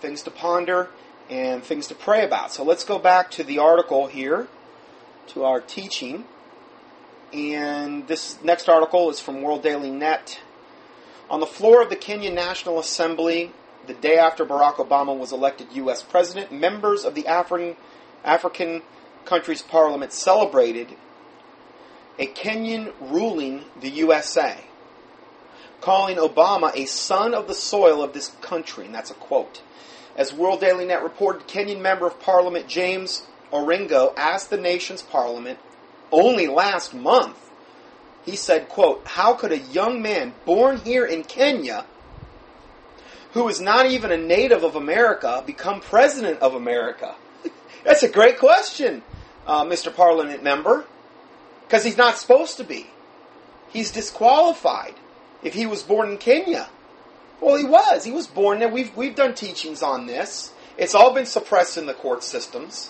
things 0.00 0.22
to 0.22 0.30
ponder, 0.30 0.88
and 1.28 1.62
things 1.62 1.88
to 1.88 1.94
pray 1.94 2.24
about. 2.24 2.52
So 2.52 2.64
let's 2.64 2.84
go 2.84 2.98
back 2.98 3.30
to 3.32 3.44
the 3.44 3.58
article 3.58 4.06
here, 4.06 4.48
to 5.28 5.44
our 5.44 5.60
teaching. 5.60 6.24
And 7.32 8.06
this 8.06 8.42
next 8.42 8.68
article 8.68 9.10
is 9.10 9.20
from 9.20 9.42
World 9.42 9.62
Daily 9.62 9.90
Net. 9.90 10.40
On 11.28 11.40
the 11.40 11.46
floor 11.46 11.82
of 11.82 11.90
the 11.90 11.96
Kenyan 11.96 12.34
National 12.34 12.78
Assembly, 12.78 13.52
the 13.86 13.94
day 13.94 14.18
after 14.18 14.44
Barack 14.44 14.74
Obama 14.74 15.16
was 15.16 15.32
elected 15.32 15.68
U.S. 15.72 16.02
President, 16.02 16.52
members 16.52 17.04
of 17.04 17.14
the 17.14 17.26
African, 17.26 17.76
African 18.24 18.82
country's 19.24 19.62
parliament 19.62 20.12
celebrated 20.12 20.88
a 22.18 22.26
Kenyan 22.26 22.92
ruling 23.00 23.64
the 23.80 23.90
USA, 23.90 24.58
calling 25.80 26.16
Obama 26.16 26.74
a 26.74 26.86
son 26.86 27.34
of 27.34 27.46
the 27.46 27.54
soil 27.54 28.02
of 28.02 28.12
this 28.12 28.30
country, 28.40 28.86
and 28.86 28.94
that's 28.94 29.10
a 29.10 29.14
quote. 29.14 29.62
As 30.16 30.32
World 30.32 30.60
Daily 30.60 30.86
Net 30.86 31.02
reported, 31.02 31.46
Kenyan 31.46 31.80
Member 31.80 32.06
of 32.06 32.20
Parliament 32.20 32.68
James 32.68 33.26
Orengo 33.52 34.14
asked 34.16 34.50
the 34.50 34.56
nation's 34.56 35.02
parliament 35.02 35.58
only 36.10 36.46
last 36.46 36.94
month, 36.94 37.36
he 38.24 38.36
said, 38.36 38.68
quote, 38.68 39.06
How 39.06 39.34
could 39.34 39.52
a 39.52 39.58
young 39.58 40.02
man 40.02 40.32
born 40.44 40.78
here 40.78 41.04
in 41.04 41.22
Kenya, 41.22 41.84
who 43.36 43.48
is 43.48 43.60
not 43.60 43.84
even 43.84 44.10
a 44.10 44.16
native 44.16 44.64
of 44.64 44.76
America, 44.76 45.44
become 45.44 45.78
president 45.78 46.40
of 46.40 46.54
America? 46.54 47.14
That's 47.84 48.02
a 48.02 48.08
great 48.08 48.38
question, 48.38 49.02
uh, 49.46 49.62
Mr. 49.64 49.94
Parliament 49.94 50.42
member, 50.42 50.86
because 51.60 51.84
he's 51.84 51.98
not 51.98 52.16
supposed 52.16 52.56
to 52.56 52.64
be. 52.64 52.86
He's 53.68 53.90
disqualified 53.90 54.94
if 55.42 55.52
he 55.52 55.66
was 55.66 55.82
born 55.82 56.12
in 56.12 56.16
Kenya. 56.16 56.70
Well, 57.38 57.56
he 57.56 57.64
was. 57.64 58.04
He 58.04 58.10
was 58.10 58.26
born 58.26 58.58
there. 58.58 58.70
We've, 58.70 58.96
we've 58.96 59.14
done 59.14 59.34
teachings 59.34 59.82
on 59.82 60.06
this. 60.06 60.50
It's 60.78 60.94
all 60.94 61.12
been 61.12 61.26
suppressed 61.26 61.76
in 61.76 61.84
the 61.84 61.92
court 61.92 62.24
systems. 62.24 62.88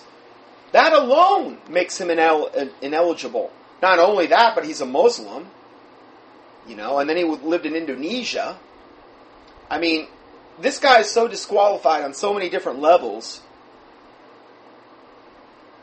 That 0.71 0.93
alone 0.93 1.57
makes 1.69 1.99
him 1.99 2.07
inel- 2.07 2.71
ineligible. 2.81 3.51
Not 3.81 3.99
only 3.99 4.27
that, 4.27 4.55
but 4.55 4.63
he's 4.63 4.79
a 4.79 4.85
Muslim. 4.85 5.47
You 6.65 6.77
know, 6.77 6.99
and 6.99 7.09
then 7.09 7.17
he 7.17 7.25
lived 7.25 7.65
in 7.65 7.75
Indonesia. 7.75 8.57
I 9.69 9.79
mean, 9.79 10.07
this 10.59 10.79
guy 10.79 10.99
is 10.99 11.09
so 11.09 11.27
disqualified 11.27 12.03
on 12.03 12.13
so 12.13 12.33
many 12.33 12.49
different 12.49 12.79
levels. 12.79 13.41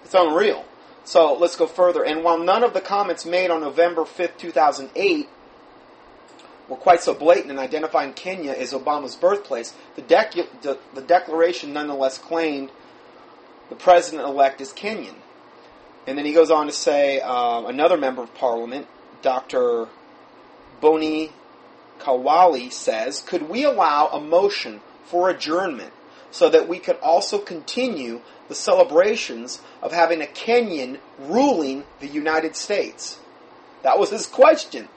It's 0.05 0.15
unreal. 0.15 0.65
So 1.05 1.35
let's 1.35 1.57
go 1.57 1.67
further. 1.67 2.05
And 2.05 2.25
while 2.25 2.39
none 2.39 2.65
of 2.65 2.75
the 2.75 2.81
comments 2.81 3.27
made 3.27 3.51
on 3.51 3.61
November 3.61 4.03
5th, 4.03 4.39
2008 4.39 5.29
were 6.69 6.77
quite 6.77 7.03
so 7.03 7.15
blatant 7.15 7.51
in 7.51 7.59
identifying 7.59 8.15
Kenya 8.15 8.53
as 8.53 8.73
Obama's 8.73 9.15
birthplace, 9.15 9.75
the, 9.97 10.03
the, 10.63 10.79
the 10.95 11.03
declaration 11.03 11.73
nonetheless 11.73 12.17
claimed 12.19 12.71
the 13.69 13.77
president 13.77 14.27
elect 14.27 14.61
is 14.61 14.73
Kenyan. 14.73 15.15
And 16.07 16.19
then 16.19 16.25
he 16.25 16.33
goes 16.33 16.51
on 16.51 16.67
to 16.67 16.73
say 16.73 17.21
uh, 17.21 17.65
another 17.67 17.97
member 17.97 18.23
of 18.23 18.35
parliament, 18.35 18.87
Dr. 19.23 19.89
Boni 20.81 21.33
Khalwale, 22.01 22.73
says, 22.73 23.21
Could 23.21 23.49
we 23.49 23.65
allow 23.65 24.09
a 24.09 24.21
motion 24.21 24.81
for 25.05 25.31
adjournment 25.31 25.93
so 26.31 26.49
that 26.49 26.69
we 26.69 26.79
could 26.79 26.97
also 26.97 27.39
continue 27.39 28.21
the 28.49 28.55
celebrations 28.55 29.61
of 29.83 29.93
having 29.93 30.21
a 30.21 30.27
Kenyan 30.27 30.99
ruling 31.19 31.85
the 32.01 32.09
United 32.09 32.57
States? 32.57 33.19
That 33.83 33.99
was 33.99 34.11
his 34.11 34.27
question. 34.27 34.89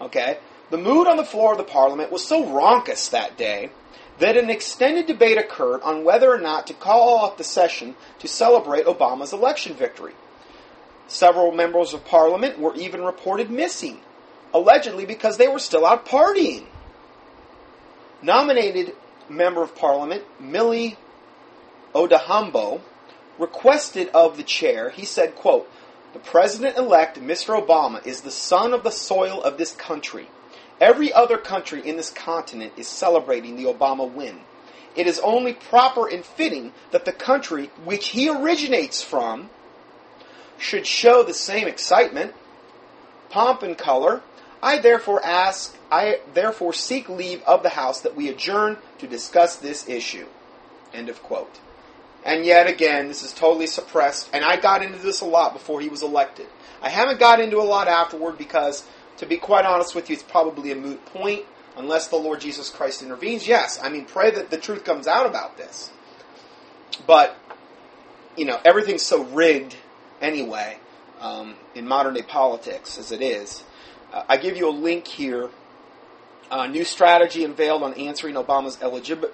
Okay? 0.00 0.38
The 0.70 0.78
mood 0.78 1.06
on 1.06 1.16
the 1.16 1.24
floor 1.24 1.52
of 1.52 1.58
the 1.58 1.64
parliament 1.64 2.10
was 2.10 2.26
so 2.26 2.46
raucous 2.46 3.08
that 3.08 3.36
day 3.36 3.70
that 4.18 4.36
an 4.36 4.50
extended 4.50 5.06
debate 5.06 5.38
occurred 5.38 5.82
on 5.82 6.04
whether 6.04 6.32
or 6.32 6.40
not 6.40 6.66
to 6.66 6.74
call 6.74 7.18
off 7.18 7.36
the 7.36 7.44
session 7.44 7.94
to 8.18 8.28
celebrate 8.28 8.86
Obama's 8.86 9.32
election 9.32 9.74
victory. 9.74 10.14
Several 11.06 11.52
members 11.52 11.92
of 11.92 12.04
parliament 12.04 12.58
were 12.58 12.74
even 12.74 13.02
reported 13.02 13.50
missing, 13.50 14.00
allegedly 14.56 15.06
because 15.06 15.36
they 15.36 15.48
were 15.48 15.58
still 15.58 15.86
out 15.86 16.06
partying. 16.06 16.66
Nominated 18.22 18.94
member 19.28 19.62
of 19.62 19.74
parliament, 19.76 20.24
Millie 20.40 20.96
Odhiambo, 21.94 22.80
requested 23.38 24.08
of 24.14 24.36
the 24.36 24.42
chair, 24.42 24.90
he 24.90 25.04
said, 25.04 25.34
quote, 25.34 25.70
the 26.12 26.18
president-elect, 26.18 27.20
Mr. 27.20 27.62
Obama, 27.62 28.04
is 28.06 28.22
the 28.22 28.30
son 28.30 28.72
of 28.72 28.82
the 28.82 28.90
soil 28.90 29.42
of 29.42 29.58
this 29.58 29.72
country. 29.72 30.28
Every 30.80 31.12
other 31.12 31.36
country 31.36 31.86
in 31.86 31.96
this 31.96 32.10
continent 32.10 32.72
is 32.76 32.88
celebrating 32.88 33.56
the 33.56 33.64
Obama 33.64 34.10
win. 34.10 34.40
It 34.94 35.06
is 35.06 35.18
only 35.18 35.52
proper 35.52 36.08
and 36.08 36.24
fitting 36.24 36.72
that 36.90 37.04
the 37.04 37.12
country 37.12 37.70
which 37.84 38.08
he 38.08 38.30
originates 38.30 39.02
from 39.02 39.50
should 40.58 40.86
show 40.86 41.22
the 41.22 41.34
same 41.34 41.68
excitement, 41.68 42.32
pomp, 43.28 43.62
and 43.62 43.76
color. 43.76 44.22
I 44.62 44.78
therefore 44.78 45.24
ask, 45.24 45.76
I 45.90 46.20
therefore 46.34 46.72
seek 46.72 47.08
leave 47.08 47.42
of 47.44 47.62
the 47.62 47.70
House 47.70 48.00
that 48.00 48.16
we 48.16 48.28
adjourn 48.28 48.78
to 48.98 49.06
discuss 49.06 49.56
this 49.56 49.88
issue. 49.88 50.26
End 50.92 51.08
of 51.08 51.22
quote. 51.22 51.60
And 52.24 52.44
yet 52.44 52.66
again, 52.66 53.08
this 53.08 53.22
is 53.22 53.32
totally 53.32 53.66
suppressed, 53.68 54.30
and 54.32 54.44
I 54.44 54.56
got 54.56 54.82
into 54.82 54.98
this 54.98 55.20
a 55.20 55.26
lot 55.26 55.52
before 55.52 55.80
he 55.80 55.88
was 55.88 56.02
elected. 56.02 56.46
I 56.82 56.88
haven't 56.88 57.20
got 57.20 57.40
into 57.40 57.58
a 57.58 57.62
lot 57.62 57.86
afterward 57.86 58.36
because 58.36 58.84
to 59.18 59.26
be 59.26 59.36
quite 59.36 59.64
honest 59.64 59.94
with 59.94 60.10
you, 60.10 60.14
it's 60.14 60.22
probably 60.22 60.72
a 60.72 60.76
moot 60.76 61.04
point 61.06 61.44
unless 61.76 62.08
the 62.08 62.16
Lord 62.16 62.40
Jesus 62.40 62.70
Christ 62.70 63.02
intervenes. 63.02 63.46
Yes, 63.46 63.78
I 63.82 63.88
mean, 63.88 64.04
pray 64.04 64.30
that 64.30 64.50
the 64.50 64.58
truth 64.58 64.84
comes 64.84 65.06
out 65.06 65.26
about 65.26 65.56
this. 65.56 65.90
But, 67.06 67.36
you 68.36 68.44
know, 68.44 68.58
everything's 68.64 69.02
so 69.02 69.24
rigged 69.24 69.76
anyway 70.20 70.78
um, 71.20 71.54
in 71.74 71.86
modern 71.86 72.14
day 72.14 72.22
politics 72.22 72.98
as 72.98 73.12
it 73.12 73.22
is. 73.22 73.62
I 74.28 74.36
give 74.36 74.56
you 74.56 74.68
a 74.68 74.72
link 74.72 75.06
here. 75.06 75.50
Uh, 76.50 76.66
new 76.66 76.84
strategy 76.84 77.44
unveiled 77.44 77.82
on 77.82 77.94
answering 77.94 78.34
Obama's 78.34 78.76
eligib- 78.76 79.30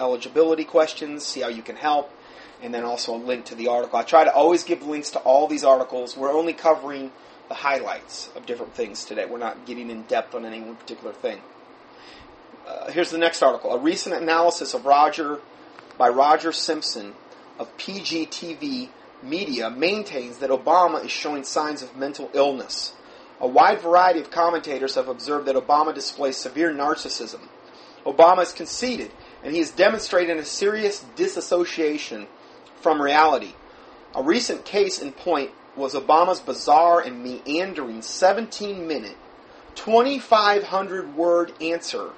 eligibility 0.00 0.64
questions. 0.64 1.24
See 1.24 1.40
how 1.40 1.48
you 1.48 1.62
can 1.62 1.76
help. 1.76 2.10
And 2.62 2.74
then 2.74 2.84
also 2.84 3.14
a 3.14 3.16
link 3.16 3.46
to 3.46 3.54
the 3.54 3.68
article. 3.68 3.98
I 3.98 4.02
try 4.02 4.24
to 4.24 4.32
always 4.32 4.64
give 4.64 4.82
links 4.82 5.10
to 5.12 5.18
all 5.20 5.46
these 5.46 5.64
articles. 5.64 6.16
We're 6.16 6.32
only 6.32 6.52
covering 6.52 7.12
the 7.48 7.54
highlights 7.54 8.30
of 8.36 8.46
different 8.46 8.74
things 8.74 9.04
today. 9.04 9.24
We're 9.24 9.38
not 9.38 9.64
getting 9.66 9.90
in 9.90 10.02
depth 10.02 10.34
on 10.34 10.44
any 10.44 10.60
one 10.60 10.76
particular 10.76 11.12
thing. 11.12 11.40
Uh, 12.66 12.90
here's 12.90 13.10
the 13.10 13.18
next 13.18 13.42
article. 13.42 13.72
A 13.72 13.78
recent 13.78 14.14
analysis 14.14 14.74
of 14.74 14.84
Roger 14.84 15.40
by 15.96 16.08
Roger 16.08 16.52
Simpson 16.52 17.14
of 17.58 17.76
PGTV 17.76 18.90
Media 19.22 19.68
maintains 19.68 20.38
that 20.38 20.50
Obama 20.50 21.04
is 21.04 21.10
showing 21.10 21.44
signs 21.44 21.82
of 21.82 21.96
mental 21.96 22.30
illness. 22.32 22.94
A 23.40 23.46
wide 23.46 23.80
variety 23.80 24.20
of 24.20 24.30
commentators 24.30 24.96
have 24.96 25.08
observed 25.08 25.46
that 25.46 25.56
Obama 25.56 25.94
displays 25.94 26.36
severe 26.36 26.72
narcissism. 26.72 27.40
Obama 28.04 28.42
is 28.42 28.52
conceited, 28.52 29.10
and 29.42 29.52
he 29.52 29.58
has 29.58 29.70
demonstrated 29.70 30.36
a 30.36 30.44
serious 30.44 31.04
disassociation 31.16 32.26
from 32.80 33.00
reality. 33.00 33.54
A 34.14 34.22
recent 34.22 34.64
case 34.64 34.98
in 35.00 35.12
point 35.12 35.52
was 35.76 35.94
Obama's 35.94 36.40
bizarre 36.40 37.00
and 37.00 37.22
meandering 37.22 38.02
17 38.02 38.86
minute, 38.86 39.16
2,500 39.74 41.16
word 41.16 41.52
answer 41.62 42.10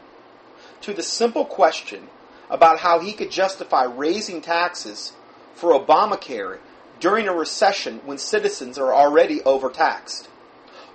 to 0.81 0.93
the 0.93 1.03
simple 1.03 1.45
question 1.45 2.09
about 2.51 2.81
how 2.81 2.99
he 2.99 3.13
could 3.13 3.31
justify 3.31 3.85
raising 3.85 4.41
taxes 4.41 5.13
for 5.55 5.73
Obamacare 5.79 6.59
during 6.99 7.29
a 7.29 7.35
recession 7.35 8.01
when 8.05 8.19
citizens 8.19 8.79
are 8.79 8.93
already 8.93 9.43
overtaxed. 9.43 10.29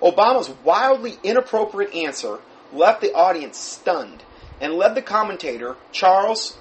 Obama's 0.01 0.49
wildly 0.63 1.17
inappropriate 1.23 1.93
answer 1.93 2.39
left 2.71 3.01
the 3.01 3.13
audience 3.13 3.57
stunned 3.57 4.23
and 4.59 4.73
led 4.73 4.95
the 4.95 5.01
commentator, 5.01 5.75
Charles 5.91 6.57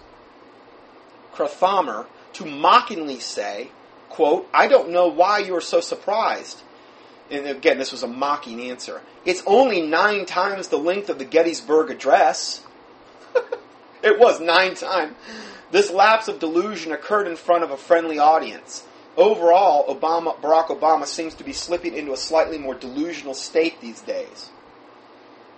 Krauthammer, 1.35 2.07
to 2.35 2.45
mockingly 2.45 3.21
say, 3.21 3.71
quote, 4.09 4.49
I 4.53 4.69
don't 4.69 4.91
know 4.91 5.09
why 5.09 5.39
you 5.39 5.55
are 5.57 5.61
so 5.61 5.81
surprised. 5.81 6.63
And 7.31 7.47
again, 7.47 7.79
this 7.79 7.93
was 7.93 8.03
a 8.03 8.09
mocking 8.09 8.61
answer. 8.71 9.01
It's 9.25 9.43
only 9.47 9.83
nine 9.83 10.27
times 10.27 10.69
the 10.69 10.79
length 10.79 11.09
of 11.09 11.19
the 11.19 11.25
Gettysburg 11.25 11.91
Address. 11.91 12.63
it 14.03 14.19
was 14.19 14.41
nine 14.41 14.75
times. 14.75 15.17
This 15.73 15.91
lapse 15.91 16.29
of 16.29 16.39
delusion 16.39 16.93
occurred 16.93 17.27
in 17.27 17.37
front 17.37 17.65
of 17.65 17.71
a 17.71 17.77
friendly 17.77 18.19
audience. 18.19 18.85
Overall, 19.17 19.95
Obama, 19.95 20.39
Barack 20.41 20.67
Obama 20.67 21.07
seems 21.07 21.35
to 21.35 21.45
be 21.45 21.53
slipping 21.53 21.95
into 21.95 22.13
a 22.13 22.17
slightly 22.17 22.59
more 22.59 22.75
delusional 22.75 23.35
state 23.35 23.81
these 23.81 24.01
days. 24.03 24.51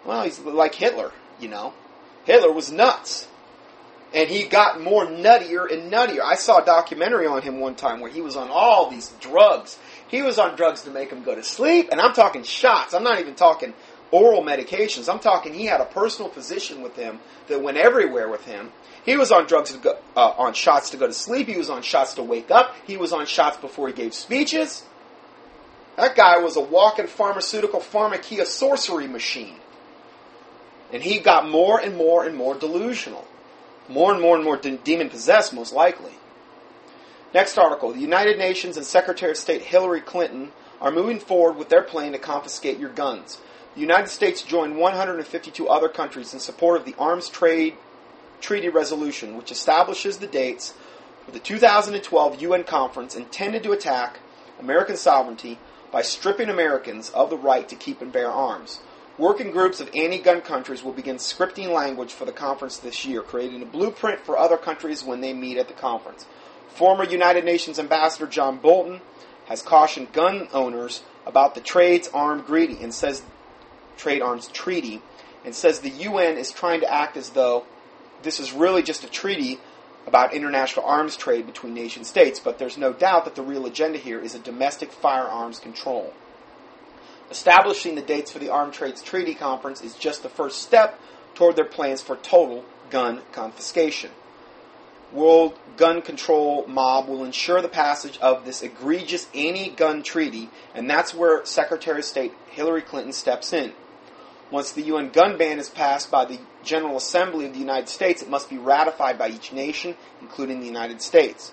Well, 0.05 0.23
he's 0.23 0.39
like 0.39 0.75
Hitler, 0.75 1.13
you 1.41 1.49
know. 1.49 1.75
Hitler 2.25 2.53
was 2.53 2.71
nuts. 2.71 3.27
And 4.15 4.31
he 4.31 4.45
got 4.45 4.81
more 4.81 5.07
nuttier 5.07 5.71
and 5.71 5.93
nuttier. 5.93 6.21
I 6.21 6.37
saw 6.37 6.63
a 6.63 6.65
documentary 6.65 7.27
on 7.27 7.43
him 7.43 7.61
one 7.61 7.75
time 7.75 8.01
where 8.01 8.11
he 8.11 8.23
was 8.23 8.37
on 8.37 8.49
all 8.49 8.89
these 8.89 9.11
drugs. 9.21 9.79
He 10.09 10.23
was 10.23 10.39
on 10.39 10.57
drugs 10.57 10.83
to 10.85 10.91
make 10.91 11.11
him 11.11 11.25
go 11.25 11.35
to 11.35 11.43
sleep, 11.43 11.91
and 11.93 12.01
I'm 12.01 12.15
talking 12.15 12.43
shots. 12.43 12.95
I'm 12.95 13.03
not 13.03 13.21
even 13.21 13.35
talking 13.35 13.75
oral 14.11 14.43
medications. 14.43 15.13
I'm 15.13 15.19
talking 15.19 15.55
he 15.55 15.67
had 15.67 15.81
a 15.81 15.87
personal 15.87 16.31
physician 16.31 16.83
with 16.83 16.97
him 16.97 17.21
that 17.49 17.63
went 17.63 17.77
everywhere 17.77 18.29
with 18.29 18.45
him. 18.45 18.73
He 19.05 19.17
was 19.17 19.33
on 19.33 19.47
drugs 19.47 19.73
to 19.73 19.79
go, 19.79 19.99
uh, 20.17 20.35
on 20.39 20.55
shots 20.55 20.91
to 20.91 20.97
go 20.97 21.07
to 21.07 21.13
sleep. 21.13 21.47
He 21.47 21.57
was 21.57 21.71
on 21.71 21.83
shots 21.83 22.15
to 22.15 22.23
wake 22.23 22.51
up. 22.51 22.75
He 22.87 22.97
was 22.97 23.13
on 23.13 23.27
shots 23.27 23.57
before 23.57 23.89
he 23.89 23.95
gave 23.95 24.15
speeches. 24.15 24.85
That 25.97 26.15
guy 26.15 26.39
was 26.39 26.57
a 26.57 26.61
walking 26.61 27.07
pharmaceutical 27.07 27.81
pharmakia 27.81 28.47
sorcery 28.47 29.09
machine. 29.09 29.57
And 30.93 31.03
he 31.03 31.19
got 31.19 31.49
more 31.49 31.81
and 31.81 31.97
more 31.97 32.25
and 32.25 32.37
more 32.37 32.55
delusional. 32.55 33.27
More 33.89 34.13
and 34.13 34.21
more 34.21 34.37
and 34.37 34.45
more 34.45 34.57
de- 34.57 34.77
demon 34.77 35.11
possessed, 35.11 35.53
most 35.53 35.73
likely. 35.73 36.13
Next 37.35 37.59
article 37.59 37.93
The 37.93 38.01
United 38.01 38.39
Nations 38.39 38.77
and 38.77 38.87
Secretary 38.87 39.33
of 39.33 39.37
State 39.37 39.63
Hillary 39.63 40.01
Clinton 40.01 40.53
are 40.81 40.91
moving 40.91 41.19
forward 41.19 41.57
with 41.57 41.69
their 41.69 41.83
plan 41.83 42.13
to 42.13 42.19
confiscate 42.19 42.79
your 42.79 42.91
guns. 42.91 43.39
The 43.79 43.83
United 43.83 44.09
States 44.09 44.43
joined 44.43 44.77
152 44.77 45.69
other 45.69 45.89
countries 45.89 46.35
in 46.35 46.41
support 46.41 46.81
of 46.81 46.85
the 46.85 46.97
Arms 46.99 47.29
Trade 47.29 47.77
Treaty 48.41 48.69
Resolution, 48.69 49.37
which 49.37 49.53
establishes 49.53 50.19
the 50.19 50.27
dates 50.27 50.75
for 51.25 51.31
the 51.31 51.39
2012 51.39 52.43
UN 52.43 52.65
conference 52.65 53.15
intended 53.15 53.63
to 53.63 53.71
attack 53.71 54.19
American 54.59 54.97
sovereignty 54.97 55.61
by 55.93 56.03
stripping 56.03 56.49
Americans 56.49 57.11
of 57.11 57.31
the 57.31 57.37
right 57.37 57.69
to 57.69 57.77
keep 57.77 58.03
and 58.03 58.11
bear 58.11 58.29
arms. 58.29 58.81
Working 59.17 59.53
groups 59.53 59.79
of 59.79 59.95
anti 59.95 60.19
gun 60.19 60.41
countries 60.41 60.83
will 60.83 60.93
begin 60.93 61.19
scripting 61.19 61.73
language 61.73 62.13
for 62.13 62.25
the 62.25 62.33
conference 62.33 62.79
this 62.79 63.05
year, 63.05 63.23
creating 63.23 63.63
a 63.63 63.67
blueprint 63.67 64.19
for 64.19 64.37
other 64.37 64.57
countries 64.57 65.05
when 65.05 65.21
they 65.21 65.33
meet 65.33 65.57
at 65.57 65.69
the 65.69 65.75
conference. 65.75 66.27
Former 66.67 67.05
United 67.05 67.45
Nations 67.45 67.79
Ambassador 67.79 68.27
John 68.27 68.57
Bolton 68.57 69.03
has 69.47 69.63
cautioned 69.63 70.13
gun 70.13 70.49
owners 70.53 71.05
about 71.25 71.55
the 71.55 71.61
trade's 71.61 72.09
armed 72.09 72.45
greedy 72.45 72.83
and 72.83 72.93
says 72.93 73.23
trade 73.99 74.23
arms 74.23 74.49
treaty 74.49 75.03
and 75.45 75.55
says 75.55 75.81
the 75.81 75.91
UN 75.91 76.39
is 76.39 76.51
trying 76.51 76.81
to 76.81 76.93
act 76.93 77.17
as 77.17 77.31
though 77.31 77.67
this 78.23 78.41
is 78.41 78.53
really 78.53 78.83
just 78.83 79.05
a 79.05 79.09
treaty 79.09 79.61
about 80.07 80.33
international 80.33 80.87
arms 80.87 81.17
trade 81.17 81.47
between 81.47 81.75
nation 81.75 82.03
states, 82.03 82.41
but 82.41 82.59
there's 82.59 82.79
no 82.79 82.93
doubt 82.93 83.27
that 83.27 83.35
the 83.35 83.43
real 83.43 83.67
agenda 83.67 83.99
here 83.99 84.19
is 84.19 84.35
a 84.35 84.39
domestic 84.39 84.91
firearms 84.91 85.59
control. 85.59 86.13
Establishing 87.31 87.95
the 87.95 88.03
dates 88.03 88.33
for 88.33 88.39
the 88.39 88.49
Armed 88.49 88.73
Trades 88.73 89.03
Treaty 89.03 89.35
Conference 89.35 89.83
is 89.83 89.95
just 89.95 90.23
the 90.23 90.31
first 90.31 90.63
step 90.63 90.99
toward 91.35 91.57
their 91.57 91.67
plans 91.67 92.01
for 92.01 92.17
total 92.17 92.65
gun 92.91 93.21
confiscation. 93.33 94.11
World 95.13 95.59
Gun 95.77 96.03
Control 96.03 96.67
Mob 96.67 97.09
will 97.09 97.25
ensure 97.25 97.63
the 97.63 97.69
passage 97.69 98.19
of 98.19 98.45
this 98.45 98.63
egregious 98.63 99.27
anti 99.35 99.71
gun 99.71 100.03
treaty, 100.03 100.51
and 100.75 100.89
that's 100.89 101.15
where 101.15 101.45
Secretary 101.47 102.01
of 102.01 102.05
State 102.05 102.33
Hillary 102.51 102.83
Clinton 102.83 103.13
steps 103.13 103.53
in. 103.53 103.73
Once 104.51 104.73
the 104.73 104.83
UN 104.83 105.11
gun 105.11 105.37
ban 105.37 105.59
is 105.59 105.69
passed 105.69 106.11
by 106.11 106.25
the 106.25 106.39
General 106.65 106.97
Assembly 106.97 107.45
of 107.45 107.53
the 107.53 107.59
United 107.59 107.89
States, 107.89 108.23
it 108.23 108.31
must 108.31 108.49
be 108.49 108.57
ratified 108.57 109.19
by 109.19 109.29
each 109.29 109.53
nation, 109.53 109.95
including 110.23 110.61
the 110.61 110.67
United 110.67 111.03
States. 111.03 111.53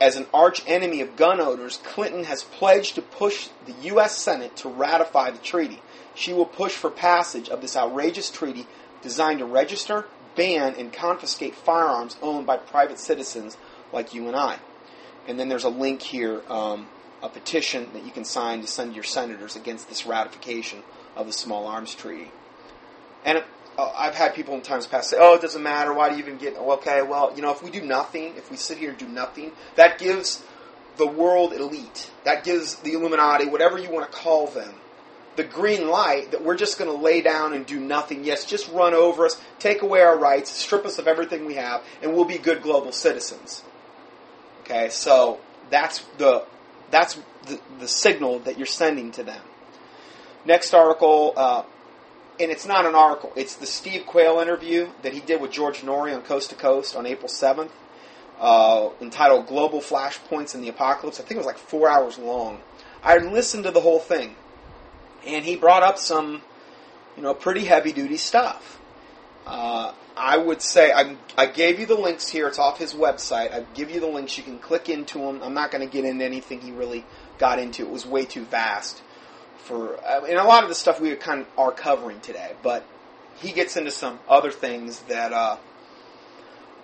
As 0.00 0.14
an 0.14 0.26
arch 0.32 0.62
enemy 0.68 1.00
of 1.00 1.16
gun 1.16 1.40
owners, 1.40 1.78
Clinton 1.78 2.24
has 2.24 2.44
pledged 2.44 2.94
to 2.94 3.02
push 3.02 3.48
the 3.66 3.74
U.S. 3.88 4.16
Senate 4.16 4.54
to 4.58 4.68
ratify 4.68 5.32
the 5.32 5.38
treaty. 5.38 5.82
She 6.14 6.32
will 6.32 6.46
push 6.46 6.72
for 6.72 6.88
passage 6.88 7.48
of 7.48 7.60
this 7.60 7.76
outrageous 7.76 8.30
treaty 8.30 8.66
designed 9.02 9.40
to 9.40 9.44
register, 9.44 10.06
ban, 10.36 10.76
and 10.78 10.92
confiscate 10.92 11.56
firearms 11.56 12.16
owned 12.22 12.46
by 12.46 12.58
private 12.58 13.00
citizens 13.00 13.56
like 13.92 14.14
you 14.14 14.28
and 14.28 14.36
I. 14.36 14.58
And 15.26 15.38
then 15.38 15.48
there's 15.48 15.64
a 15.64 15.68
link 15.68 16.00
here, 16.00 16.42
um, 16.48 16.86
a 17.20 17.28
petition 17.28 17.88
that 17.92 18.04
you 18.04 18.12
can 18.12 18.24
sign 18.24 18.60
to 18.60 18.68
send 18.68 18.94
your 18.94 19.04
senators 19.04 19.56
against 19.56 19.88
this 19.88 20.06
ratification 20.06 20.84
of 21.18 21.26
the 21.26 21.32
Small 21.32 21.66
Arms 21.66 21.94
Treaty. 21.94 22.30
And 23.24 23.44
uh, 23.76 23.92
I've 23.94 24.14
had 24.14 24.34
people 24.34 24.54
in 24.54 24.62
times 24.62 24.86
past 24.86 25.10
say, 25.10 25.18
"Oh, 25.20 25.34
it 25.34 25.42
doesn't 25.42 25.62
matter. 25.62 25.92
Why 25.92 26.08
do 26.08 26.16
you 26.16 26.22
even 26.22 26.38
get?" 26.38 26.56
Okay, 26.56 27.02
well, 27.02 27.32
you 27.36 27.42
know, 27.42 27.50
if 27.50 27.62
we 27.62 27.70
do 27.70 27.82
nothing, 27.82 28.36
if 28.36 28.50
we 28.50 28.56
sit 28.56 28.78
here 28.78 28.90
and 28.90 28.98
do 28.98 29.08
nothing, 29.08 29.52
that 29.74 29.98
gives 29.98 30.42
the 30.96 31.06
world 31.06 31.52
elite, 31.52 32.10
that 32.24 32.44
gives 32.44 32.76
the 32.76 32.94
Illuminati, 32.94 33.46
whatever 33.46 33.78
you 33.78 33.90
want 33.90 34.10
to 34.10 34.16
call 34.16 34.46
them, 34.46 34.74
the 35.36 35.44
green 35.44 35.88
light 35.88 36.30
that 36.30 36.44
we're 36.44 36.56
just 36.56 36.78
going 36.78 36.90
to 36.90 36.96
lay 36.96 37.20
down 37.20 37.52
and 37.52 37.66
do 37.66 37.78
nothing. 37.78 38.24
Yes, 38.24 38.44
just 38.44 38.70
run 38.70 38.94
over 38.94 39.26
us, 39.26 39.40
take 39.58 39.82
away 39.82 40.00
our 40.00 40.18
rights, 40.18 40.50
strip 40.50 40.84
us 40.86 40.98
of 40.98 41.06
everything 41.06 41.44
we 41.44 41.54
have, 41.54 41.82
and 42.00 42.14
we'll 42.14 42.24
be 42.24 42.38
good 42.38 42.62
global 42.62 42.92
citizens. 42.92 43.62
Okay, 44.62 44.88
so 44.88 45.40
that's 45.70 46.00
the 46.18 46.44
that's 46.90 47.18
the, 47.46 47.60
the 47.80 47.88
signal 47.88 48.38
that 48.40 48.56
you're 48.56 48.66
sending 48.66 49.12
to 49.12 49.22
them. 49.22 49.42
Next 50.48 50.72
article, 50.72 51.34
uh, 51.36 51.62
and 52.40 52.50
it's 52.50 52.64
not 52.64 52.86
an 52.86 52.94
article, 52.94 53.30
it's 53.36 53.56
the 53.56 53.66
Steve 53.66 54.06
Quayle 54.06 54.40
interview 54.40 54.88
that 55.02 55.12
he 55.12 55.20
did 55.20 55.42
with 55.42 55.50
George 55.50 55.82
Noory 55.82 56.16
on 56.16 56.22
Coast 56.22 56.48
to 56.48 56.56
Coast 56.56 56.96
on 56.96 57.04
April 57.04 57.28
7th, 57.28 57.68
uh, 58.40 58.88
entitled 58.98 59.46
Global 59.46 59.82
Flashpoints 59.82 60.54
in 60.54 60.62
the 60.62 60.70
Apocalypse. 60.70 61.20
I 61.20 61.24
think 61.24 61.32
it 61.32 61.36
was 61.36 61.46
like 61.46 61.58
four 61.58 61.90
hours 61.90 62.16
long. 62.16 62.62
I 63.02 63.18
listened 63.18 63.64
to 63.64 63.70
the 63.70 63.82
whole 63.82 63.98
thing, 63.98 64.36
and 65.26 65.44
he 65.44 65.54
brought 65.54 65.82
up 65.82 65.98
some, 65.98 66.40
you 67.14 67.22
know, 67.22 67.34
pretty 67.34 67.66
heavy 67.66 67.92
duty 67.92 68.16
stuff. 68.16 68.80
Uh, 69.46 69.92
I 70.16 70.38
would 70.38 70.62
say 70.62 70.92
I, 70.92 71.14
I 71.36 71.44
gave 71.44 71.78
you 71.78 71.84
the 71.84 71.94
links 71.94 72.26
here. 72.26 72.48
It's 72.48 72.58
off 72.58 72.78
his 72.78 72.94
website. 72.94 73.52
I 73.52 73.66
give 73.74 73.90
you 73.90 74.00
the 74.00 74.06
links. 74.06 74.38
You 74.38 74.44
can 74.44 74.58
click 74.58 74.88
into 74.88 75.18
them. 75.18 75.42
I'm 75.42 75.52
not 75.52 75.70
going 75.70 75.86
to 75.86 75.92
get 75.92 76.06
into 76.06 76.24
anything 76.24 76.62
he 76.62 76.72
really 76.72 77.04
got 77.36 77.58
into. 77.58 77.82
It 77.82 77.90
was 77.90 78.06
way 78.06 78.24
too 78.24 78.46
vast 78.46 79.02
for, 79.58 79.96
uh, 80.04 80.24
and 80.24 80.38
a 80.38 80.44
lot 80.44 80.62
of 80.62 80.68
the 80.68 80.74
stuff 80.74 81.00
we 81.00 81.14
kind 81.16 81.40
of 81.42 81.48
are 81.58 81.72
covering 81.72 82.20
today. 82.20 82.52
But 82.62 82.84
he 83.36 83.52
gets 83.52 83.76
into 83.76 83.90
some 83.90 84.18
other 84.28 84.50
things 84.50 85.00
that 85.02 85.32
uh, 85.32 85.56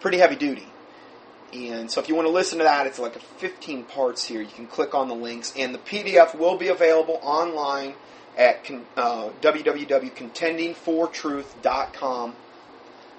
pretty 0.00 0.18
heavy 0.18 0.36
duty. 0.36 0.66
And 1.52 1.90
so 1.90 2.00
if 2.00 2.08
you 2.08 2.14
want 2.14 2.26
to 2.26 2.32
listen 2.32 2.58
to 2.58 2.64
that, 2.64 2.86
it's 2.86 2.98
like 2.98 3.20
15 3.38 3.84
parts 3.84 4.24
here. 4.24 4.40
You 4.40 4.48
can 4.48 4.66
click 4.66 4.94
on 4.94 5.08
the 5.08 5.14
links, 5.14 5.52
and 5.56 5.74
the 5.74 5.78
PDF 5.78 6.36
will 6.36 6.56
be 6.56 6.68
available 6.68 7.20
online 7.22 7.94
at 8.36 8.68
uh, 8.96 9.30
www.contendingfortruth.com 9.40 12.34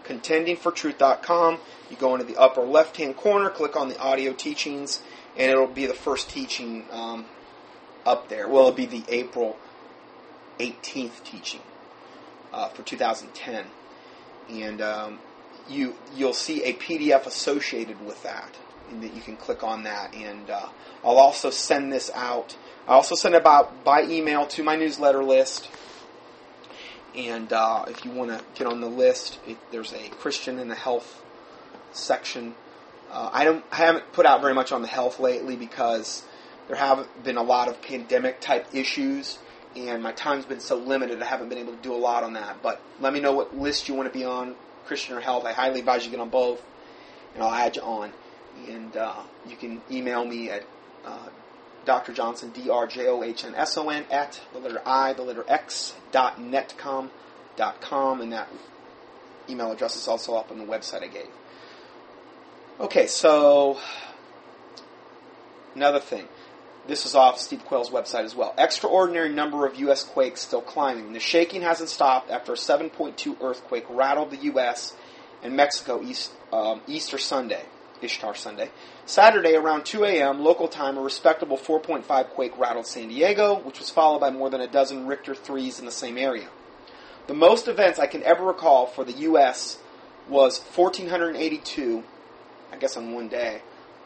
contendingfortruth.com. 0.06 1.60
You 1.89 1.97
go 1.97 2.14
into 2.14 2.26
the 2.26 2.38
upper 2.38 2.62
left 2.62 2.97
hand 2.97 3.18
corner, 3.18 3.49
click 3.49 3.76
on 3.76 3.89
the 3.89 3.99
audio 3.99 4.34
teachings, 4.34 5.01
and 5.38 5.51
it'll 5.51 5.68
be 5.68 5.86
the 5.86 5.93
first 5.93 6.30
teaching 6.30 6.86
um, 6.91 7.26
up 8.06 8.30
there. 8.30 8.47
Well, 8.47 8.68
it'll 8.68 8.72
be 8.72 8.86
the 8.86 9.03
April 9.10 9.58
18th 10.60 11.24
teaching 11.24 11.62
uh, 12.53 12.70
for 12.70 12.84
2010. 12.84 13.66
And 14.49 14.82
um, 14.82 15.20
you, 15.70 15.95
you'll 16.16 16.34
see 16.34 16.64
a 16.64 16.74
PDF 16.74 17.26
associated 17.26 18.06
with 18.06 18.22
that, 18.24 18.56
and 18.89 19.01
that 19.03 19.14
you 19.14 19.22
can 19.22 19.38
click 19.38 19.64
on 19.64 19.84
that. 19.84 20.14
And 20.14 20.49
uh, 20.49 20.68
I'll 21.03 21.18
also 21.18 21.49
send 21.49 21.91
this 21.91 22.12
out. 22.14 22.56
I 22.88 22.93
also 22.93 23.16
send 23.16 23.36
it 23.36 23.45
out 23.45 23.84
by 23.84 24.03
email 24.03 24.45
to 24.47 24.64
my 24.64 24.76
newsletter 24.76 25.24
list. 25.24 25.70
And 27.16 27.51
uh, 27.51 27.86
if 27.88 28.03
you 28.03 28.12
want 28.12 28.32
to 28.32 28.43
get 28.56 28.68
on 28.68 28.82
the 28.82 28.89
list, 28.89 29.39
it, 29.47 29.58
there's 29.72 29.93
a 29.93 30.10
Christian 30.10 30.60
in 30.60 30.68
the 30.68 30.76
health 30.76 31.24
section. 31.93 32.56
Uh, 33.10 33.30
I 33.32 33.45
don't 33.45 33.64
I 33.72 33.78
haven't 33.78 34.12
put 34.12 34.26
out 34.26 34.41
very 34.41 34.53
much 34.53 34.72
on 34.72 34.82
the 34.82 34.88
health 34.88 35.20
lately 35.20 35.56
because 35.56 36.24
there 36.68 36.78
have 36.78 37.07
been 37.24 37.38
a 37.38 37.43
lot 37.43 37.68
of 37.68 37.82
pandemic 37.82 38.41
type 38.41 38.68
issues, 38.74 39.38
and 39.76 40.01
my 40.01 40.11
time's 40.11 40.45
been 40.45 40.59
so 40.59 40.76
limited. 40.76 41.22
I 41.22 41.26
haven't 41.26 41.49
been 41.49 41.57
able 41.57 41.74
to 41.74 41.82
do 41.82 41.93
a 41.93 41.97
lot 41.97 42.24
on 42.24 42.34
that. 42.34 42.61
But 42.63 42.82
let 42.99 43.13
me 43.13 43.20
know 43.20 43.34
what 43.34 43.57
list 43.57 43.88
you 43.88 43.93
want 43.93 44.11
to 44.11 44.18
be 44.18 44.26
on, 44.26 44.55
Christian 44.86 45.16
or 45.16 45.20
health. 45.20 45.45
I 45.45 45.51
highly 45.51 45.80
advise 45.80 46.05
you 46.05 46.11
get 46.11 46.20
on 46.20 46.30
both, 46.30 46.61
and 47.34 47.43
I'll 47.43 47.53
add 47.53 47.76
you 47.76 47.82
on. 47.82 48.11
And 48.68 48.95
uh, 48.95 49.22
you 49.47 49.55
can 49.55 49.82
email 49.91 50.26
me 50.26 50.49
at 50.49 50.63
uh, 51.05 51.30
Dr. 51.86 52.13
Johnson, 52.13 52.49
D 52.49 52.70
R 52.70 52.88
J 52.88 53.07
O 53.07 53.22
H 53.22 53.43
N 53.45 53.53
S 53.53 53.78
O 53.78 53.89
N, 53.89 54.05
at 54.09 54.41
the 54.53 54.59
letter 54.59 54.82
I, 54.86 55.13
the 55.13 55.24
letter 55.24 55.45
X, 55.47 55.93
dot 56.11 56.39
netcom 56.39 57.09
dot 57.55 57.80
com, 57.82 58.22
and 58.22 58.34
that 58.34 58.49
email 59.49 59.72
address 59.72 59.95
is 59.95 60.07
also 60.07 60.36
up 60.36 60.51
on 60.51 60.57
the 60.57 60.66
website 60.66 61.03
I 61.03 61.07
gave. 61.07 61.28
Okay, 62.80 63.07
so 63.07 63.78
another 65.76 65.99
thing. 65.99 66.28
This 66.88 67.08
is 67.08 67.16
off 67.16 67.40
Steve 67.40 67.66
Quayle's 67.66 67.90
website 67.90 68.26
as 68.26 68.36
well. 68.36 68.54
Extraordinary 68.60 69.30
number 69.30 69.66
of 69.66 69.80
U.S. 69.80 70.04
quakes 70.04 70.42
still 70.42 70.62
climbing. 70.62 71.14
The 71.14 71.20
shaking 71.20 71.64
hasn't 71.64 71.90
stopped 71.90 72.30
after 72.30 72.54
a 72.54 72.56
7.2 72.56 73.42
earthquake 73.42 73.86
rattled 73.90 74.30
the 74.30 74.38
U.S. 74.38 74.96
and 75.42 75.56
Mexico 75.56 76.04
East, 76.04 76.32
um, 76.54 76.82
Easter 76.88 77.18
Sunday. 77.18 77.64
Ishtar 78.02 78.36
Sunday. 78.36 78.70
Saturday, 79.06 79.56
around 79.56 79.86
2 79.86 80.04
a.m., 80.04 80.44
local 80.44 80.68
time, 80.68 80.98
a 80.98 81.02
respectable 81.02 81.58
4.5 81.58 82.30
quake 82.30 82.58
rattled 82.58 82.86
San 82.86 83.08
Diego, 83.08 83.60
which 83.60 83.80
was 83.80 83.90
followed 83.90 84.20
by 84.20 84.30
more 84.30 84.50
than 84.50 84.62
a 84.62 84.68
dozen 84.68 85.08
Richter 85.08 85.34
3s 85.34 85.80
in 85.80 85.86
the 85.86 85.92
same 85.92 86.18
area. 86.18 86.50
The 87.28 87.34
most 87.34 87.68
events 87.68 87.98
I 87.98 88.08
can 88.08 88.22
ever 88.24 88.44
recall 88.44 88.86
for 88.86 89.04
the 89.04 89.14
U.S. 89.14 89.80
was 90.28 90.60
1482, 90.60 92.04
I 92.72 92.78
guess 92.78 92.98
on 92.98 93.14
one 93.14 93.30
day, 93.30 93.62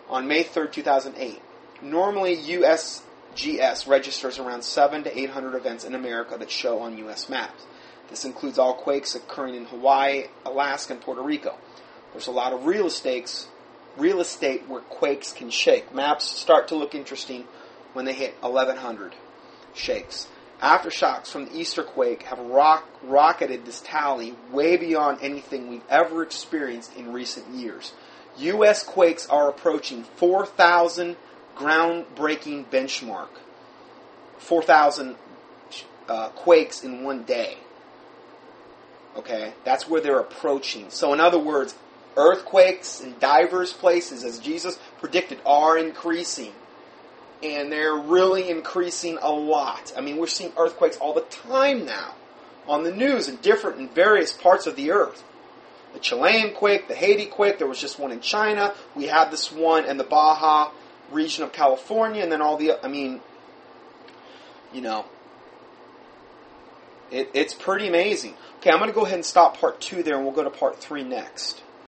on 0.08 0.28
May 0.28 0.44
3rd, 0.44 0.72
2008. 0.72 1.42
Normally, 1.82 2.38
USGS 2.38 3.88
registers 3.88 4.40
around 4.40 4.64
7 4.64 5.04
to 5.04 5.20
800 5.20 5.56
events 5.56 5.84
in 5.84 5.96
America 5.96 6.38
that 6.38 6.52
show 6.52 6.80
on 6.80 6.98
U.S. 7.00 7.30
maps. 7.30 7.64
This 8.10 8.26
includes 8.26 8.58
all 8.58 8.74
quakes 8.74 9.16
occurring 9.16 9.56
in 9.56 9.66
Hawaii, 9.66 10.26
Alaska, 10.46 10.94
and 10.94 11.02
Puerto 11.02 11.22
Rico. 11.22 11.56
There's 12.12 12.28
a 12.28 12.32
lot 12.32 12.54
of 12.54 12.66
real 12.66 12.88
estates 12.88 13.48
real 14.00 14.22
estate 14.22 14.68
where 14.68 14.82
quakes 14.82 15.34
can 15.34 15.50
shake. 15.50 15.94
Maps 15.94 16.26
start 16.26 16.70
to 16.70 16.76
look 16.76 16.96
interesting 16.96 17.46
when 17.94 18.06
they 18.06 18.14
hit 18.14 18.36
1100 18.42 19.14
shakes. 19.74 20.28
Aftershocks 20.62 21.28
from 21.28 21.46
the 21.46 21.58
Easter 21.58 21.84
quake 21.84 22.24
have 22.24 22.40
rock, 22.40 22.88
rocketed 23.04 23.66
this 23.66 23.82
tally 23.86 24.36
way 24.52 24.76
beyond 24.78 25.20
anything 25.22 25.70
we've 25.70 25.88
ever 25.90 26.22
experienced 26.24 26.96
in 26.96 27.14
recent 27.14 27.48
years. 27.54 27.94
U.S. 28.38 28.84
quakes 28.84 29.28
are 29.28 29.50
approaching 29.50 30.04
4,000 30.04 31.16
groundbreaking 31.60 32.66
benchmark. 32.66 33.30
4,000 34.38 35.16
uh, 36.08 36.30
quakes 36.30 36.84
in 36.84 37.04
one 37.04 37.24
day. 37.24 37.58
Okay, 39.18 39.54
that's 39.66 39.88
where 39.88 40.00
they're 40.00 40.20
approaching. 40.20 40.90
So, 40.90 41.14
in 41.14 41.20
other 41.20 41.40
words, 41.40 41.76
Earthquakes 42.20 43.00
in 43.00 43.16
diverse 43.20 43.72
places, 43.72 44.26
as 44.26 44.40
Jesus 44.40 44.78
predicted, 45.00 45.40
are 45.46 45.78
increasing. 45.78 46.52
And 47.42 47.72
they're 47.72 47.96
really 47.96 48.50
increasing 48.50 49.18
a 49.22 49.32
lot. 49.32 49.94
I 49.96 50.02
mean, 50.02 50.18
we're 50.18 50.28
seeing 50.28 50.52
earthquakes 50.58 50.98
all 50.98 51.14
the 51.14 51.22
time 51.22 51.86
now 51.86 52.16
on 52.68 52.84
the 52.84 52.92
news 52.92 53.30
in 53.30 53.38
different 53.38 53.80
in 53.80 53.88
various 53.88 54.34
parts 54.34 54.68
of 54.68 54.76
the 54.76 54.92
earth. 54.92 55.24
The 55.94 56.00
Chilean 56.00 56.54
quake, 56.54 56.90
the 56.90 56.96
Haiti 56.96 57.28
quake, 57.28 57.58
there 57.58 57.68
was 57.68 57.80
just 57.80 57.98
one 57.98 58.12
in 58.12 58.20
China. 58.20 58.76
We 58.96 59.06
had 59.06 59.32
this 59.32 59.52
one 59.52 59.86
in 59.86 59.96
the 59.96 60.04
Baja 60.04 60.72
region 61.12 61.44
of 61.44 61.52
California, 61.52 62.22
and 62.22 62.32
then 62.32 62.42
all 62.42 62.58
the, 62.58 62.84
I 62.84 62.88
mean, 62.88 63.22
you 64.74 64.82
know, 64.82 65.06
it, 67.12 67.30
it's 67.34 67.54
pretty 67.54 67.88
amazing. 67.88 68.36
Okay, 68.60 68.72
I'm 68.72 68.78
going 68.78 68.90
to 68.90 68.96
go 68.96 69.06
ahead 69.06 69.16
and 69.16 69.26
stop 69.26 69.58
part 69.58 69.82
two 69.82 70.04
there, 70.04 70.16
and 70.16 70.24
we'll 70.24 70.34
go 70.34 70.44
to 70.44 70.50
part 70.50 70.80
three 70.80 71.04
next. 71.04 71.64